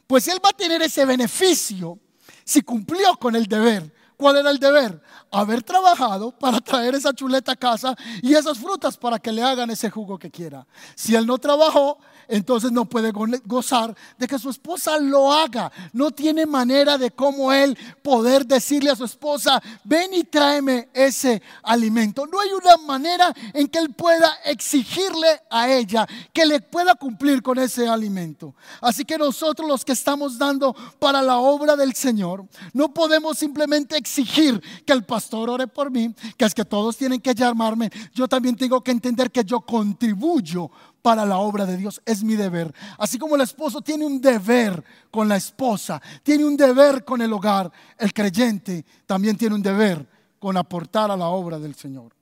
Pues 0.05 0.27
él 0.27 0.39
va 0.43 0.49
a 0.49 0.57
tener 0.57 0.81
ese 0.81 1.05
beneficio 1.05 1.97
si 2.43 2.61
cumplió 2.61 3.15
con 3.17 3.35
el 3.35 3.47
deber. 3.47 3.91
¿Cuál 4.15 4.37
era 4.37 4.51
el 4.51 4.59
deber? 4.59 5.01
Haber 5.31 5.63
trabajado 5.63 6.31
para 6.31 6.61
traer 6.61 6.95
esa 6.95 7.13
chuleta 7.13 7.53
a 7.53 7.55
casa 7.55 7.95
y 8.21 8.35
esas 8.35 8.57
frutas 8.57 8.95
para 8.95 9.17
que 9.17 9.31
le 9.31 9.41
hagan 9.41 9.71
ese 9.71 9.89
jugo 9.89 10.19
que 10.19 10.29
quiera. 10.29 10.67
Si 10.95 11.15
él 11.15 11.25
no 11.25 11.37
trabajó, 11.39 11.97
entonces 12.27 12.71
no 12.71 12.85
puede 12.85 13.11
gozar 13.11 13.95
de 14.17 14.27
que 14.27 14.39
su 14.39 14.49
esposa 14.49 14.97
lo 14.99 15.31
haga. 15.31 15.71
No 15.91 16.11
tiene 16.11 16.45
manera 16.45 16.97
de 16.97 17.11
cómo 17.11 17.51
él 17.51 17.77
poder 18.01 18.45
decirle 18.45 18.91
a 18.91 18.95
su 18.95 19.05
esposa, 19.05 19.61
ven 19.83 20.13
y 20.13 20.23
tráeme 20.23 20.89
ese 20.93 21.41
alimento. 21.61 22.25
No 22.25 22.39
hay 22.39 22.49
una 22.51 22.77
manera 22.85 23.33
en 23.53 23.67
que 23.67 23.79
él 23.79 23.93
pueda 23.93 24.31
exigirle 24.45 25.41
a 25.49 25.69
ella 25.69 26.07
que 26.31 26.45
le 26.45 26.61
pueda 26.61 26.95
cumplir 26.95 27.41
con 27.41 27.59
ese 27.59 27.87
alimento. 27.87 28.55
Así 28.81 29.05
que 29.05 29.17
nosotros 29.17 29.67
los 29.67 29.85
que 29.85 29.91
estamos 29.91 30.37
dando 30.37 30.75
para 30.99 31.21
la 31.21 31.37
obra 31.37 31.75
del 31.75 31.93
Señor, 31.93 32.47
no 32.73 32.93
podemos 32.93 33.37
simplemente 33.37 33.97
exigir 33.97 34.61
que 34.85 34.93
el 34.93 35.03
pastor 35.03 35.49
ore 35.49 35.67
por 35.67 35.91
mí, 35.91 36.13
que 36.37 36.45
es 36.45 36.53
que 36.53 36.65
todos 36.65 36.97
tienen 36.97 37.19
que 37.19 37.33
llamarme. 37.33 37.91
Yo 38.13 38.27
también 38.27 38.55
tengo 38.55 38.83
que 38.83 38.91
entender 38.91 39.31
que 39.31 39.43
yo 39.43 39.61
contribuyo 39.61 40.69
para 41.03 41.25
la 41.25 41.37
obra 41.37 41.67
de 41.67 41.77
Dios. 41.77 42.01
Es 42.05 42.23
mi 42.23 42.35
deber. 42.35 42.73
Así 42.97 43.19
como 43.19 43.35
el 43.35 43.41
esposo 43.41 43.81
tiene 43.81 44.05
un 44.05 44.19
deber 44.19 44.83
con 45.11 45.27
la 45.27 45.35
esposa, 45.35 46.01
tiene 46.23 46.45
un 46.45 46.57
deber 46.57 47.05
con 47.05 47.21
el 47.21 47.31
hogar, 47.31 47.71
el 47.99 48.11
creyente 48.11 48.83
también 49.05 49.37
tiene 49.37 49.53
un 49.53 49.61
deber 49.61 50.09
con 50.39 50.57
aportar 50.57 51.11
a 51.11 51.17
la 51.17 51.27
obra 51.27 51.59
del 51.59 51.75
Señor. 51.75 52.15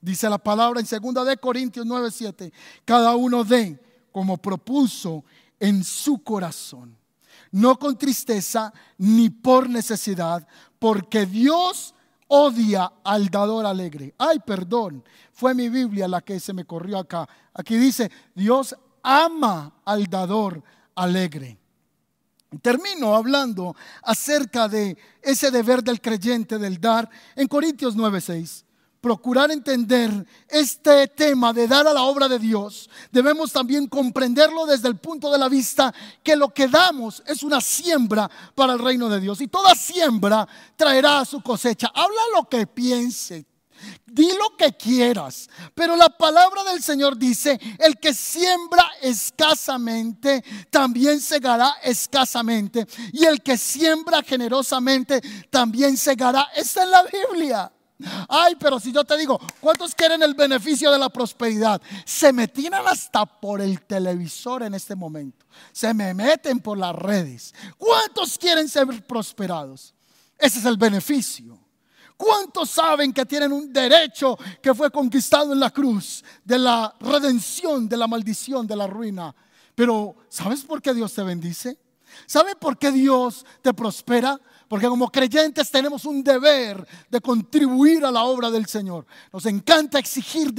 Dice 0.00 0.28
la 0.28 0.38
palabra 0.38 0.80
en 0.80 0.86
2 0.86 1.26
de 1.26 1.36
Corintios 1.38 1.86
9:7, 1.86 2.52
cada 2.84 3.16
uno 3.16 3.42
de 3.42 3.80
como 4.12 4.36
propuso 4.36 5.24
en 5.58 5.82
su 5.82 6.22
corazón, 6.22 6.96
no 7.50 7.78
con 7.78 7.96
tristeza 7.96 8.72
ni 8.98 9.30
por 9.30 9.68
necesidad, 9.68 10.46
porque 10.78 11.24
Dios 11.24 11.94
odia 12.30 12.92
al 13.02 13.28
dador 13.28 13.66
alegre. 13.66 14.14
Ay, 14.16 14.38
perdón, 14.38 15.04
fue 15.32 15.54
mi 15.54 15.68
Biblia 15.68 16.06
la 16.06 16.20
que 16.20 16.38
se 16.38 16.52
me 16.52 16.64
corrió 16.64 16.98
acá. 16.98 17.28
Aquí 17.52 17.76
dice, 17.76 18.10
Dios 18.34 18.74
ama 19.02 19.80
al 19.84 20.06
dador 20.06 20.62
alegre. 20.94 21.58
Termino 22.62 23.14
hablando 23.14 23.74
acerca 24.02 24.68
de 24.68 24.96
ese 25.22 25.50
deber 25.50 25.82
del 25.82 26.00
creyente 26.00 26.58
del 26.58 26.80
dar 26.80 27.08
en 27.36 27.46
Corintios 27.48 27.96
9:6 27.96 28.64
procurar 29.00 29.50
entender 29.50 30.10
este 30.48 31.08
tema 31.08 31.52
de 31.52 31.66
dar 31.66 31.86
a 31.86 31.92
la 31.92 32.02
obra 32.02 32.28
de 32.28 32.38
Dios, 32.38 32.88
debemos 33.10 33.52
también 33.52 33.86
comprenderlo 33.86 34.66
desde 34.66 34.88
el 34.88 34.96
punto 34.96 35.30
de 35.30 35.38
la 35.38 35.48
vista 35.48 35.92
que 36.22 36.36
lo 36.36 36.52
que 36.52 36.68
damos 36.68 37.22
es 37.26 37.42
una 37.42 37.60
siembra 37.60 38.30
para 38.54 38.74
el 38.74 38.78
reino 38.78 39.08
de 39.08 39.20
Dios. 39.20 39.40
Y 39.40 39.48
toda 39.48 39.74
siembra 39.74 40.46
traerá 40.76 41.24
su 41.24 41.40
cosecha. 41.40 41.90
Habla 41.94 42.20
lo 42.36 42.48
que 42.48 42.66
piense. 42.66 43.46
Di 44.04 44.28
lo 44.32 44.56
que 44.58 44.76
quieras, 44.76 45.48
pero 45.74 45.96
la 45.96 46.10
palabra 46.10 46.64
del 46.64 46.82
Señor 46.82 47.16
dice, 47.16 47.58
el 47.78 47.96
que 47.98 48.12
siembra 48.12 48.84
escasamente, 49.00 50.44
también 50.68 51.18
segará 51.18 51.76
escasamente. 51.82 52.86
Y 53.12 53.24
el 53.24 53.40
que 53.40 53.56
siembra 53.56 54.22
generosamente, 54.22 55.22
también 55.48 55.96
segará. 55.96 56.48
Está 56.54 56.82
en 56.82 56.90
la 56.90 57.04
Biblia. 57.04 57.72
Ay, 58.28 58.56
pero 58.58 58.80
si 58.80 58.92
yo 58.92 59.04
te 59.04 59.16
digo, 59.16 59.38
¿cuántos 59.60 59.94
quieren 59.94 60.22
el 60.22 60.34
beneficio 60.34 60.90
de 60.90 60.98
la 60.98 61.08
prosperidad? 61.08 61.80
Se 62.04 62.32
me 62.32 62.48
tiran 62.48 62.86
hasta 62.86 63.26
por 63.26 63.60
el 63.60 63.82
televisor 63.82 64.62
en 64.62 64.74
este 64.74 64.94
momento. 64.94 65.46
Se 65.72 65.92
me 65.94 66.14
meten 66.14 66.60
por 66.60 66.78
las 66.78 66.94
redes. 66.94 67.54
¿Cuántos 67.76 68.38
quieren 68.38 68.68
ser 68.68 68.86
prosperados? 69.06 69.94
Ese 70.38 70.58
es 70.58 70.64
el 70.64 70.76
beneficio. 70.76 71.58
¿Cuántos 72.16 72.70
saben 72.70 73.12
que 73.12 73.24
tienen 73.24 73.52
un 73.52 73.72
derecho 73.72 74.38
que 74.62 74.74
fue 74.74 74.90
conquistado 74.90 75.52
en 75.52 75.60
la 75.60 75.70
cruz 75.70 76.22
de 76.44 76.58
la 76.58 76.94
redención, 77.00 77.88
de 77.88 77.96
la 77.96 78.06
maldición, 78.06 78.66
de 78.66 78.76
la 78.76 78.86
ruina? 78.86 79.34
Pero 79.74 80.16
¿sabes 80.28 80.62
por 80.62 80.82
qué 80.82 80.92
Dios 80.92 81.14
te 81.14 81.22
bendice? 81.22 81.78
¿Sabe 82.26 82.54
por 82.56 82.76
qué 82.78 82.90
Dios 82.92 83.46
te 83.62 83.72
prospera? 83.72 84.38
Porque 84.70 84.86
como 84.86 85.10
creyentes 85.10 85.68
tenemos 85.68 86.04
un 86.04 86.22
deber 86.22 86.86
de 87.10 87.20
contribuir 87.20 88.04
a 88.04 88.10
la 88.12 88.22
obra 88.22 88.52
del 88.52 88.66
Señor. 88.66 89.04
Nos 89.32 89.44
encanta 89.46 89.98
exigir 89.98 90.54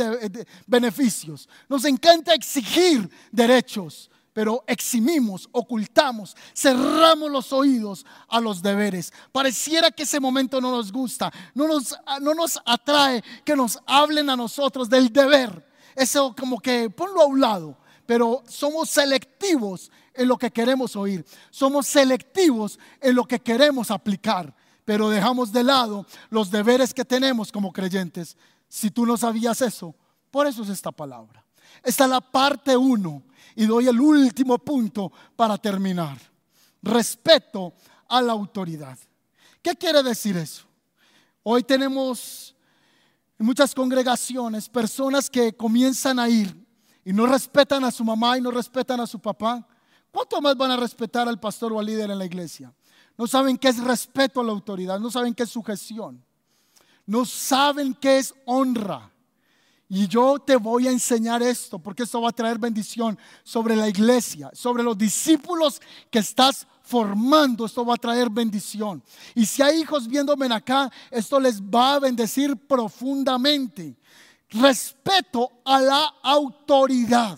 beneficios, 0.67 1.47
nos 1.69 1.85
encanta 1.85 2.33
exigir 2.33 3.09
derechos, 3.31 4.11
pero 4.33 4.65
eximimos, 4.67 5.47
ocultamos, 5.53 6.35
cerramos 6.53 7.31
los 7.31 7.53
oídos 7.53 8.05
a 8.27 8.41
los 8.41 8.61
deberes. 8.61 9.13
Pareciera 9.31 9.91
que 9.91 10.03
ese 10.03 10.19
momento 10.19 10.59
no 10.59 10.71
nos 10.71 10.91
gusta, 10.91 11.31
no 11.55 11.65
nos, 11.69 11.95
no 12.19 12.33
nos 12.33 12.59
atrae 12.65 13.23
que 13.45 13.55
nos 13.55 13.79
hablen 13.85 14.29
a 14.29 14.35
nosotros 14.35 14.89
del 14.89 15.07
deber. 15.13 15.65
Eso 15.95 16.35
como 16.37 16.59
que 16.59 16.89
ponlo 16.89 17.21
a 17.21 17.27
un 17.27 17.39
lado, 17.39 17.77
pero 18.05 18.43
somos 18.45 18.89
selectivos 18.89 19.89
en 20.21 20.27
lo 20.27 20.37
que 20.37 20.51
queremos 20.51 20.95
oír. 20.95 21.25
Somos 21.49 21.87
selectivos 21.87 22.79
en 22.99 23.15
lo 23.15 23.25
que 23.25 23.39
queremos 23.39 23.91
aplicar, 23.91 24.53
pero 24.85 25.09
dejamos 25.09 25.51
de 25.51 25.63
lado 25.63 26.05
los 26.29 26.51
deberes 26.51 26.93
que 26.93 27.05
tenemos 27.05 27.51
como 27.51 27.73
creyentes. 27.73 28.37
Si 28.67 28.91
tú 28.91 29.05
no 29.05 29.17
sabías 29.17 29.61
eso, 29.61 29.95
por 30.29 30.47
eso 30.47 30.63
es 30.63 30.69
esta 30.69 30.91
palabra. 30.91 31.43
Esta 31.83 32.03
es 32.05 32.09
la 32.09 32.21
parte 32.21 32.75
uno 32.77 33.23
y 33.55 33.65
doy 33.65 33.87
el 33.87 33.99
último 33.99 34.57
punto 34.59 35.11
para 35.35 35.57
terminar. 35.57 36.17
Respeto 36.81 37.73
a 38.07 38.21
la 38.21 38.31
autoridad. 38.31 38.97
¿Qué 39.61 39.75
quiere 39.75 40.03
decir 40.03 40.37
eso? 40.37 40.65
Hoy 41.43 41.63
tenemos 41.63 42.55
en 43.39 43.45
muchas 43.45 43.73
congregaciones 43.73 44.69
personas 44.69 45.29
que 45.29 45.53
comienzan 45.53 46.19
a 46.19 46.29
ir 46.29 46.55
y 47.03 47.13
no 47.13 47.25
respetan 47.25 47.83
a 47.83 47.91
su 47.91 48.03
mamá 48.03 48.37
y 48.37 48.41
no 48.41 48.51
respetan 48.51 48.99
a 48.99 49.07
su 49.07 49.19
papá. 49.19 49.67
¿Cuánto 50.11 50.41
más 50.41 50.55
van 50.57 50.71
a 50.71 50.77
respetar 50.77 51.27
al 51.27 51.39
pastor 51.39 51.71
o 51.73 51.79
al 51.79 51.85
líder 51.85 52.11
en 52.11 52.19
la 52.19 52.25
iglesia? 52.25 52.73
No 53.17 53.27
saben 53.27 53.57
qué 53.57 53.69
es 53.69 53.77
respeto 53.81 54.41
a 54.41 54.43
la 54.43 54.51
autoridad, 54.51 54.99
no 54.99 55.09
saben 55.11 55.33
qué 55.33 55.43
es 55.43 55.49
sujeción, 55.49 56.23
no 57.05 57.25
saben 57.25 57.93
qué 57.93 58.17
es 58.17 58.33
honra. 58.45 59.11
Y 59.93 60.07
yo 60.07 60.39
te 60.39 60.55
voy 60.55 60.87
a 60.87 60.91
enseñar 60.91 61.43
esto, 61.43 61.77
porque 61.77 62.03
esto 62.03 62.21
va 62.21 62.29
a 62.29 62.31
traer 62.33 62.57
bendición 62.57 63.19
sobre 63.43 63.75
la 63.75 63.89
iglesia, 63.89 64.49
sobre 64.53 64.83
los 64.83 64.97
discípulos 64.97 65.81
que 66.09 66.19
estás 66.19 66.65
formando, 66.81 67.65
esto 67.65 67.85
va 67.85 67.95
a 67.95 67.97
traer 67.97 68.29
bendición. 68.29 69.03
Y 69.35 69.45
si 69.45 69.61
hay 69.61 69.81
hijos 69.81 70.07
viéndome 70.07 70.45
acá, 70.53 70.89
esto 71.09 71.39
les 71.39 71.61
va 71.61 71.95
a 71.95 71.99
bendecir 71.99 72.55
profundamente. 72.55 73.97
Respeto 74.49 75.51
a 75.65 75.81
la 75.81 76.13
autoridad. 76.23 77.37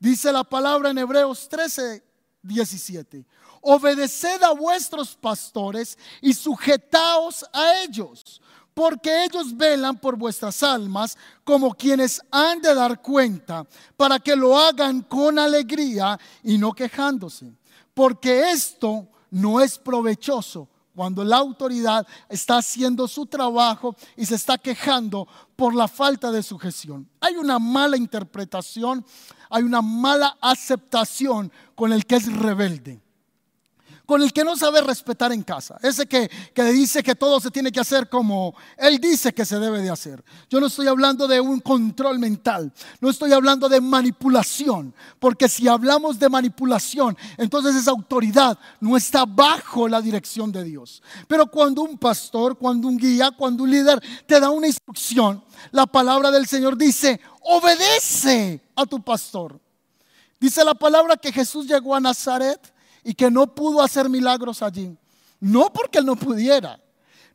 Dice 0.00 0.32
la 0.32 0.42
palabra 0.42 0.90
en 0.90 0.98
Hebreos 0.98 1.46
13, 1.48 2.02
17. 2.42 3.24
Obedeced 3.60 4.42
a 4.42 4.52
vuestros 4.52 5.14
pastores 5.14 5.96
y 6.22 6.32
sujetaos 6.32 7.44
a 7.52 7.82
ellos 7.82 8.40
porque 8.72 9.24
ellos 9.24 9.54
velan 9.54 9.98
por 9.98 10.16
vuestras 10.16 10.62
almas 10.62 11.18
como 11.44 11.74
quienes 11.74 12.22
han 12.30 12.62
de 12.62 12.74
dar 12.74 13.02
cuenta, 13.02 13.66
para 13.94 14.18
que 14.18 14.34
lo 14.34 14.56
hagan 14.56 15.02
con 15.02 15.38
alegría 15.38 16.18
y 16.42 16.56
no 16.56 16.72
quejándose. 16.72 17.52
Porque 17.92 18.50
esto 18.50 19.06
no 19.30 19.60
es 19.60 19.78
provechoso 19.78 20.66
cuando 21.00 21.24
la 21.24 21.38
autoridad 21.38 22.06
está 22.28 22.58
haciendo 22.58 23.08
su 23.08 23.24
trabajo 23.24 23.96
y 24.18 24.26
se 24.26 24.34
está 24.34 24.58
quejando 24.58 25.26
por 25.56 25.74
la 25.74 25.88
falta 25.88 26.30
de 26.30 26.42
sujeción. 26.42 27.08
Hay 27.20 27.36
una 27.36 27.58
mala 27.58 27.96
interpretación, 27.96 29.02
hay 29.48 29.62
una 29.62 29.80
mala 29.80 30.36
aceptación 30.42 31.50
con 31.74 31.94
el 31.94 32.04
que 32.04 32.16
es 32.16 32.30
rebelde 32.30 33.00
con 34.10 34.22
el 34.22 34.32
que 34.32 34.42
no 34.42 34.56
sabe 34.56 34.80
respetar 34.80 35.32
en 35.32 35.44
casa, 35.44 35.78
ese 35.84 36.04
que, 36.04 36.28
que, 36.52 36.64
dice 36.64 37.00
que 37.00 37.14
todo 37.14 37.38
se 37.38 37.48
tiene 37.48 37.70
que 37.70 37.78
hacer 37.78 38.08
como 38.08 38.56
él 38.76 38.98
dice 38.98 39.32
que 39.32 39.44
se 39.44 39.56
debe 39.60 39.80
de 39.80 39.88
hacer. 39.88 40.24
Yo 40.48 40.58
no 40.58 40.66
estoy 40.66 40.88
hablando 40.88 41.28
de 41.28 41.40
un 41.40 41.60
control 41.60 42.18
mental, 42.18 42.72
no 43.00 43.08
estoy 43.08 43.32
hablando 43.32 43.68
de 43.68 43.80
manipulación, 43.80 44.92
porque 45.20 45.48
si 45.48 45.68
hablamos 45.68 46.18
de 46.18 46.28
manipulación, 46.28 47.16
entonces 47.36 47.76
esa 47.76 47.92
autoridad 47.92 48.58
no 48.80 48.96
está 48.96 49.26
bajo 49.26 49.86
la 49.86 50.02
dirección 50.02 50.50
de 50.50 50.64
Dios. 50.64 51.04
Pero 51.28 51.46
cuando 51.46 51.82
un 51.82 51.96
pastor, 51.96 52.58
cuando 52.58 52.88
un 52.88 52.96
guía, 52.96 53.30
cuando 53.30 53.62
un 53.62 53.70
líder 53.70 54.02
te 54.26 54.40
da 54.40 54.50
una 54.50 54.66
instrucción, 54.66 55.40
la 55.70 55.86
palabra 55.86 56.32
del 56.32 56.48
Señor 56.48 56.76
dice, 56.76 57.20
obedece 57.42 58.60
a 58.74 58.84
tu 58.86 59.00
pastor. 59.04 59.60
Dice 60.40 60.64
la 60.64 60.74
palabra 60.74 61.16
que 61.16 61.30
Jesús 61.30 61.68
llegó 61.68 61.94
a 61.94 62.00
Nazaret 62.00 62.74
y 63.04 63.14
que 63.14 63.30
no 63.30 63.54
pudo 63.54 63.82
hacer 63.82 64.08
milagros 64.08 64.62
allí. 64.62 64.96
No 65.40 65.72
porque 65.72 65.98
Él 65.98 66.06
no 66.06 66.16
pudiera. 66.16 66.80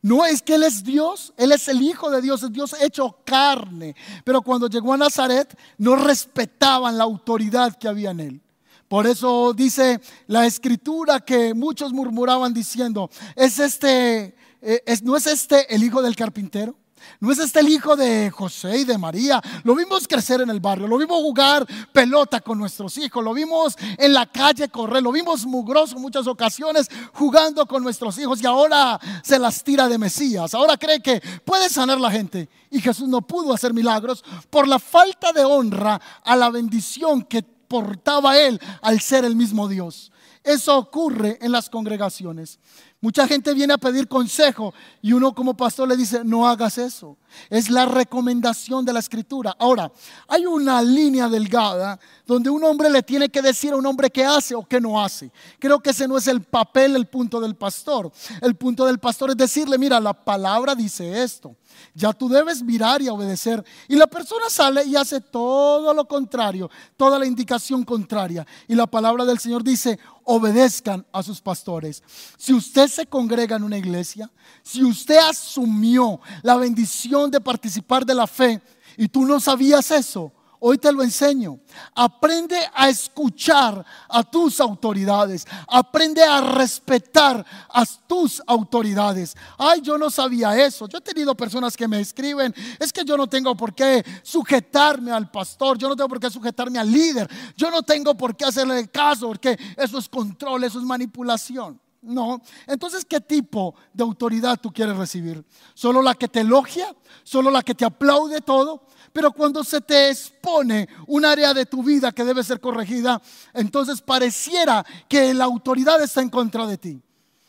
No 0.02 0.24
es 0.24 0.42
que 0.42 0.54
Él 0.54 0.62
es 0.62 0.84
Dios, 0.84 1.32
Él 1.36 1.52
es 1.52 1.66
el 1.68 1.82
Hijo 1.82 2.10
de 2.10 2.22
Dios, 2.22 2.42
es 2.42 2.52
Dios 2.52 2.76
hecho 2.80 3.18
carne. 3.24 3.96
Pero 4.24 4.42
cuando 4.42 4.68
llegó 4.68 4.92
a 4.92 4.96
Nazaret 4.96 5.58
no 5.78 5.96
respetaban 5.96 6.96
la 6.96 7.04
autoridad 7.04 7.76
que 7.76 7.88
había 7.88 8.10
en 8.10 8.20
Él. 8.20 8.40
Por 8.88 9.06
eso 9.06 9.52
dice 9.52 10.00
la 10.28 10.46
escritura 10.46 11.20
que 11.20 11.54
muchos 11.54 11.92
murmuraban 11.92 12.54
diciendo, 12.54 13.10
¿es 13.34 13.58
este, 13.58 14.36
eh, 14.62 14.98
no 15.02 15.16
es 15.16 15.26
este 15.26 15.74
el 15.74 15.82
hijo 15.82 16.02
del 16.02 16.14
carpintero? 16.14 16.76
¿No 17.20 17.32
es 17.32 17.38
este 17.38 17.60
el 17.60 17.68
hijo 17.68 17.96
de 17.96 18.30
José 18.30 18.78
y 18.78 18.84
de 18.84 18.98
María? 18.98 19.40
Lo 19.64 19.74
vimos 19.74 20.06
crecer 20.06 20.40
en 20.40 20.50
el 20.50 20.60
barrio, 20.60 20.86
lo 20.86 20.98
vimos 20.98 21.18
jugar 21.18 21.66
pelota 21.92 22.40
con 22.40 22.58
nuestros 22.58 22.96
hijos, 22.98 23.24
lo 23.24 23.32
vimos 23.32 23.76
en 23.98 24.12
la 24.12 24.26
calle 24.26 24.68
correr, 24.68 25.02
lo 25.02 25.12
vimos 25.12 25.46
mugroso 25.46 25.98
muchas 25.98 26.26
ocasiones 26.26 26.88
jugando 27.12 27.66
con 27.66 27.82
nuestros 27.82 28.18
hijos 28.18 28.42
y 28.42 28.46
ahora 28.46 29.00
se 29.22 29.38
las 29.38 29.62
tira 29.62 29.88
de 29.88 29.98
Mesías. 29.98 30.54
Ahora 30.54 30.76
cree 30.76 31.00
que 31.00 31.22
puede 31.44 31.68
sanar 31.68 32.00
la 32.00 32.10
gente 32.10 32.48
y 32.70 32.80
Jesús 32.80 33.08
no 33.08 33.22
pudo 33.22 33.52
hacer 33.54 33.72
milagros 33.72 34.24
por 34.50 34.68
la 34.68 34.78
falta 34.78 35.32
de 35.32 35.44
honra 35.44 36.00
a 36.24 36.36
la 36.36 36.50
bendición 36.50 37.22
que 37.22 37.42
portaba 37.42 38.38
él 38.38 38.60
al 38.82 39.00
ser 39.00 39.24
el 39.24 39.36
mismo 39.36 39.68
Dios. 39.68 40.12
Eso 40.46 40.78
ocurre 40.78 41.38
en 41.40 41.50
las 41.50 41.68
congregaciones. 41.68 42.60
Mucha 43.00 43.28
gente 43.28 43.52
viene 43.52 43.74
a 43.74 43.78
pedir 43.78 44.08
consejo 44.08 44.72
y 45.02 45.12
uno 45.12 45.34
como 45.34 45.54
pastor 45.54 45.86
le 45.86 45.96
dice, 45.96 46.22
no 46.24 46.48
hagas 46.48 46.78
eso. 46.78 47.18
Es 47.50 47.68
la 47.68 47.84
recomendación 47.84 48.86
de 48.86 48.92
la 48.94 49.00
escritura. 49.00 49.54
Ahora, 49.58 49.92
hay 50.26 50.46
una 50.46 50.80
línea 50.80 51.28
delgada 51.28 52.00
donde 52.26 52.48
un 52.48 52.64
hombre 52.64 52.88
le 52.88 53.02
tiene 53.02 53.28
que 53.28 53.42
decir 53.42 53.74
a 53.74 53.76
un 53.76 53.84
hombre 53.84 54.08
qué 54.08 54.24
hace 54.24 54.54
o 54.54 54.64
qué 54.64 54.80
no 54.80 55.00
hace. 55.00 55.30
Creo 55.58 55.78
que 55.78 55.90
ese 55.90 56.08
no 56.08 56.16
es 56.16 56.26
el 56.26 56.42
papel, 56.42 56.96
el 56.96 57.06
punto 57.06 57.38
del 57.38 57.54
pastor. 57.54 58.10
El 58.40 58.56
punto 58.56 58.86
del 58.86 58.98
pastor 58.98 59.30
es 59.30 59.36
decirle, 59.36 59.76
mira, 59.76 60.00
la 60.00 60.14
palabra 60.14 60.74
dice 60.74 61.22
esto. 61.22 61.54
Ya 61.94 62.12
tú 62.12 62.28
debes 62.28 62.62
mirar 62.62 63.00
y 63.02 63.08
obedecer. 63.08 63.64
Y 63.88 63.96
la 63.96 64.06
persona 64.06 64.48
sale 64.48 64.84
y 64.84 64.96
hace 64.96 65.20
todo 65.20 65.92
lo 65.94 66.06
contrario, 66.06 66.70
toda 66.96 67.18
la 67.18 67.26
indicación 67.26 67.84
contraria. 67.84 68.46
Y 68.68 68.74
la 68.74 68.86
palabra 68.86 69.24
del 69.24 69.38
Señor 69.38 69.64
dice, 69.64 69.98
obedezcan 70.24 71.06
a 71.12 71.22
sus 71.22 71.40
pastores. 71.40 72.02
Si 72.36 72.52
usted 72.52 72.88
se 72.88 73.06
congrega 73.06 73.56
en 73.56 73.64
una 73.64 73.78
iglesia, 73.78 74.30
si 74.62 74.84
usted 74.84 75.18
asumió 75.18 76.20
la 76.42 76.56
bendición 76.56 77.30
de 77.30 77.40
participar 77.40 78.04
de 78.04 78.14
la 78.14 78.26
fe 78.26 78.60
y 78.96 79.08
tú 79.08 79.24
no 79.24 79.40
sabías 79.40 79.90
eso, 79.90 80.32
Hoy 80.60 80.78
te 80.78 80.92
lo 80.92 81.02
enseño. 81.02 81.58
Aprende 81.94 82.58
a 82.74 82.88
escuchar 82.88 83.84
a 84.08 84.22
tus 84.22 84.60
autoridades. 84.60 85.46
Aprende 85.68 86.22
a 86.22 86.40
respetar 86.40 87.44
a 87.68 87.84
tus 88.06 88.42
autoridades. 88.46 89.36
Ay, 89.58 89.80
yo 89.82 89.98
no 89.98 90.10
sabía 90.10 90.56
eso. 90.64 90.88
Yo 90.88 90.98
he 90.98 91.02
tenido 91.02 91.34
personas 91.34 91.76
que 91.76 91.88
me 91.88 92.00
escriben, 92.00 92.54
es 92.78 92.92
que 92.92 93.04
yo 93.04 93.16
no 93.16 93.26
tengo 93.26 93.56
por 93.56 93.74
qué 93.74 94.04
sujetarme 94.22 95.12
al 95.12 95.30
pastor, 95.30 95.78
yo 95.78 95.88
no 95.88 95.96
tengo 95.96 96.08
por 96.08 96.20
qué 96.20 96.30
sujetarme 96.30 96.78
al 96.78 96.90
líder, 96.90 97.28
yo 97.56 97.70
no 97.70 97.82
tengo 97.82 98.16
por 98.16 98.36
qué 98.36 98.44
hacerle 98.44 98.88
caso, 98.88 99.28
porque 99.28 99.58
eso 99.76 99.98
es 99.98 100.08
control, 100.08 100.64
eso 100.64 100.78
es 100.78 100.84
manipulación. 100.84 101.80
No. 102.02 102.40
Entonces, 102.68 103.04
¿qué 103.04 103.20
tipo 103.20 103.74
de 103.92 104.04
autoridad 104.04 104.60
tú 104.60 104.72
quieres 104.72 104.96
recibir? 104.96 105.44
¿Solo 105.74 106.00
la 106.00 106.14
que 106.14 106.28
te 106.28 106.40
elogia? 106.40 106.94
¿Solo 107.24 107.50
la 107.50 107.62
que 107.62 107.74
te 107.74 107.84
aplaude 107.84 108.40
todo? 108.40 108.86
Pero 109.16 109.32
cuando 109.32 109.64
se 109.64 109.80
te 109.80 110.10
expone 110.10 110.86
un 111.06 111.24
área 111.24 111.54
de 111.54 111.64
tu 111.64 111.82
vida 111.82 112.12
que 112.12 112.22
debe 112.22 112.44
ser 112.44 112.60
corregida, 112.60 113.18
entonces 113.54 114.02
pareciera 114.02 114.84
que 115.08 115.32
la 115.32 115.44
autoridad 115.44 116.02
está 116.02 116.20
en 116.20 116.28
contra 116.28 116.66
de 116.66 116.76
ti. 116.76 117.02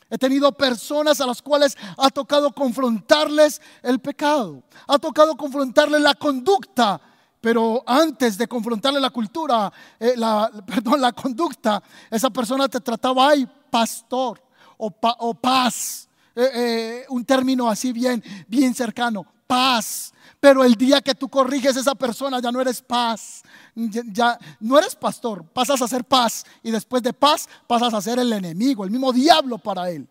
He 0.08 0.16
tenido 0.16 0.50
personas 0.50 1.20
a 1.20 1.26
las 1.26 1.42
cuales 1.42 1.76
ha 1.98 2.08
tocado 2.08 2.52
confrontarles 2.52 3.60
el 3.82 3.98
pecado, 3.98 4.62
ha 4.86 4.98
tocado 4.98 5.36
confrontarles 5.36 6.00
la 6.00 6.14
conducta, 6.14 6.98
pero 7.38 7.82
antes 7.84 8.38
de 8.38 8.48
confrontarle 8.48 8.98
la 8.98 9.10
cultura, 9.10 9.70
eh, 10.00 10.14
la, 10.16 10.50
perdón, 10.66 11.02
la 11.02 11.12
conducta, 11.12 11.82
esa 12.10 12.30
persona 12.30 12.66
te 12.66 12.80
trataba, 12.80 13.28
ay, 13.28 13.46
pastor 13.70 14.42
o, 14.78 15.34
paz, 15.34 16.08
eh, 16.34 16.50
eh, 16.54 17.06
un 17.10 17.26
término 17.26 17.68
así 17.68 17.92
bien, 17.92 18.24
bien 18.46 18.74
cercano, 18.74 19.26
paz. 19.48 20.12
Pero 20.38 20.62
el 20.62 20.76
día 20.76 21.00
que 21.00 21.16
tú 21.16 21.28
corriges 21.28 21.76
a 21.76 21.80
esa 21.80 21.96
persona 21.96 22.40
ya 22.40 22.52
no 22.52 22.60
eres 22.60 22.80
paz, 22.80 23.42
ya, 23.74 24.38
no 24.60 24.78
eres 24.78 24.94
pastor, 24.94 25.44
pasas 25.44 25.82
a 25.82 25.88
ser 25.88 26.04
paz 26.04 26.44
y 26.62 26.70
después 26.70 27.02
de 27.02 27.12
paz 27.12 27.48
pasas 27.66 27.92
a 27.92 28.00
ser 28.00 28.20
el 28.20 28.32
enemigo, 28.32 28.84
el 28.84 28.90
mismo 28.92 29.12
diablo 29.12 29.58
para 29.58 29.90
él. 29.90 30.08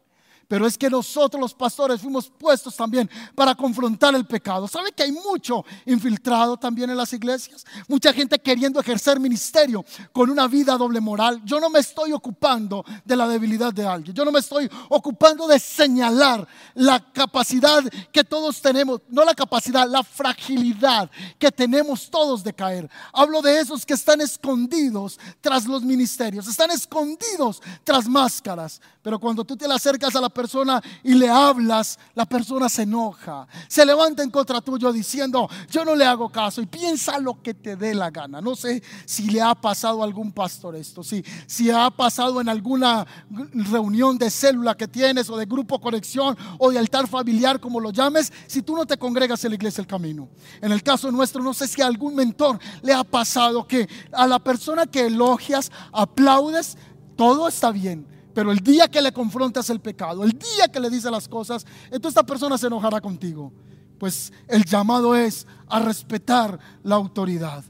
Pero 0.48 0.66
es 0.66 0.78
que 0.78 0.90
nosotros 0.90 1.42
los 1.42 1.54
pastores 1.54 2.02
fuimos 2.02 2.30
puestos 2.30 2.76
también 2.76 3.10
para 3.36 3.54
confrontar 3.54 4.16
el 4.16 4.26
pecado. 4.26 4.68
¿Sabe 4.68 4.94
que 4.94 5.04
hay 5.04 5.12
mucho 5.12 5.66
infiltrado 5.86 6.56
también 6.56 6.90
en 6.90 6.96
las 6.96 7.12
iglesias? 7.12 7.66
Mucha 7.88 8.14
gente 8.14 8.40
queriendo 8.40 8.80
ejercer 8.80 9.20
ministerio 9.20 9.84
con 10.14 10.30
una 10.30 10.48
vida 10.48 10.78
doble 10.78 11.02
moral. 11.02 11.42
Yo 11.44 11.60
no 11.60 11.70
me 11.70 11.80
estoy 11.80 12.14
ocupando 12.14 12.86
de 13.04 13.16
la 13.16 13.28
debilidad 13.28 13.74
de 13.74 13.86
alguien. 13.86 14.16
Yo 14.16 14.24
no 14.24 14.32
me 14.32 14.40
estoy 14.40 14.70
ocupando 14.90 15.48
de 15.48 15.60
señalar 15.60 16.48
la 16.76 17.12
capacidad 17.12 17.84
que 18.14 18.24
todos 18.24 18.62
tenemos. 18.62 19.02
No 19.10 19.26
la 19.26 19.36
capacidad, 19.36 19.86
la 19.88 20.04
fragilidad 20.04 21.12
que 21.38 21.52
tenemos 21.52 22.10
todos 22.10 22.42
de 22.42 22.54
caer. 22.54 22.90
Hablo 23.12 23.42
de 23.42 23.60
esos 23.60 23.86
que 23.86 23.96
están 23.96 24.22
escondidos 24.22 25.20
tras 25.42 25.66
los 25.66 25.84
ministerios. 25.84 26.48
Están 26.48 26.72
escondidos 26.72 27.62
tras 27.84 28.08
máscaras. 28.08 28.80
Pero 29.08 29.20
cuando 29.20 29.46
tú 29.46 29.56
te 29.56 29.70
le 29.70 29.74
acercas 29.74 30.14
a 30.18 30.20
la 30.20 30.28
persona 30.28 30.84
y 31.02 31.14
le 31.14 31.30
hablas, 31.30 31.98
la 32.14 32.26
persona 32.26 32.68
se 32.68 32.82
enoja, 32.82 33.48
se 33.70 33.86
levanta 33.86 34.22
en 34.22 34.30
contra 34.30 34.60
tuyo 34.60 34.92
diciendo, 34.92 35.48
yo 35.72 35.86
no 35.86 35.96
le 35.96 36.04
hago 36.04 36.28
caso 36.28 36.62
y 36.62 36.66
piensa 36.66 37.18
lo 37.18 37.42
que 37.42 37.54
te 37.54 37.78
dé 37.78 37.96
la 37.96 38.12
gana. 38.12 38.42
No 38.42 38.54
sé 38.54 38.84
si 39.06 39.30
le 39.30 39.42
ha 39.42 39.56
pasado 39.56 40.02
a 40.02 40.06
algún 40.06 40.34
pastor 40.34 40.76
esto, 40.76 41.04
si, 41.04 41.24
si 41.46 41.72
ha 41.72 41.90
pasado 41.90 42.42
en 42.42 42.50
alguna 42.50 43.08
reunión 43.54 44.18
de 44.18 44.30
célula 44.30 44.76
que 44.76 44.90
tienes 44.90 45.30
o 45.30 45.38
de 45.38 45.46
grupo 45.46 45.80
conexión 45.80 46.38
o 46.58 46.70
de 46.70 46.78
altar 46.78 47.08
familiar, 47.08 47.62
como 47.62 47.80
lo 47.80 47.92
llames, 47.92 48.34
si 48.46 48.62
tú 48.62 48.76
no 48.76 48.86
te 48.86 48.98
congregas 48.98 49.42
en 49.46 49.52
la 49.52 49.56
iglesia 49.56 49.80
el 49.80 49.88
camino. 49.88 50.28
En 50.60 50.74
el 50.74 50.84
caso 50.84 51.10
nuestro, 51.14 51.42
no 51.42 51.54
sé 51.54 51.70
si 51.70 51.82
a 51.82 51.88
algún 51.88 52.14
mentor 52.14 52.60
le 52.82 52.94
ha 52.94 53.06
pasado 53.06 53.66
que 53.66 53.88
a 54.12 54.28
la 54.28 54.40
persona 54.40 54.86
que 54.86 55.06
elogias, 55.06 55.72
aplaudes, 55.94 56.78
todo 57.16 57.48
está 57.48 57.72
bien. 57.72 58.17
Pero 58.38 58.52
el 58.52 58.60
día 58.60 58.88
que 58.88 59.02
le 59.02 59.12
confrontas 59.12 59.68
el 59.72 59.80
pecado, 59.80 60.24
el 60.24 60.30
día 60.30 60.68
que 60.72 60.80
le 60.80 60.92
dices 60.92 61.10
las 61.10 61.28
cosas, 61.28 61.66
entonces 61.86 62.10
esta 62.10 62.24
persona 62.24 62.56
se 62.56 62.68
enojará 62.68 63.02
contigo. 63.02 63.52
Pues 63.98 64.32
el 64.48 64.64
llamado 64.64 65.16
es 65.16 65.48
a 65.68 65.80
respetar 65.80 66.60
la 66.84 66.98
autoridad. 66.98 67.66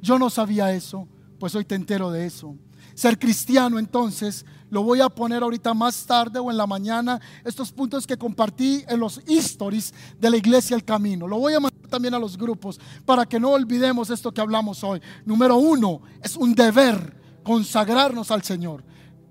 Yo 0.00 0.16
no 0.16 0.30
sabía 0.30 0.72
eso, 0.72 1.08
pues 1.40 1.52
hoy 1.56 1.64
te 1.64 1.74
entero 1.74 2.12
de 2.12 2.26
eso. 2.26 2.54
Ser 2.94 3.18
cristiano 3.18 3.76
entonces, 3.76 4.46
lo 4.70 4.84
voy 4.84 5.00
a 5.00 5.08
poner 5.08 5.42
ahorita 5.42 5.74
más 5.74 6.06
tarde 6.06 6.38
o 6.38 6.48
en 6.48 6.58
la 6.58 6.68
mañana, 6.68 7.20
estos 7.44 7.72
puntos 7.72 8.06
que 8.06 8.16
compartí 8.16 8.84
en 8.86 9.00
los 9.00 9.20
stories 9.26 9.92
de 10.16 10.30
la 10.30 10.36
iglesia 10.36 10.76
El 10.76 10.84
Camino. 10.84 11.26
Lo 11.26 11.40
voy 11.40 11.54
a 11.54 11.60
mandar 11.60 11.90
también 11.90 12.14
a 12.14 12.20
los 12.20 12.38
grupos 12.38 12.78
para 13.04 13.26
que 13.26 13.40
no 13.40 13.50
olvidemos 13.50 14.10
esto 14.10 14.30
que 14.30 14.40
hablamos 14.40 14.84
hoy. 14.84 15.02
Número 15.24 15.56
uno, 15.56 16.02
es 16.22 16.36
un 16.36 16.54
deber 16.54 17.16
consagrarnos 17.42 18.30
al 18.30 18.44
Señor. 18.44 18.84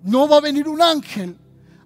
No 0.08 0.28
va 0.28 0.38
a 0.38 0.41
venir 0.41 0.68
un 0.68 0.82
ángel 0.82 1.38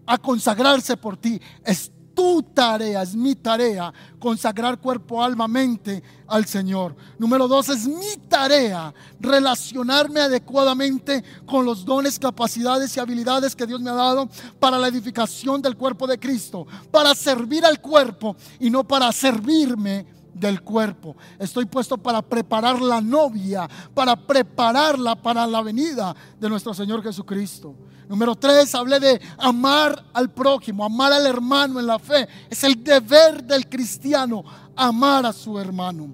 a 0.05 0.17
consagrarse 0.17 0.95
por 0.95 1.17
ti. 1.17 1.41
Es 1.63 1.91
tu 2.13 2.43
tarea, 2.43 3.01
es 3.01 3.15
mi 3.15 3.33
tarea 3.33 3.91
consagrar 4.19 4.77
cuerpo, 4.79 5.23
alma, 5.23 5.47
mente 5.47 6.03
al 6.27 6.45
Señor. 6.45 6.95
Número 7.17 7.47
dos, 7.47 7.69
es 7.69 7.87
mi 7.87 8.17
tarea 8.29 8.93
relacionarme 9.19 10.21
adecuadamente 10.21 11.23
con 11.47 11.65
los 11.65 11.83
dones, 11.83 12.19
capacidades 12.19 12.95
y 12.95 12.99
habilidades 12.99 13.55
que 13.55 13.65
Dios 13.65 13.81
me 13.81 13.89
ha 13.89 13.95
dado 13.95 14.29
para 14.59 14.77
la 14.77 14.87
edificación 14.87 15.59
del 15.59 15.75
cuerpo 15.75 16.05
de 16.05 16.19
Cristo, 16.19 16.67
para 16.91 17.15
servir 17.15 17.65
al 17.65 17.81
cuerpo 17.81 18.35
y 18.59 18.69
no 18.69 18.83
para 18.83 19.11
servirme 19.11 20.20
del 20.33 20.61
cuerpo. 20.61 21.15
Estoy 21.39 21.65
puesto 21.65 21.97
para 21.97 22.21
preparar 22.21 22.81
la 22.81 23.01
novia, 23.01 23.67
para 23.93 24.15
prepararla 24.15 25.15
para 25.15 25.45
la 25.47 25.61
venida 25.61 26.15
de 26.39 26.49
nuestro 26.49 26.73
Señor 26.73 27.03
Jesucristo. 27.03 27.75
Número 28.07 28.35
tres, 28.35 28.75
hablé 28.75 28.99
de 28.99 29.21
amar 29.37 30.03
al 30.13 30.29
prójimo, 30.29 30.83
amar 30.83 31.13
al 31.13 31.25
hermano 31.25 31.79
en 31.79 31.87
la 31.87 31.97
fe. 31.97 32.27
Es 32.49 32.63
el 32.63 32.83
deber 32.83 33.43
del 33.43 33.69
cristiano 33.69 34.43
amar 34.75 35.25
a 35.25 35.33
su 35.33 35.57
hermano. 35.57 36.13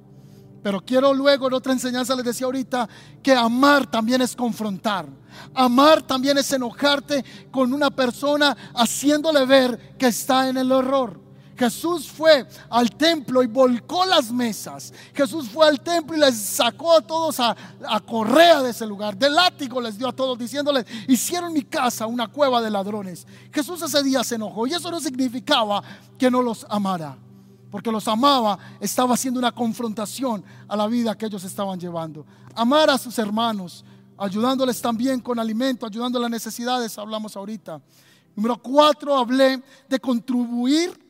Pero 0.62 0.82
quiero 0.82 1.14
luego 1.14 1.48
en 1.48 1.54
otra 1.54 1.74
enseñanza 1.74 2.16
les 2.16 2.26
decía 2.26 2.46
ahorita 2.46 2.88
que 3.24 3.34
amar 3.34 3.90
también 3.90 4.22
es 4.22 4.36
confrontar. 4.36 5.08
Amar 5.54 6.02
también 6.02 6.38
es 6.38 6.52
enojarte 6.52 7.24
con 7.52 7.74
una 7.74 7.90
persona 7.90 8.56
haciéndole 8.76 9.46
ver 9.46 9.96
que 9.98 10.08
está 10.08 10.50
en 10.50 10.58
el 10.58 10.72
error. 10.72 11.27
Jesús 11.58 12.08
fue 12.08 12.48
al 12.70 12.92
templo 12.92 13.42
y 13.42 13.48
volcó 13.48 14.06
las 14.06 14.32
mesas. 14.32 14.94
Jesús 15.14 15.50
fue 15.50 15.68
al 15.68 15.82
templo 15.82 16.16
y 16.16 16.20
les 16.20 16.36
sacó 16.36 16.94
a 16.94 17.02
todos 17.02 17.40
a, 17.40 17.56
correa 18.06 18.62
de 18.62 18.70
ese 18.70 18.86
lugar. 18.86 19.18
De 19.18 19.30
látigo 19.30 19.82
les 19.82 19.98
dio 19.98 20.08
a 20.08 20.14
todos 20.14 20.38
diciéndoles, 20.38 20.86
hicieron 21.08 21.52
mi 21.52 21.64
casa 21.64 22.06
una 22.06 22.28
cueva 22.28 22.62
de 22.62 22.70
ladrones. 22.70 23.26
Jesús 23.52 23.82
ese 23.82 24.04
día 24.04 24.24
se 24.24 24.36
enojó 24.36 24.68
y 24.68 24.74
eso 24.74 24.92
no 24.92 25.00
significaba 25.00 25.82
que 26.18 26.30
no 26.30 26.44
los 26.44 26.66
amara. 26.70 27.18
Porque 27.72 27.92
los 27.92 28.08
amaba, 28.08 28.58
estaba 28.80 29.16
haciendo 29.16 29.40
una 29.40 29.52
confrontación 29.52 30.44
a 30.68 30.76
la 30.78 30.88
vida 30.88 31.18
que 31.18 31.26
ellos 31.26 31.44
estaban 31.44 31.80
llevando. 31.80 32.26
Amar 32.56 32.90
a 32.92 32.98
sus 32.98 33.18
hermanos, 33.18 33.84
ayudándoles 34.16 34.80
también 34.80 35.20
con 35.20 35.40
alimento, 35.40 35.86
ayudando 35.86 36.20
a 36.20 36.22
las 36.22 36.32
necesidades, 36.32 36.98
hablamos 36.98 37.36
ahorita. 37.36 37.82
Número 38.36 38.62
cuatro, 38.62 39.18
hablé 39.18 39.62
de 39.90 40.00
contribuir 40.00 41.07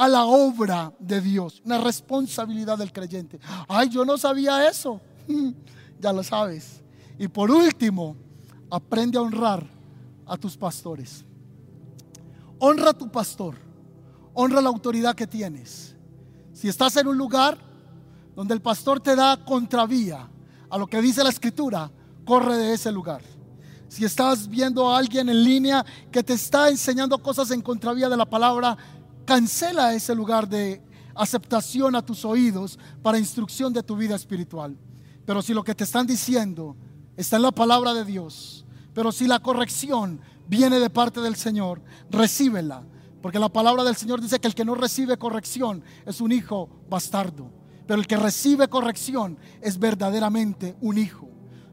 a 0.00 0.08
la 0.08 0.24
obra 0.24 0.94
de 0.98 1.20
Dios, 1.20 1.60
una 1.62 1.76
responsabilidad 1.76 2.78
del 2.78 2.90
creyente. 2.90 3.38
Ay, 3.68 3.90
yo 3.90 4.02
no 4.02 4.16
sabía 4.16 4.66
eso. 4.66 4.98
ya 6.00 6.10
lo 6.10 6.22
sabes. 6.22 6.80
Y 7.18 7.28
por 7.28 7.50
último, 7.50 8.16
aprende 8.70 9.18
a 9.18 9.20
honrar 9.20 9.66
a 10.24 10.38
tus 10.38 10.56
pastores. 10.56 11.22
Honra 12.58 12.92
a 12.92 12.94
tu 12.94 13.10
pastor. 13.10 13.56
Honra 14.32 14.62
la 14.62 14.70
autoridad 14.70 15.14
que 15.14 15.26
tienes. 15.26 15.94
Si 16.54 16.66
estás 16.66 16.96
en 16.96 17.06
un 17.06 17.18
lugar 17.18 17.58
donde 18.34 18.54
el 18.54 18.62
pastor 18.62 19.00
te 19.00 19.14
da 19.14 19.44
contravía 19.44 20.30
a 20.70 20.78
lo 20.78 20.86
que 20.86 21.02
dice 21.02 21.22
la 21.22 21.28
escritura, 21.28 21.90
corre 22.24 22.56
de 22.56 22.72
ese 22.72 22.90
lugar. 22.90 23.20
Si 23.86 24.06
estás 24.06 24.48
viendo 24.48 24.88
a 24.88 24.96
alguien 24.96 25.28
en 25.28 25.44
línea 25.44 25.84
que 26.10 26.22
te 26.22 26.32
está 26.32 26.70
enseñando 26.70 27.18
cosas 27.18 27.50
en 27.50 27.60
contravía 27.60 28.08
de 28.08 28.16
la 28.16 28.24
palabra, 28.24 28.78
cancela 29.30 29.94
ese 29.94 30.12
lugar 30.12 30.48
de 30.48 30.82
aceptación 31.14 31.94
a 31.94 32.04
tus 32.04 32.24
oídos 32.24 32.76
para 33.00 33.16
instrucción 33.16 33.72
de 33.72 33.80
tu 33.80 33.96
vida 33.96 34.16
espiritual. 34.16 34.76
Pero 35.24 35.40
si 35.40 35.54
lo 35.54 35.62
que 35.62 35.72
te 35.72 35.84
están 35.84 36.04
diciendo 36.04 36.74
está 37.16 37.36
en 37.36 37.42
la 37.42 37.52
palabra 37.52 37.94
de 37.94 38.04
Dios, 38.04 38.66
pero 38.92 39.12
si 39.12 39.28
la 39.28 39.38
corrección 39.38 40.20
viene 40.48 40.80
de 40.80 40.90
parte 40.90 41.20
del 41.20 41.36
Señor, 41.36 41.80
recíbela. 42.10 42.82
Porque 43.22 43.38
la 43.38 43.48
palabra 43.48 43.84
del 43.84 43.94
Señor 43.94 44.20
dice 44.20 44.40
que 44.40 44.48
el 44.48 44.54
que 44.56 44.64
no 44.64 44.74
recibe 44.74 45.16
corrección 45.16 45.84
es 46.06 46.20
un 46.20 46.32
hijo 46.32 46.68
bastardo. 46.88 47.52
Pero 47.86 48.00
el 48.00 48.08
que 48.08 48.16
recibe 48.16 48.66
corrección 48.66 49.38
es 49.60 49.78
verdaderamente 49.78 50.74
un 50.80 50.98
hijo. 50.98 51.28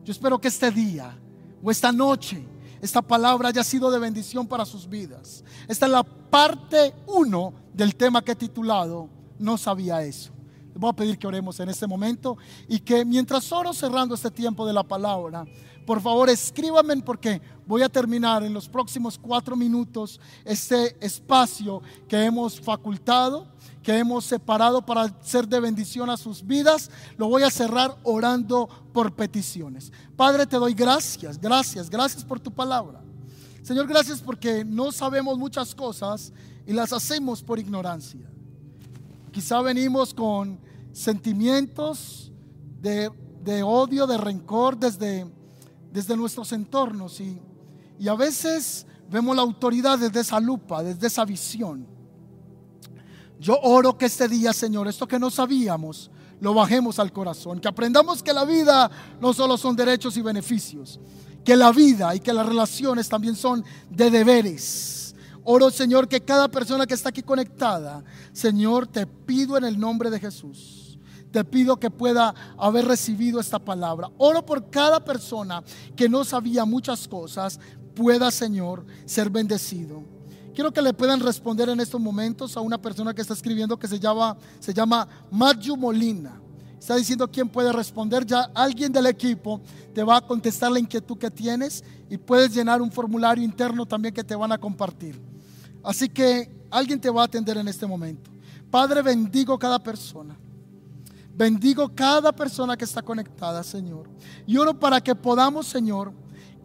Yo 0.05 0.11
espero 0.11 0.39
que 0.39 0.49
este 0.49 0.69
día 0.69 1.17
o 1.63 1.71
esta 1.71 1.91
noche 1.91 2.45
esta 2.81 3.01
palabra 3.01 3.49
haya 3.49 3.63
sido 3.63 3.89
de 3.91 3.99
bendición 3.99 4.47
para 4.47 4.65
sus 4.65 4.87
vidas. 4.87 5.43
Esta 5.67 5.85
es 5.85 5.91
la 5.91 6.03
parte 6.03 6.93
uno 7.07 7.53
del 7.73 7.95
tema 7.95 8.21
que 8.21 8.33
he 8.33 8.35
titulado 8.35 9.09
No 9.39 9.57
sabía 9.57 10.03
eso. 10.03 10.31
Les 10.69 10.77
voy 10.77 10.89
a 10.89 10.93
pedir 10.93 11.17
que 11.17 11.27
oremos 11.27 11.59
en 11.59 11.69
este 11.69 11.87
momento 11.87 12.37
y 12.67 12.79
que 12.79 13.03
mientras 13.03 13.51
oro 13.51 13.73
cerrando 13.73 14.15
este 14.15 14.29
tiempo 14.29 14.65
de 14.67 14.73
la 14.73 14.83
palabra, 14.83 15.45
por 15.87 16.01
favor 16.01 16.29
escríbanme 16.29 16.97
porque 16.97 17.41
voy 17.65 17.81
a 17.81 17.89
terminar 17.89 18.43
en 18.43 18.53
los 18.53 18.69
próximos 18.69 19.17
cuatro 19.17 19.55
minutos 19.55 20.19
este 20.45 20.95
espacio 21.03 21.81
que 22.07 22.23
hemos 22.23 22.61
facultado 22.61 23.47
que 23.87 23.97
hemos 23.97 24.25
separado 24.25 24.85
para 24.85 25.07
ser 25.23 25.47
de 25.47 25.61
bendición 25.61 26.09
a 26.09 26.17
sus 26.17 26.45
vidas, 26.45 26.91
lo 27.15 27.29
voy 27.29 27.43
a 27.43 27.49
cerrar 27.49 27.97
orando 28.03 28.67
por 28.91 29.15
peticiones. 29.15 29.93
Padre, 30.17 30.45
te 30.45 30.57
doy 30.57 30.73
gracias, 30.73 31.39
gracias, 31.39 31.89
gracias 31.89 32.25
por 32.25 32.37
tu 32.37 32.51
palabra. 32.51 33.01
Señor, 33.63 33.87
gracias 33.87 34.19
porque 34.19 34.65
no 34.65 34.91
sabemos 34.91 35.37
muchas 35.37 35.73
cosas 35.73 36.33
y 36.65 36.73
las 36.73 36.91
hacemos 36.91 37.41
por 37.41 37.59
ignorancia. 37.59 38.29
Quizá 39.31 39.61
venimos 39.61 40.13
con 40.13 40.59
sentimientos 40.91 42.33
de, 42.81 43.09
odio, 43.63 44.05
de 44.05 44.17
rencor 44.17 44.77
desde, 44.77 45.25
desde 45.91 46.17
nuestros 46.17 46.51
entornos 46.51 47.19
y, 47.19 47.39
y 47.99 48.07
a 48.07 48.15
veces 48.15 48.85
vemos 49.09 49.35
la 49.35 49.41
autoridad 49.41 49.97
desde 49.97 50.19
esa 50.19 50.39
lupa, 50.39 50.83
desde 50.83 51.07
esa 51.07 51.25
visión. 51.25 51.85
Yo 53.39 53.59
oro 53.61 53.97
que 53.97 54.05
este 54.05 54.27
día, 54.27 54.51
Señor, 54.53 54.87
esto 54.87 55.07
que 55.07 55.19
no 55.19 55.29
sabíamos, 55.29 56.09
lo 56.39 56.53
bajemos 56.53 56.99
al 56.99 57.11
corazón, 57.11 57.59
que 57.59 57.67
aprendamos 57.67 58.21
que 58.21 58.33
la 58.33 58.45
vida 58.45 58.89
no 59.19 59.33
solo 59.33 59.57
son 59.57 59.75
derechos 59.75 60.17
y 60.17 60.21
beneficios, 60.21 60.99
que 61.43 61.55
la 61.55 61.71
vida 61.71 62.13
y 62.15 62.19
que 62.19 62.33
las 62.33 62.45
relaciones 62.45 63.09
también 63.09 63.35
son 63.35 63.63
de 63.89 64.11
deberes. 64.11 65.15
Oro, 65.43 65.69
Señor, 65.69 66.07
que 66.07 66.21
cada 66.21 66.47
persona 66.49 66.85
que 66.85 66.93
está 66.93 67.09
aquí 67.09 67.23
conectada, 67.23 68.03
Señor, 68.33 68.87
te 68.87 69.07
pido 69.07 69.57
en 69.57 69.63
el 69.63 69.79
nombre 69.79 70.09
de 70.09 70.19
Jesús. 70.19 70.86
Te 71.37 71.43
pido 71.43 71.77
que 71.77 71.91
pueda 71.91 72.33
haber 72.57 72.85
recibido 72.85 73.39
esta 73.39 73.59
palabra. 73.59 74.09
Oro 74.17 74.43
por 74.43 74.71
cada 74.71 74.99
persona 75.05 75.63
que 75.95 76.09
no 76.09 76.25
sabía 76.25 76.65
muchas 76.65 77.07
cosas, 77.07 77.59
pueda, 77.93 78.31
Señor, 78.31 78.83
ser 79.05 79.29
bendecido. 79.29 80.01
Quiero 80.55 80.73
que 80.73 80.81
le 80.81 80.93
puedan 80.93 81.19
responder 81.19 81.69
en 81.69 81.79
estos 81.79 82.01
momentos 82.01 82.57
a 82.57 82.61
una 82.61 82.81
persona 82.81 83.13
que 83.13 83.21
está 83.21 83.35
escribiendo 83.35 83.77
que 83.77 83.87
se 83.87 83.99
llama, 83.99 84.35
se 84.59 84.73
llama 84.73 85.07
Mayu 85.29 85.77
Molina. 85.77 86.41
Está 86.79 86.95
diciendo 86.95 87.29
quién 87.29 87.49
puede 87.49 87.71
responder. 87.71 88.25
Ya 88.25 88.49
alguien 88.55 88.91
del 88.91 89.05
equipo 89.05 89.61
te 89.93 90.01
va 90.01 90.17
a 90.17 90.21
contestar 90.21 90.71
la 90.71 90.79
inquietud 90.79 91.19
que 91.19 91.29
tienes 91.29 91.83
y 92.09 92.17
puedes 92.17 92.51
llenar 92.51 92.81
un 92.81 92.91
formulario 92.91 93.43
interno 93.43 93.85
también 93.85 94.11
que 94.11 94.23
te 94.23 94.35
van 94.35 94.53
a 94.53 94.57
compartir. 94.57 95.21
Así 95.83 96.09
que 96.09 96.49
alguien 96.71 96.99
te 96.99 97.11
va 97.11 97.21
a 97.21 97.25
atender 97.25 97.57
en 97.57 97.67
este 97.67 97.85
momento. 97.85 98.31
Padre, 98.71 99.03
bendigo 99.03 99.59
cada 99.59 99.77
persona. 99.77 100.35
Bendigo 101.37 101.91
cada 101.93 102.31
persona 102.31 102.75
que 102.75 102.83
está 102.83 103.03
conectada, 103.03 103.63
Señor. 103.63 104.09
Y 104.47 104.57
oro 104.57 104.73
para 104.73 104.99
que 104.99 105.13
podamos, 105.13 105.67
Señor, 105.67 106.11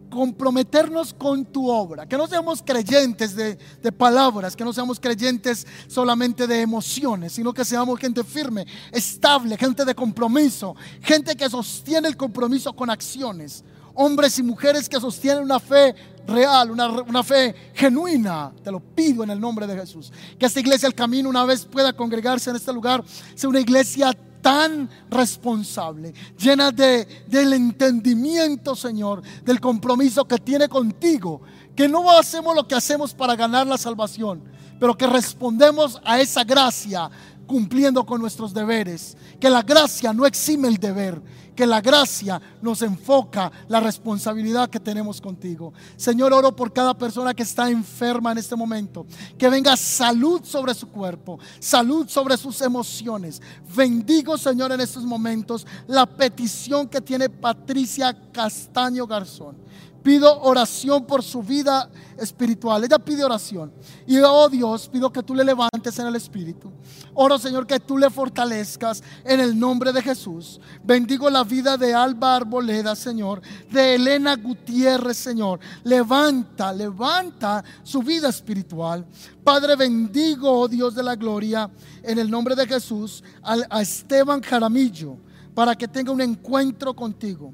comprometernos 0.09 1.13
con 1.13 1.45
tu 1.45 1.69
obra, 1.69 2.07
que 2.07 2.17
no 2.17 2.25
seamos 2.25 2.63
creyentes 2.63 3.35
de, 3.35 3.91
palabras, 3.91 4.55
que 4.55 4.63
no 4.63 4.73
seamos 4.73 4.99
creyentes 4.99 5.67
solamente 5.87 6.47
de 6.47 6.61
emociones, 6.61 7.33
sino 7.33 7.53
que 7.53 7.63
seamos 7.63 7.99
gente 7.99 8.23
firme, 8.23 8.65
estable, 8.91 9.57
gente 9.57 9.85
de 9.85 9.93
compromiso, 9.93 10.75
gente 11.01 11.35
que 11.35 11.47
sostiene 11.49 12.07
el 12.07 12.17
compromiso 12.17 12.73
con 12.73 12.89
acciones, 12.89 13.63
hombres 13.93 14.39
y 14.39 14.43
mujeres 14.43 14.89
que 14.89 14.99
sostienen 14.99 15.43
una 15.43 15.59
fe 15.59 15.93
real, 16.25 16.71
una, 16.71 16.87
una, 16.89 17.23
fe 17.23 17.53
genuina. 17.75 18.51
Te 18.63 18.71
lo 18.71 18.79
pido 18.79 19.23
en 19.23 19.29
el 19.29 19.39
nombre 19.39 19.67
de 19.67 19.75
Jesús. 19.75 20.11
Que 20.39 20.47
esta 20.47 20.59
iglesia, 20.59 20.87
el 20.87 20.95
camino, 20.95 21.29
una 21.29 21.45
vez 21.45 21.63
pueda 21.65 21.93
congregarse 21.93 22.49
en 22.49 22.55
este 22.55 22.73
lugar, 22.73 23.03
sea 23.35 23.49
una 23.49 23.59
iglesia 23.59 24.15
tan 24.43 24.89
responsable, 25.09 26.13
llena 26.37 26.69
de, 26.69 27.07
del 27.27 27.53
entendimiento, 27.53 28.75
Señor, 28.75 29.23
del 29.43 29.61
compromiso 29.61 30.25
que 30.25 30.37
tiene 30.37 30.67
contigo, 30.67 31.41
que 31.73 31.87
no 31.87 32.11
hacemos 32.11 32.53
lo 32.53 32.67
que 32.67 32.75
hacemos 32.75 33.13
para 33.13 33.37
ganar 33.37 33.65
la 33.65 33.77
salvación, 33.77 34.43
pero 34.79 34.97
que 34.97 35.07
respondemos 35.07 35.99
a 36.03 36.19
esa 36.19 36.43
gracia 36.43 37.09
cumpliendo 37.53 38.03
con 38.03 38.19
nuestros 38.19 38.51
deberes, 38.51 39.15
que 39.39 39.47
la 39.47 39.61
gracia 39.61 40.11
no 40.11 40.25
exime 40.25 40.67
el 40.67 40.77
deber, 40.77 41.21
que 41.55 41.67
la 41.67 41.81
gracia 41.81 42.41
nos 42.63 42.81
enfoca 42.81 43.51
la 43.67 43.79
responsabilidad 43.79 44.71
que 44.71 44.79
tenemos 44.79 45.21
contigo. 45.21 45.71
Señor, 45.95 46.33
oro 46.33 46.55
por 46.55 46.73
cada 46.73 46.97
persona 46.97 47.31
que 47.31 47.43
está 47.43 47.69
enferma 47.69 48.31
en 48.31 48.39
este 48.39 48.55
momento. 48.55 49.05
Que 49.37 49.49
venga 49.49 49.77
salud 49.77 50.41
sobre 50.43 50.73
su 50.73 50.87
cuerpo, 50.87 51.37
salud 51.59 52.09
sobre 52.09 52.37
sus 52.37 52.59
emociones. 52.61 53.39
Bendigo, 53.75 54.35
Señor, 54.35 54.71
en 54.71 54.81
estos 54.81 55.03
momentos 55.03 55.67
la 55.85 56.07
petición 56.07 56.87
que 56.87 57.01
tiene 57.01 57.29
Patricia 57.29 58.17
Castaño 58.31 59.05
Garzón. 59.05 59.57
Pido 60.03 60.41
oración 60.41 61.05
por 61.05 61.23
su 61.23 61.41
vida 61.41 61.89
espiritual. 62.17 62.83
Ella 62.83 62.99
pide 62.99 63.23
oración. 63.23 63.71
Y 64.05 64.19
oh 64.19 64.49
Dios, 64.49 64.89
pido 64.89 65.11
que 65.11 65.23
tú 65.23 65.33
le 65.33 65.45
levantes 65.45 65.97
en 65.97 66.07
el 66.07 66.15
espíritu. 66.17 66.69
Oro, 67.13 67.37
Señor, 67.39 67.65
que 67.65 67.79
tú 67.79 67.97
le 67.97 68.09
fortalezcas 68.09 69.01
en 69.23 69.39
el 69.39 69.57
nombre 69.57 69.93
de 69.93 70.01
Jesús. 70.01 70.59
Bendigo 70.83 71.29
la 71.29 71.45
vida 71.45 71.77
de 71.77 71.93
Alba 71.93 72.35
Arboleda, 72.35 72.95
Señor. 72.97 73.41
De 73.71 73.95
Elena 73.95 74.35
Gutiérrez, 74.35 75.17
Señor. 75.17 75.61
Levanta, 75.85 76.73
levanta 76.73 77.63
su 77.81 78.03
vida 78.03 78.27
espiritual. 78.27 79.05
Padre, 79.41 79.77
bendigo, 79.77 80.51
oh 80.51 80.67
Dios 80.67 80.95
de 80.95 81.03
la 81.03 81.15
gloria, 81.15 81.69
en 82.01 82.19
el 82.19 82.29
nombre 82.29 82.55
de 82.55 82.67
Jesús, 82.67 83.23
a 83.41 83.81
Esteban 83.81 84.41
Jaramillo, 84.41 85.17
para 85.53 85.75
que 85.75 85.87
tenga 85.87 86.11
un 86.11 86.21
encuentro 86.21 86.93
contigo. 86.93 87.53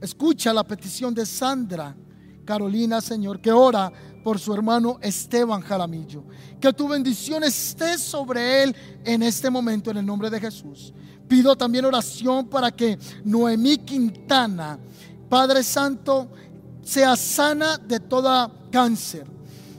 Escucha 0.00 0.52
la 0.52 0.64
petición 0.64 1.14
de 1.14 1.24
Sandra 1.24 1.96
Carolina, 2.44 3.00
Señor, 3.00 3.40
que 3.40 3.52
ora 3.52 3.92
por 4.22 4.38
su 4.38 4.54
hermano 4.54 4.98
Esteban 5.02 5.60
Jaramillo. 5.60 6.24
Que 6.60 6.72
tu 6.72 6.88
bendición 6.88 7.44
esté 7.44 7.98
sobre 7.98 8.62
él 8.62 8.76
en 9.04 9.22
este 9.22 9.50
momento, 9.50 9.90
en 9.90 9.98
el 9.98 10.06
nombre 10.06 10.30
de 10.30 10.40
Jesús. 10.40 10.94
Pido 11.28 11.56
también 11.56 11.84
oración 11.84 12.46
para 12.46 12.70
que 12.70 12.98
Noemí 13.24 13.78
Quintana, 13.78 14.78
Padre 15.28 15.62
Santo, 15.62 16.28
sea 16.82 17.16
sana 17.16 17.78
de 17.78 17.98
toda 17.98 18.50
cáncer. 18.70 19.26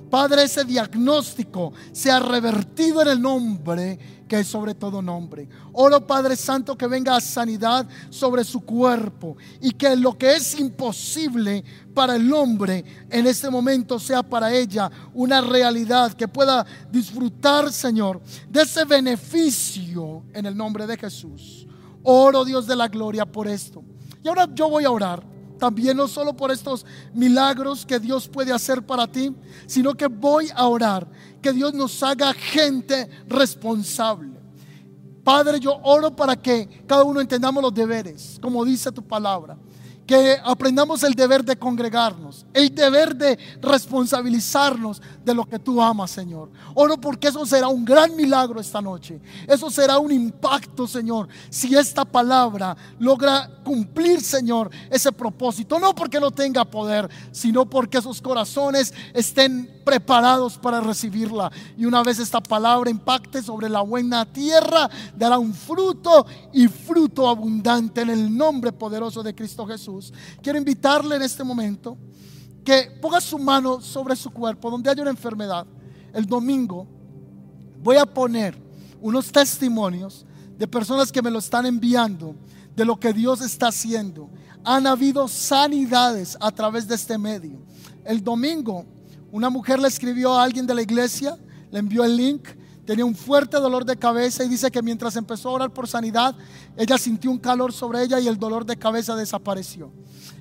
Padre, 0.09 0.43
ese 0.43 0.63
diagnóstico 0.63 1.73
sea 1.91 2.19
revertido 2.19 3.01
en 3.01 3.07
el 3.09 3.21
nombre 3.21 3.99
que 4.27 4.39
es 4.39 4.47
sobre 4.47 4.75
todo 4.75 5.01
nombre. 5.01 5.47
Oro 5.73 6.05
Padre 6.05 6.35
Santo 6.35 6.77
que 6.77 6.87
venga 6.87 7.19
sanidad 7.21 7.87
sobre 8.09 8.43
su 8.43 8.61
cuerpo 8.61 9.37
y 9.61 9.71
que 9.71 9.95
lo 9.95 10.17
que 10.17 10.35
es 10.35 10.59
imposible 10.59 11.63
para 11.93 12.15
el 12.15 12.31
hombre 12.31 12.83
en 13.09 13.25
este 13.25 13.49
momento 13.49 13.97
sea 13.99 14.21
para 14.21 14.53
ella 14.53 14.91
una 15.13 15.41
realidad, 15.41 16.13
que 16.13 16.27
pueda 16.27 16.65
disfrutar, 16.91 17.71
Señor, 17.71 18.21
de 18.49 18.61
ese 18.61 18.85
beneficio 18.85 20.23
en 20.33 20.45
el 20.45 20.55
nombre 20.55 20.85
de 20.85 20.97
Jesús. 20.97 21.65
Oro 22.03 22.45
Dios 22.45 22.67
de 22.67 22.75
la 22.75 22.87
gloria 22.87 23.25
por 23.25 23.47
esto. 23.47 23.83
Y 24.23 24.27
ahora 24.27 24.47
yo 24.53 24.69
voy 24.69 24.83
a 24.85 24.91
orar 24.91 25.36
también 25.57 25.97
no 25.97 26.07
solo 26.07 26.35
por 26.35 26.51
estos 26.51 26.85
milagros 27.13 27.85
que 27.85 27.99
Dios 27.99 28.27
puede 28.27 28.51
hacer 28.51 28.85
para 28.85 29.07
ti, 29.07 29.33
sino 29.65 29.93
que 29.93 30.07
voy 30.07 30.49
a 30.55 30.67
orar 30.67 31.07
que 31.41 31.53
Dios 31.53 31.73
nos 31.73 32.01
haga 32.03 32.33
gente 32.33 33.09
responsable. 33.27 34.37
Padre, 35.23 35.59
yo 35.59 35.77
oro 35.83 36.15
para 36.15 36.35
que 36.35 36.83
cada 36.87 37.03
uno 37.03 37.19
entendamos 37.19 37.61
los 37.61 37.73
deberes, 37.73 38.39
como 38.41 38.63
dice 38.63 38.91
tu 38.91 39.05
palabra 39.05 39.57
que 40.07 40.37
aprendamos 40.43 41.03
el 41.03 41.13
deber 41.13 41.43
de 41.43 41.57
congregarnos, 41.57 42.45
el 42.53 42.73
deber 42.73 43.13
de 43.15 43.37
responsabilizarnos 43.61 45.01
de 45.23 45.35
lo 45.35 45.45
que 45.45 45.59
tú 45.59 45.81
amas, 45.81 46.11
Señor. 46.11 46.49
Oro 46.73 46.97
porque 46.97 47.27
eso 47.27 47.45
será 47.45 47.67
un 47.67 47.83
gran 47.83 48.15
milagro 48.15 48.61
esta 48.61 48.81
noche. 48.81 49.19
Eso 49.45 49.69
será 49.69 49.99
un 49.99 50.11
impacto, 50.11 50.87
Señor, 50.87 51.27
si 51.49 51.75
esta 51.75 52.05
palabra 52.05 52.75
logra 52.99 53.49
cumplir, 53.65 54.21
Señor, 54.21 54.71
ese 54.89 55.11
propósito. 55.11 55.77
No 55.77 55.93
porque 55.93 56.21
no 56.21 56.31
tenga 56.31 56.63
poder, 56.63 57.09
sino 57.31 57.69
porque 57.69 57.97
esos 57.97 58.21
corazones 58.21 58.93
estén 59.13 59.76
preparados 59.87 60.57
para 60.57 60.81
recibirla. 60.81 61.49
Y 61.77 61.85
una 61.85 62.03
vez 62.03 62.19
esta 62.19 62.41
palabra 62.41 62.89
impacte 62.89 63.41
sobre 63.41 63.69
la 63.69 63.79
buena 63.79 64.25
tierra, 64.25 64.89
dará 65.15 65.39
un 65.39 65.53
fruto 65.53 66.25
y 66.51 66.67
fruto 66.67 67.29
abundante 67.29 68.01
en 68.01 68.09
el 68.09 68.37
nombre 68.37 68.73
poderoso 68.73 69.23
de 69.23 69.33
Cristo 69.33 69.65
Jesús. 69.65 70.13
Quiero 70.41 70.59
invitarle 70.59 71.15
en 71.15 71.21
este 71.21 71.41
momento 71.41 71.97
que 72.65 72.97
ponga 73.01 73.21
su 73.21 73.39
mano 73.39 73.79
sobre 73.79 74.17
su 74.17 74.29
cuerpo 74.29 74.69
donde 74.69 74.89
haya 74.89 75.03
una 75.03 75.11
enfermedad. 75.11 75.65
El 76.13 76.25
domingo 76.25 76.85
voy 77.81 77.95
a 77.95 78.05
poner 78.05 78.61
unos 78.99 79.31
testimonios 79.31 80.25
de 80.57 80.67
personas 80.67 81.13
que 81.13 81.21
me 81.21 81.31
lo 81.31 81.39
están 81.39 81.65
enviando 81.65 82.35
de 82.75 82.83
lo 82.83 82.99
que 82.99 83.13
Dios 83.13 83.39
está 83.39 83.69
haciendo. 83.69 84.29
Han 84.65 84.85
habido 84.85 85.29
sanidades 85.29 86.37
a 86.41 86.51
través 86.51 86.89
de 86.89 86.95
este 86.95 87.17
medio. 87.17 87.61
El 88.03 88.21
domingo 88.21 88.85
una 89.37 89.51
mujer 89.51 89.79
le 89.79 89.87
escribió 89.87 90.33
a 90.33 90.43
alguien 90.43 90.65
de 90.65 90.73
la 90.73 90.81
iglesia, 90.81 91.37
le 91.69 91.77
envió 91.77 92.03
el 92.03 92.17
link, 92.17 92.47
tenía 92.87 93.05
un 93.05 93.13
fuerte 93.13 93.57
dolor 93.57 93.85
de 93.85 93.95
cabeza 93.95 94.43
y 94.43 94.47
dice 94.49 94.71
que 94.71 94.81
mientras 94.81 95.15
empezó 95.15 95.49
a 95.49 95.51
orar 95.51 95.71
por 95.71 95.87
sanidad, 95.87 96.35
ella 96.75 96.97
sintió 96.97 97.29
un 97.29 97.37
calor 97.37 97.71
sobre 97.71 98.01
ella 98.01 98.19
y 98.19 98.27
el 98.27 98.39
dolor 98.39 98.65
de 98.65 98.77
cabeza 98.77 99.15
desapareció. 99.15 99.91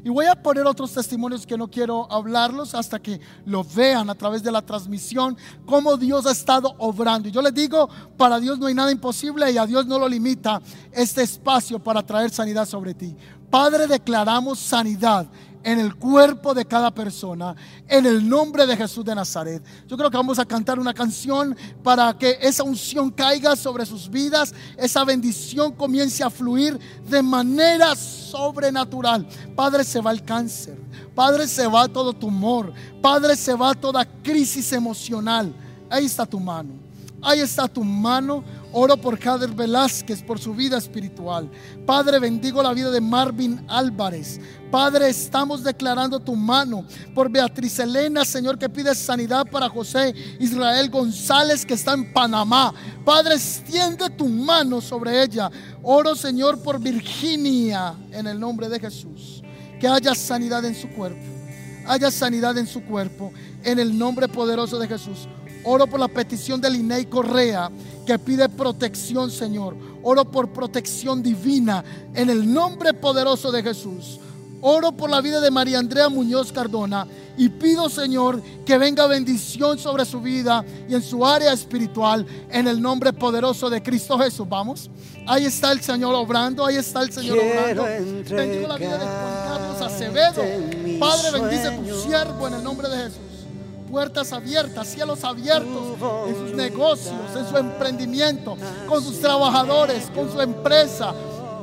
Y 0.02 0.08
voy 0.08 0.24
a 0.24 0.40
poner 0.40 0.64
otros 0.64 0.92
testimonios 0.92 1.46
que 1.46 1.58
no 1.58 1.68
quiero 1.68 2.10
hablarlos 2.10 2.74
hasta 2.74 2.98
que 2.98 3.20
lo 3.44 3.64
vean 3.64 4.08
a 4.08 4.14
través 4.14 4.42
de 4.42 4.50
la 4.50 4.62
transmisión, 4.62 5.36
cómo 5.66 5.98
Dios 5.98 6.24
ha 6.24 6.32
estado 6.32 6.74
obrando. 6.78 7.28
Y 7.28 7.32
yo 7.32 7.42
les 7.42 7.52
digo, 7.52 7.90
para 8.16 8.40
Dios 8.40 8.58
no 8.58 8.66
hay 8.66 8.74
nada 8.74 8.92
imposible 8.92 9.50
y 9.50 9.58
a 9.58 9.66
Dios 9.66 9.84
no 9.84 9.98
lo 9.98 10.08
limita 10.08 10.62
este 10.92 11.22
espacio 11.22 11.78
para 11.80 12.06
traer 12.06 12.30
sanidad 12.30 12.66
sobre 12.66 12.94
ti. 12.94 13.14
Padre, 13.50 13.86
declaramos 13.86 14.58
sanidad 14.58 15.26
en 15.66 15.80
el 15.80 15.96
cuerpo 15.96 16.54
de 16.54 16.64
cada 16.64 16.94
persona, 16.94 17.56
en 17.88 18.06
el 18.06 18.28
nombre 18.28 18.68
de 18.68 18.76
Jesús 18.76 19.04
de 19.04 19.16
Nazaret. 19.16 19.64
Yo 19.88 19.96
creo 19.96 20.08
que 20.08 20.16
vamos 20.16 20.38
a 20.38 20.44
cantar 20.44 20.78
una 20.78 20.94
canción 20.94 21.56
para 21.82 22.16
que 22.16 22.38
esa 22.40 22.62
unción 22.62 23.10
caiga 23.10 23.56
sobre 23.56 23.84
sus 23.84 24.08
vidas, 24.08 24.54
esa 24.76 25.02
bendición 25.02 25.72
comience 25.72 26.22
a 26.22 26.30
fluir 26.30 26.78
de 27.08 27.20
manera 27.20 27.96
sobrenatural. 27.96 29.26
Padre, 29.56 29.82
se 29.82 30.00
va 30.00 30.12
el 30.12 30.22
cáncer, 30.22 30.78
Padre, 31.16 31.48
se 31.48 31.66
va 31.66 31.88
todo 31.88 32.12
tumor, 32.12 32.72
Padre, 33.02 33.34
se 33.34 33.52
va 33.52 33.74
toda 33.74 34.04
crisis 34.22 34.72
emocional. 34.72 35.52
Ahí 35.90 36.04
está 36.04 36.24
tu 36.24 36.38
mano, 36.38 36.74
ahí 37.22 37.40
está 37.40 37.68
tu 37.68 37.82
mano 37.82 38.44
Oro 38.78 38.94
por 38.98 39.18
Jader 39.18 39.52
Velázquez, 39.52 40.22
por 40.22 40.38
su 40.38 40.54
vida 40.54 40.76
espiritual. 40.76 41.50
Padre, 41.86 42.18
bendigo 42.18 42.62
la 42.62 42.74
vida 42.74 42.90
de 42.90 43.00
Marvin 43.00 43.64
Álvarez. 43.68 44.38
Padre, 44.70 45.08
estamos 45.08 45.64
declarando 45.64 46.20
tu 46.20 46.36
mano 46.36 46.84
por 47.14 47.30
Beatriz 47.30 47.78
Elena, 47.78 48.22
Señor, 48.22 48.58
que 48.58 48.68
pide 48.68 48.94
sanidad 48.94 49.46
para 49.50 49.70
José 49.70 50.14
Israel 50.38 50.90
González, 50.90 51.64
que 51.64 51.72
está 51.72 51.94
en 51.94 52.12
Panamá. 52.12 52.74
Padre, 53.02 53.36
extiende 53.36 54.10
tu 54.10 54.28
mano 54.28 54.82
sobre 54.82 55.22
ella. 55.22 55.50
Oro, 55.82 56.14
Señor, 56.14 56.62
por 56.62 56.78
Virginia, 56.78 57.94
en 58.10 58.26
el 58.26 58.38
nombre 58.38 58.68
de 58.68 58.78
Jesús. 58.78 59.42
Que 59.80 59.88
haya 59.88 60.14
sanidad 60.14 60.62
en 60.66 60.74
su 60.74 60.90
cuerpo. 60.90 61.24
Haya 61.86 62.10
sanidad 62.10 62.58
en 62.58 62.66
su 62.66 62.84
cuerpo, 62.84 63.32
en 63.62 63.78
el 63.78 63.96
nombre 63.96 64.28
poderoso 64.28 64.78
de 64.78 64.86
Jesús. 64.86 65.28
Oro 65.68 65.88
por 65.88 65.98
la 65.98 66.06
petición 66.06 66.60
de 66.60 66.70
Linei 66.70 67.06
Correa 67.06 67.70
que 68.06 68.18
pide 68.20 68.48
protección, 68.48 69.32
Señor. 69.32 69.76
Oro 70.04 70.24
por 70.24 70.50
protección 70.50 71.22
divina 71.22 71.84
en 72.14 72.30
el 72.30 72.52
nombre 72.52 72.94
poderoso 72.94 73.50
de 73.50 73.64
Jesús. 73.64 74.20
Oro 74.60 74.92
por 74.92 75.10
la 75.10 75.20
vida 75.20 75.40
de 75.40 75.50
María 75.50 75.80
Andrea 75.80 76.08
Muñoz 76.08 76.52
Cardona 76.52 77.06
y 77.36 77.48
pido, 77.48 77.88
Señor, 77.88 78.40
que 78.64 78.78
venga 78.78 79.06
bendición 79.06 79.78
sobre 79.78 80.04
su 80.04 80.20
vida 80.20 80.64
y 80.88 80.94
en 80.94 81.02
su 81.02 81.26
área 81.26 81.52
espiritual 81.52 82.24
en 82.48 82.68
el 82.68 82.80
nombre 82.80 83.12
poderoso 83.12 83.68
de 83.68 83.82
Cristo 83.82 84.16
Jesús. 84.18 84.48
Vamos. 84.48 84.88
Ahí 85.26 85.46
está 85.46 85.72
el 85.72 85.80
Señor 85.80 86.14
obrando, 86.14 86.64
ahí 86.64 86.76
está 86.76 87.02
el 87.02 87.12
Señor 87.12 87.38
obrando. 87.38 87.82
Bendigo 88.30 88.68
la 88.68 88.76
vida 88.76 88.98
de 88.98 89.04
Juan 89.04 89.48
Carlos 89.48 89.82
Acevedo 89.82 90.42
Padre, 91.00 91.40
bendice 91.40 91.66
a 91.66 91.76
tu 91.76 92.00
siervo 92.02 92.46
en 92.46 92.54
el 92.54 92.62
nombre 92.62 92.88
de 92.88 92.96
Jesús. 92.96 93.25
Puertas 93.90 94.32
abiertas, 94.32 94.88
cielos 94.88 95.22
abiertos 95.22 95.96
en 96.26 96.34
sus 96.34 96.56
negocios, 96.56 97.14
en 97.36 97.48
su 97.48 97.56
emprendimiento, 97.56 98.56
con 98.88 99.02
sus 99.02 99.20
trabajadores, 99.20 100.10
con 100.14 100.30
su 100.30 100.40
empresa. 100.40 101.14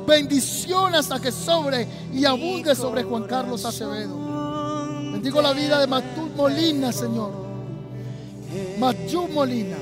Bendición 0.06 0.94
hasta 0.94 1.20
que 1.20 1.30
sobre 1.30 1.86
y 2.12 2.24
abunde 2.24 2.74
sobre 2.74 3.02
Juan 3.02 3.24
Carlos 3.24 3.64
Acevedo. 3.64 5.12
Bendigo 5.12 5.40
la 5.40 5.52
vida 5.52 5.78
de 5.80 5.86
Matú 5.86 6.30
Molina, 6.36 6.92
Señor. 6.92 7.30
Matú 8.78 9.28
Molina. 9.28 9.76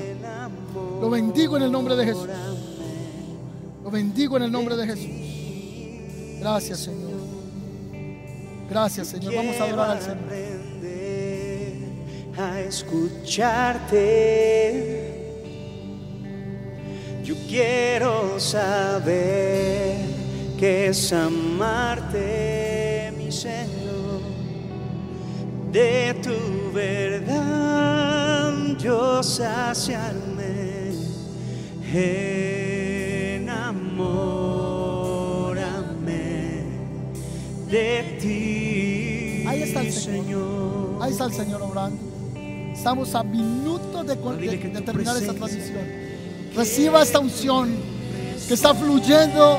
Lo 1.01 1.09
bendigo 1.09 1.57
en 1.57 1.63
el 1.63 1.71
nombre 1.71 1.95
de 1.95 2.05
Jesús. 2.05 2.27
Lo 3.83 3.91
bendigo 3.91 4.37
en 4.37 4.43
el 4.43 4.51
nombre 4.51 4.75
de 4.77 4.85
Jesús. 4.85 6.39
Gracias, 6.39 6.79
Señor. 6.79 7.11
Gracias, 8.69 9.07
Señor. 9.07 9.35
Vamos 9.35 9.59
a 9.59 9.63
adorar 9.65 9.89
al 9.91 10.01
Señor. 10.01 10.62
A 12.37 12.61
escucharte. 12.61 13.99
Yo 17.23 17.35
quiero 17.47 18.39
saber 18.39 19.97
que 20.59 20.87
es 20.87 21.13
amarte, 21.13 23.13
mi 23.17 23.31
Señor. 23.31 24.21
De 25.71 26.15
tu 26.21 26.71
verdad 26.73 28.53
yo 28.77 29.23
saciarme 29.23 30.33
enamórame 31.93 33.53
de 37.69 38.17
ti. 38.19 39.45
Ahí 39.47 39.61
está 39.63 39.81
el 39.81 39.91
Señor. 39.91 40.97
Ahí 41.01 41.11
está 41.11 41.25
el 41.25 41.33
Señor 41.33 41.61
obrando. 41.61 42.12
Estamos 42.83 43.15
a 43.15 43.23
minutos 43.23 44.05
de, 44.05 44.17
con- 44.17 44.37
de- 44.41 44.57
de 44.57 44.81
terminar 44.81 45.15
esta 45.15 45.33
transmisión. 45.33 45.77
Reciba 46.53 47.01
esta 47.01 47.17
unción 47.19 47.73
que 48.45 48.53
está 48.55 48.75
fluyendo 48.75 49.57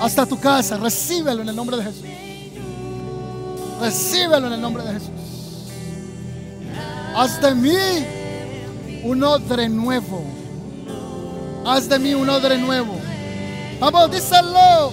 hasta 0.00 0.24
tu 0.24 0.40
casa. 0.40 0.78
Recíbelo 0.78 1.42
en 1.42 1.50
el 1.50 1.54
nombre 1.54 1.76
de 1.76 1.82
Jesús. 1.82 2.06
Recíbelo 3.78 4.46
en 4.46 4.54
el 4.54 4.60
nombre 4.62 4.84
de 4.84 4.92
Jesús. 4.94 5.10
Haz 7.14 7.42
de 7.42 7.54
mí 7.54 7.76
un 9.04 9.22
odre 9.22 9.68
nuevo. 9.68 10.24
Haz 11.66 11.90
de 11.90 11.98
mí 11.98 12.14
un 12.14 12.30
odre 12.30 12.56
nuevo. 12.56 12.94
Vamos, 13.80 14.10
díselo. 14.12 14.92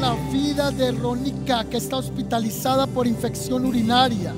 La 0.00 0.14
vida 0.32 0.70
de 0.70 0.92
Rónica 0.92 1.64
que 1.64 1.76
está 1.76 1.96
hospitalizada 1.96 2.86
por 2.86 3.06
infección 3.06 3.64
urinaria. 3.64 4.34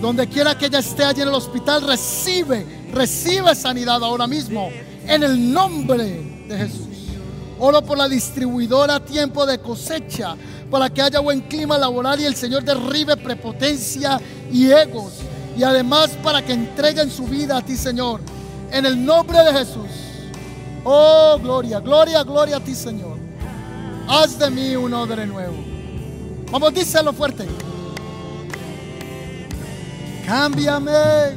Donde 0.00 0.28
quiera 0.28 0.56
que 0.56 0.66
ella 0.66 0.78
esté 0.78 1.04
allí 1.04 1.22
en 1.22 1.28
el 1.28 1.34
hospital, 1.34 1.82
recibe, 1.82 2.64
recibe 2.92 3.54
sanidad 3.54 4.02
ahora 4.02 4.26
mismo. 4.26 4.70
En 5.06 5.22
el 5.22 5.52
nombre 5.52 6.04
de 6.48 6.56
Jesús. 6.56 6.86
Oro 7.58 7.82
por 7.82 7.98
la 7.98 8.08
distribuidora 8.08 9.04
tiempo 9.04 9.44
de 9.44 9.58
cosecha, 9.58 10.36
para 10.70 10.90
que 10.90 11.02
haya 11.02 11.18
buen 11.18 11.40
clima 11.40 11.76
laboral 11.76 12.20
y 12.20 12.24
el 12.24 12.36
Señor 12.36 12.62
derribe 12.62 13.16
prepotencia 13.16 14.20
y 14.52 14.70
egos. 14.70 15.14
Y 15.56 15.64
además 15.64 16.10
para 16.22 16.44
que 16.44 16.52
entreguen 16.52 17.10
su 17.10 17.24
vida 17.24 17.56
a 17.56 17.62
ti, 17.62 17.76
Señor. 17.76 18.20
En 18.70 18.86
el 18.86 19.04
nombre 19.04 19.42
de 19.42 19.52
Jesús. 19.52 19.90
Oh, 20.84 21.38
gloria, 21.42 21.80
gloria, 21.80 22.22
gloria 22.22 22.58
a 22.58 22.60
ti, 22.60 22.74
Señor. 22.74 23.17
Haz 24.08 24.38
de 24.38 24.50
mí 24.50 24.74
un 24.74 24.94
odre 24.94 25.26
nuevo. 25.26 25.56
Vamos, 26.50 26.72
díselo 26.72 27.12
fuerte. 27.12 27.46
Cámbiame, 30.24 31.36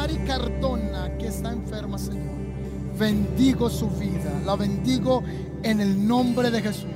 Mari 0.04 0.18
Cardona, 0.26 1.16
que 1.16 1.28
está 1.28 1.50
enferma, 1.50 1.96
Señor. 1.96 2.36
Bendigo 2.98 3.70
su 3.70 3.88
vida, 3.88 4.38
la 4.44 4.54
bendigo 4.54 5.22
en 5.62 5.80
el 5.80 6.06
nombre 6.06 6.50
de 6.50 6.60
Jesús. 6.60 6.90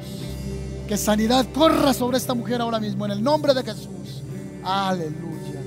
Que 0.86 0.98
sanidad 0.98 1.46
corra 1.54 1.94
sobre 1.94 2.18
esta 2.18 2.34
mujer 2.34 2.61
ahora 2.61 2.78
mismo, 2.78 3.06
en 3.06 3.12
el 3.12 3.22
nombre 3.22 3.54
de 3.54 3.62
Jesús. 3.62 4.22
Aleluya. 4.62 5.62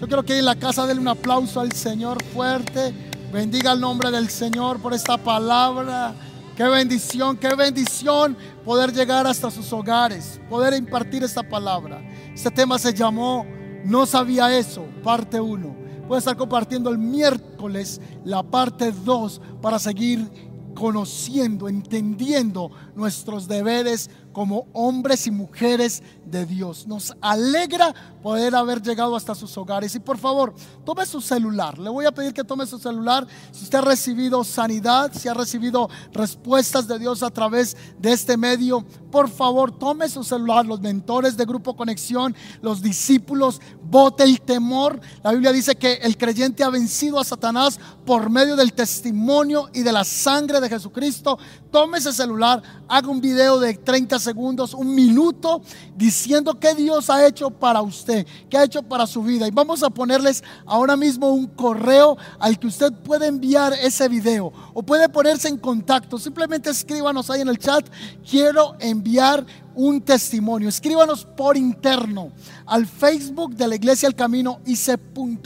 Yo 0.00 0.06
quiero 0.08 0.24
que 0.24 0.36
en 0.36 0.46
la 0.46 0.56
casa 0.56 0.84
denle 0.84 1.02
un 1.02 1.06
aplauso 1.06 1.60
al 1.60 1.70
Señor 1.70 2.20
fuerte. 2.34 2.92
Bendiga 3.32 3.70
el 3.70 3.80
nombre 3.80 4.10
del 4.10 4.28
Señor 4.28 4.80
por 4.80 4.94
esta 4.94 5.16
palabra. 5.16 6.12
Qué 6.56 6.64
bendición, 6.64 7.36
qué 7.36 7.54
bendición 7.54 8.36
poder 8.64 8.92
llegar 8.92 9.28
hasta 9.28 9.48
sus 9.48 9.72
hogares, 9.72 10.40
poder 10.50 10.74
impartir 10.74 11.22
esta 11.22 11.44
palabra. 11.44 12.02
Este 12.34 12.50
tema 12.50 12.80
se 12.80 12.92
llamó 12.92 13.46
No 13.84 14.06
sabía 14.06 14.58
eso, 14.58 14.84
parte 15.04 15.40
1. 15.40 15.83
Voy 16.06 16.16
a 16.16 16.18
estar 16.18 16.36
compartiendo 16.36 16.90
el 16.90 16.98
miércoles 16.98 18.00
la 18.24 18.42
parte 18.42 18.92
2 18.92 19.40
para 19.62 19.78
seguir 19.78 20.28
conociendo, 20.74 21.68
entendiendo 21.68 22.70
nuestros 22.94 23.48
deberes 23.48 24.10
como 24.34 24.66
hombres 24.72 25.26
y 25.26 25.30
mujeres 25.30 26.02
de 26.26 26.44
Dios. 26.44 26.86
Nos 26.86 27.14
alegra 27.20 27.94
poder 28.22 28.54
haber 28.54 28.82
llegado 28.82 29.16
hasta 29.16 29.34
sus 29.34 29.56
hogares. 29.56 29.94
Y 29.94 30.00
por 30.00 30.18
favor, 30.18 30.54
tome 30.84 31.06
su 31.06 31.20
celular. 31.20 31.78
Le 31.78 31.88
voy 31.88 32.04
a 32.04 32.12
pedir 32.12 32.34
que 32.34 32.44
tome 32.44 32.66
su 32.66 32.78
celular. 32.78 33.26
Si 33.52 33.64
usted 33.64 33.78
ha 33.78 33.82
recibido 33.82 34.42
sanidad, 34.42 35.12
si 35.14 35.28
ha 35.28 35.34
recibido 35.34 35.88
respuestas 36.12 36.88
de 36.88 36.98
Dios 36.98 37.22
a 37.22 37.30
través 37.30 37.76
de 37.98 38.12
este 38.12 38.36
medio, 38.36 38.84
por 39.10 39.30
favor, 39.30 39.78
tome 39.78 40.08
su 40.08 40.24
celular. 40.24 40.66
Los 40.66 40.80
mentores 40.80 41.36
de 41.36 41.44
Grupo 41.44 41.76
Conexión, 41.76 42.34
los 42.60 42.82
discípulos, 42.82 43.60
bote 43.84 44.24
el 44.24 44.40
temor. 44.40 45.00
La 45.22 45.30
Biblia 45.30 45.52
dice 45.52 45.76
que 45.76 45.94
el 45.94 46.18
creyente 46.18 46.64
ha 46.64 46.70
vencido 46.70 47.20
a 47.20 47.24
Satanás 47.24 47.78
por 48.04 48.28
medio 48.28 48.56
del 48.56 48.72
testimonio 48.72 49.70
y 49.72 49.82
de 49.82 49.92
la 49.92 50.02
sangre 50.02 50.60
de 50.60 50.68
Jesucristo. 50.68 51.38
Tome 51.70 51.98
ese 51.98 52.12
celular, 52.12 52.62
haga 52.88 53.08
un 53.08 53.20
video 53.20 53.58
de 53.58 53.74
30 53.74 54.18
segundos, 54.18 54.74
un 54.74 54.94
minuto, 54.94 55.62
diciendo 55.96 56.58
qué 56.58 56.74
Dios 56.74 57.10
ha 57.10 57.26
hecho 57.26 57.50
para 57.50 57.82
usted, 57.82 58.26
qué 58.48 58.58
ha 58.58 58.64
hecho 58.64 58.82
para 58.82 59.06
su 59.06 59.22
vida. 59.22 59.46
Y 59.46 59.50
vamos 59.50 59.82
a 59.82 59.90
ponerles 59.90 60.42
ahora 60.66 60.96
mismo 60.96 61.32
un 61.32 61.46
correo 61.46 62.16
al 62.38 62.58
que 62.58 62.66
usted 62.66 62.92
puede 62.92 63.26
enviar 63.26 63.72
ese 63.72 64.08
video 64.08 64.52
o 64.72 64.82
puede 64.82 65.08
ponerse 65.08 65.48
en 65.48 65.56
contacto. 65.56 66.18
Simplemente 66.18 66.70
escríbanos 66.70 67.30
ahí 67.30 67.40
en 67.40 67.48
el 67.48 67.58
chat, 67.58 67.86
quiero 68.28 68.76
enviar 68.80 69.44
un 69.74 70.00
testimonio. 70.00 70.68
Escríbanos 70.68 71.24
por 71.24 71.56
interno 71.56 72.32
al 72.66 72.86
Facebook 72.86 73.54
de 73.54 73.68
la 73.68 73.74
Iglesia 73.74 74.06
El 74.06 74.14
Camino, 74.14 74.60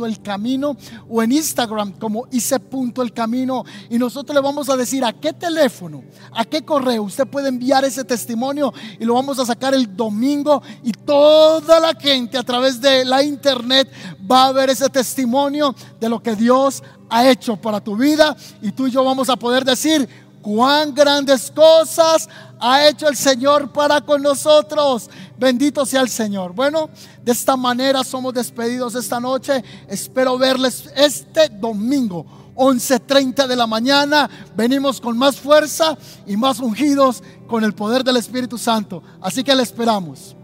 el 0.06 0.22
Camino, 0.22 0.76
o 1.08 1.22
en 1.22 1.32
Instagram 1.32 1.92
como 1.92 2.26
el 3.02 3.12
Camino. 3.12 3.64
Y 3.90 3.98
nosotros 3.98 4.34
le 4.34 4.40
vamos 4.40 4.68
a 4.68 4.76
decir 4.76 5.04
a 5.04 5.12
qué 5.12 5.32
teléfono, 5.32 6.02
a 6.32 6.44
qué 6.44 6.62
correo 6.62 7.02
usted 7.02 7.26
puede 7.26 7.48
enviar 7.48 7.84
ese 7.84 8.04
testimonio 8.04 8.72
y 8.98 9.04
lo 9.04 9.14
vamos 9.14 9.38
a 9.38 9.46
sacar 9.46 9.74
el 9.74 9.96
domingo. 9.96 10.62
Y 10.82 10.92
toda 10.92 11.80
la 11.80 11.94
gente 11.94 12.38
a 12.38 12.42
través 12.42 12.80
de 12.80 13.04
la 13.04 13.22
internet 13.22 13.88
va 14.30 14.46
a 14.46 14.52
ver 14.52 14.70
ese 14.70 14.88
testimonio 14.88 15.74
de 16.00 16.08
lo 16.08 16.22
que 16.22 16.36
Dios 16.36 16.82
ha 17.10 17.28
hecho 17.28 17.56
para 17.56 17.80
tu 17.80 17.96
vida. 17.96 18.36
Y 18.62 18.72
tú 18.72 18.86
y 18.86 18.90
yo 18.90 19.04
vamos 19.04 19.28
a 19.28 19.36
poder 19.36 19.64
decir 19.64 20.08
cuán 20.42 20.94
grandes 20.94 21.50
cosas 21.50 22.28
ha 22.60 22.86
hecho 22.88 23.08
el 23.08 23.16
Señor 23.16 23.72
para 23.72 24.00
con 24.00 24.22
nosotros. 24.22 25.10
Bendito 25.38 25.84
sea 25.86 26.00
el 26.00 26.08
Señor. 26.08 26.52
Bueno, 26.52 26.90
de 27.22 27.32
esta 27.32 27.56
manera 27.56 28.02
somos 28.04 28.34
despedidos 28.34 28.94
esta 28.94 29.20
noche. 29.20 29.62
Espero 29.88 30.38
verles 30.38 30.90
este 30.96 31.48
domingo. 31.48 32.26
11:30 32.54 33.46
de 33.46 33.54
la 33.54 33.68
mañana, 33.68 34.28
venimos 34.56 35.00
con 35.00 35.16
más 35.16 35.36
fuerza 35.36 35.96
y 36.26 36.36
más 36.36 36.58
ungidos 36.58 37.22
con 37.46 37.62
el 37.62 37.72
poder 37.72 38.02
del 38.02 38.16
Espíritu 38.16 38.58
Santo. 38.58 39.00
Así 39.20 39.44
que 39.44 39.54
le 39.54 39.62
esperamos. 39.62 40.34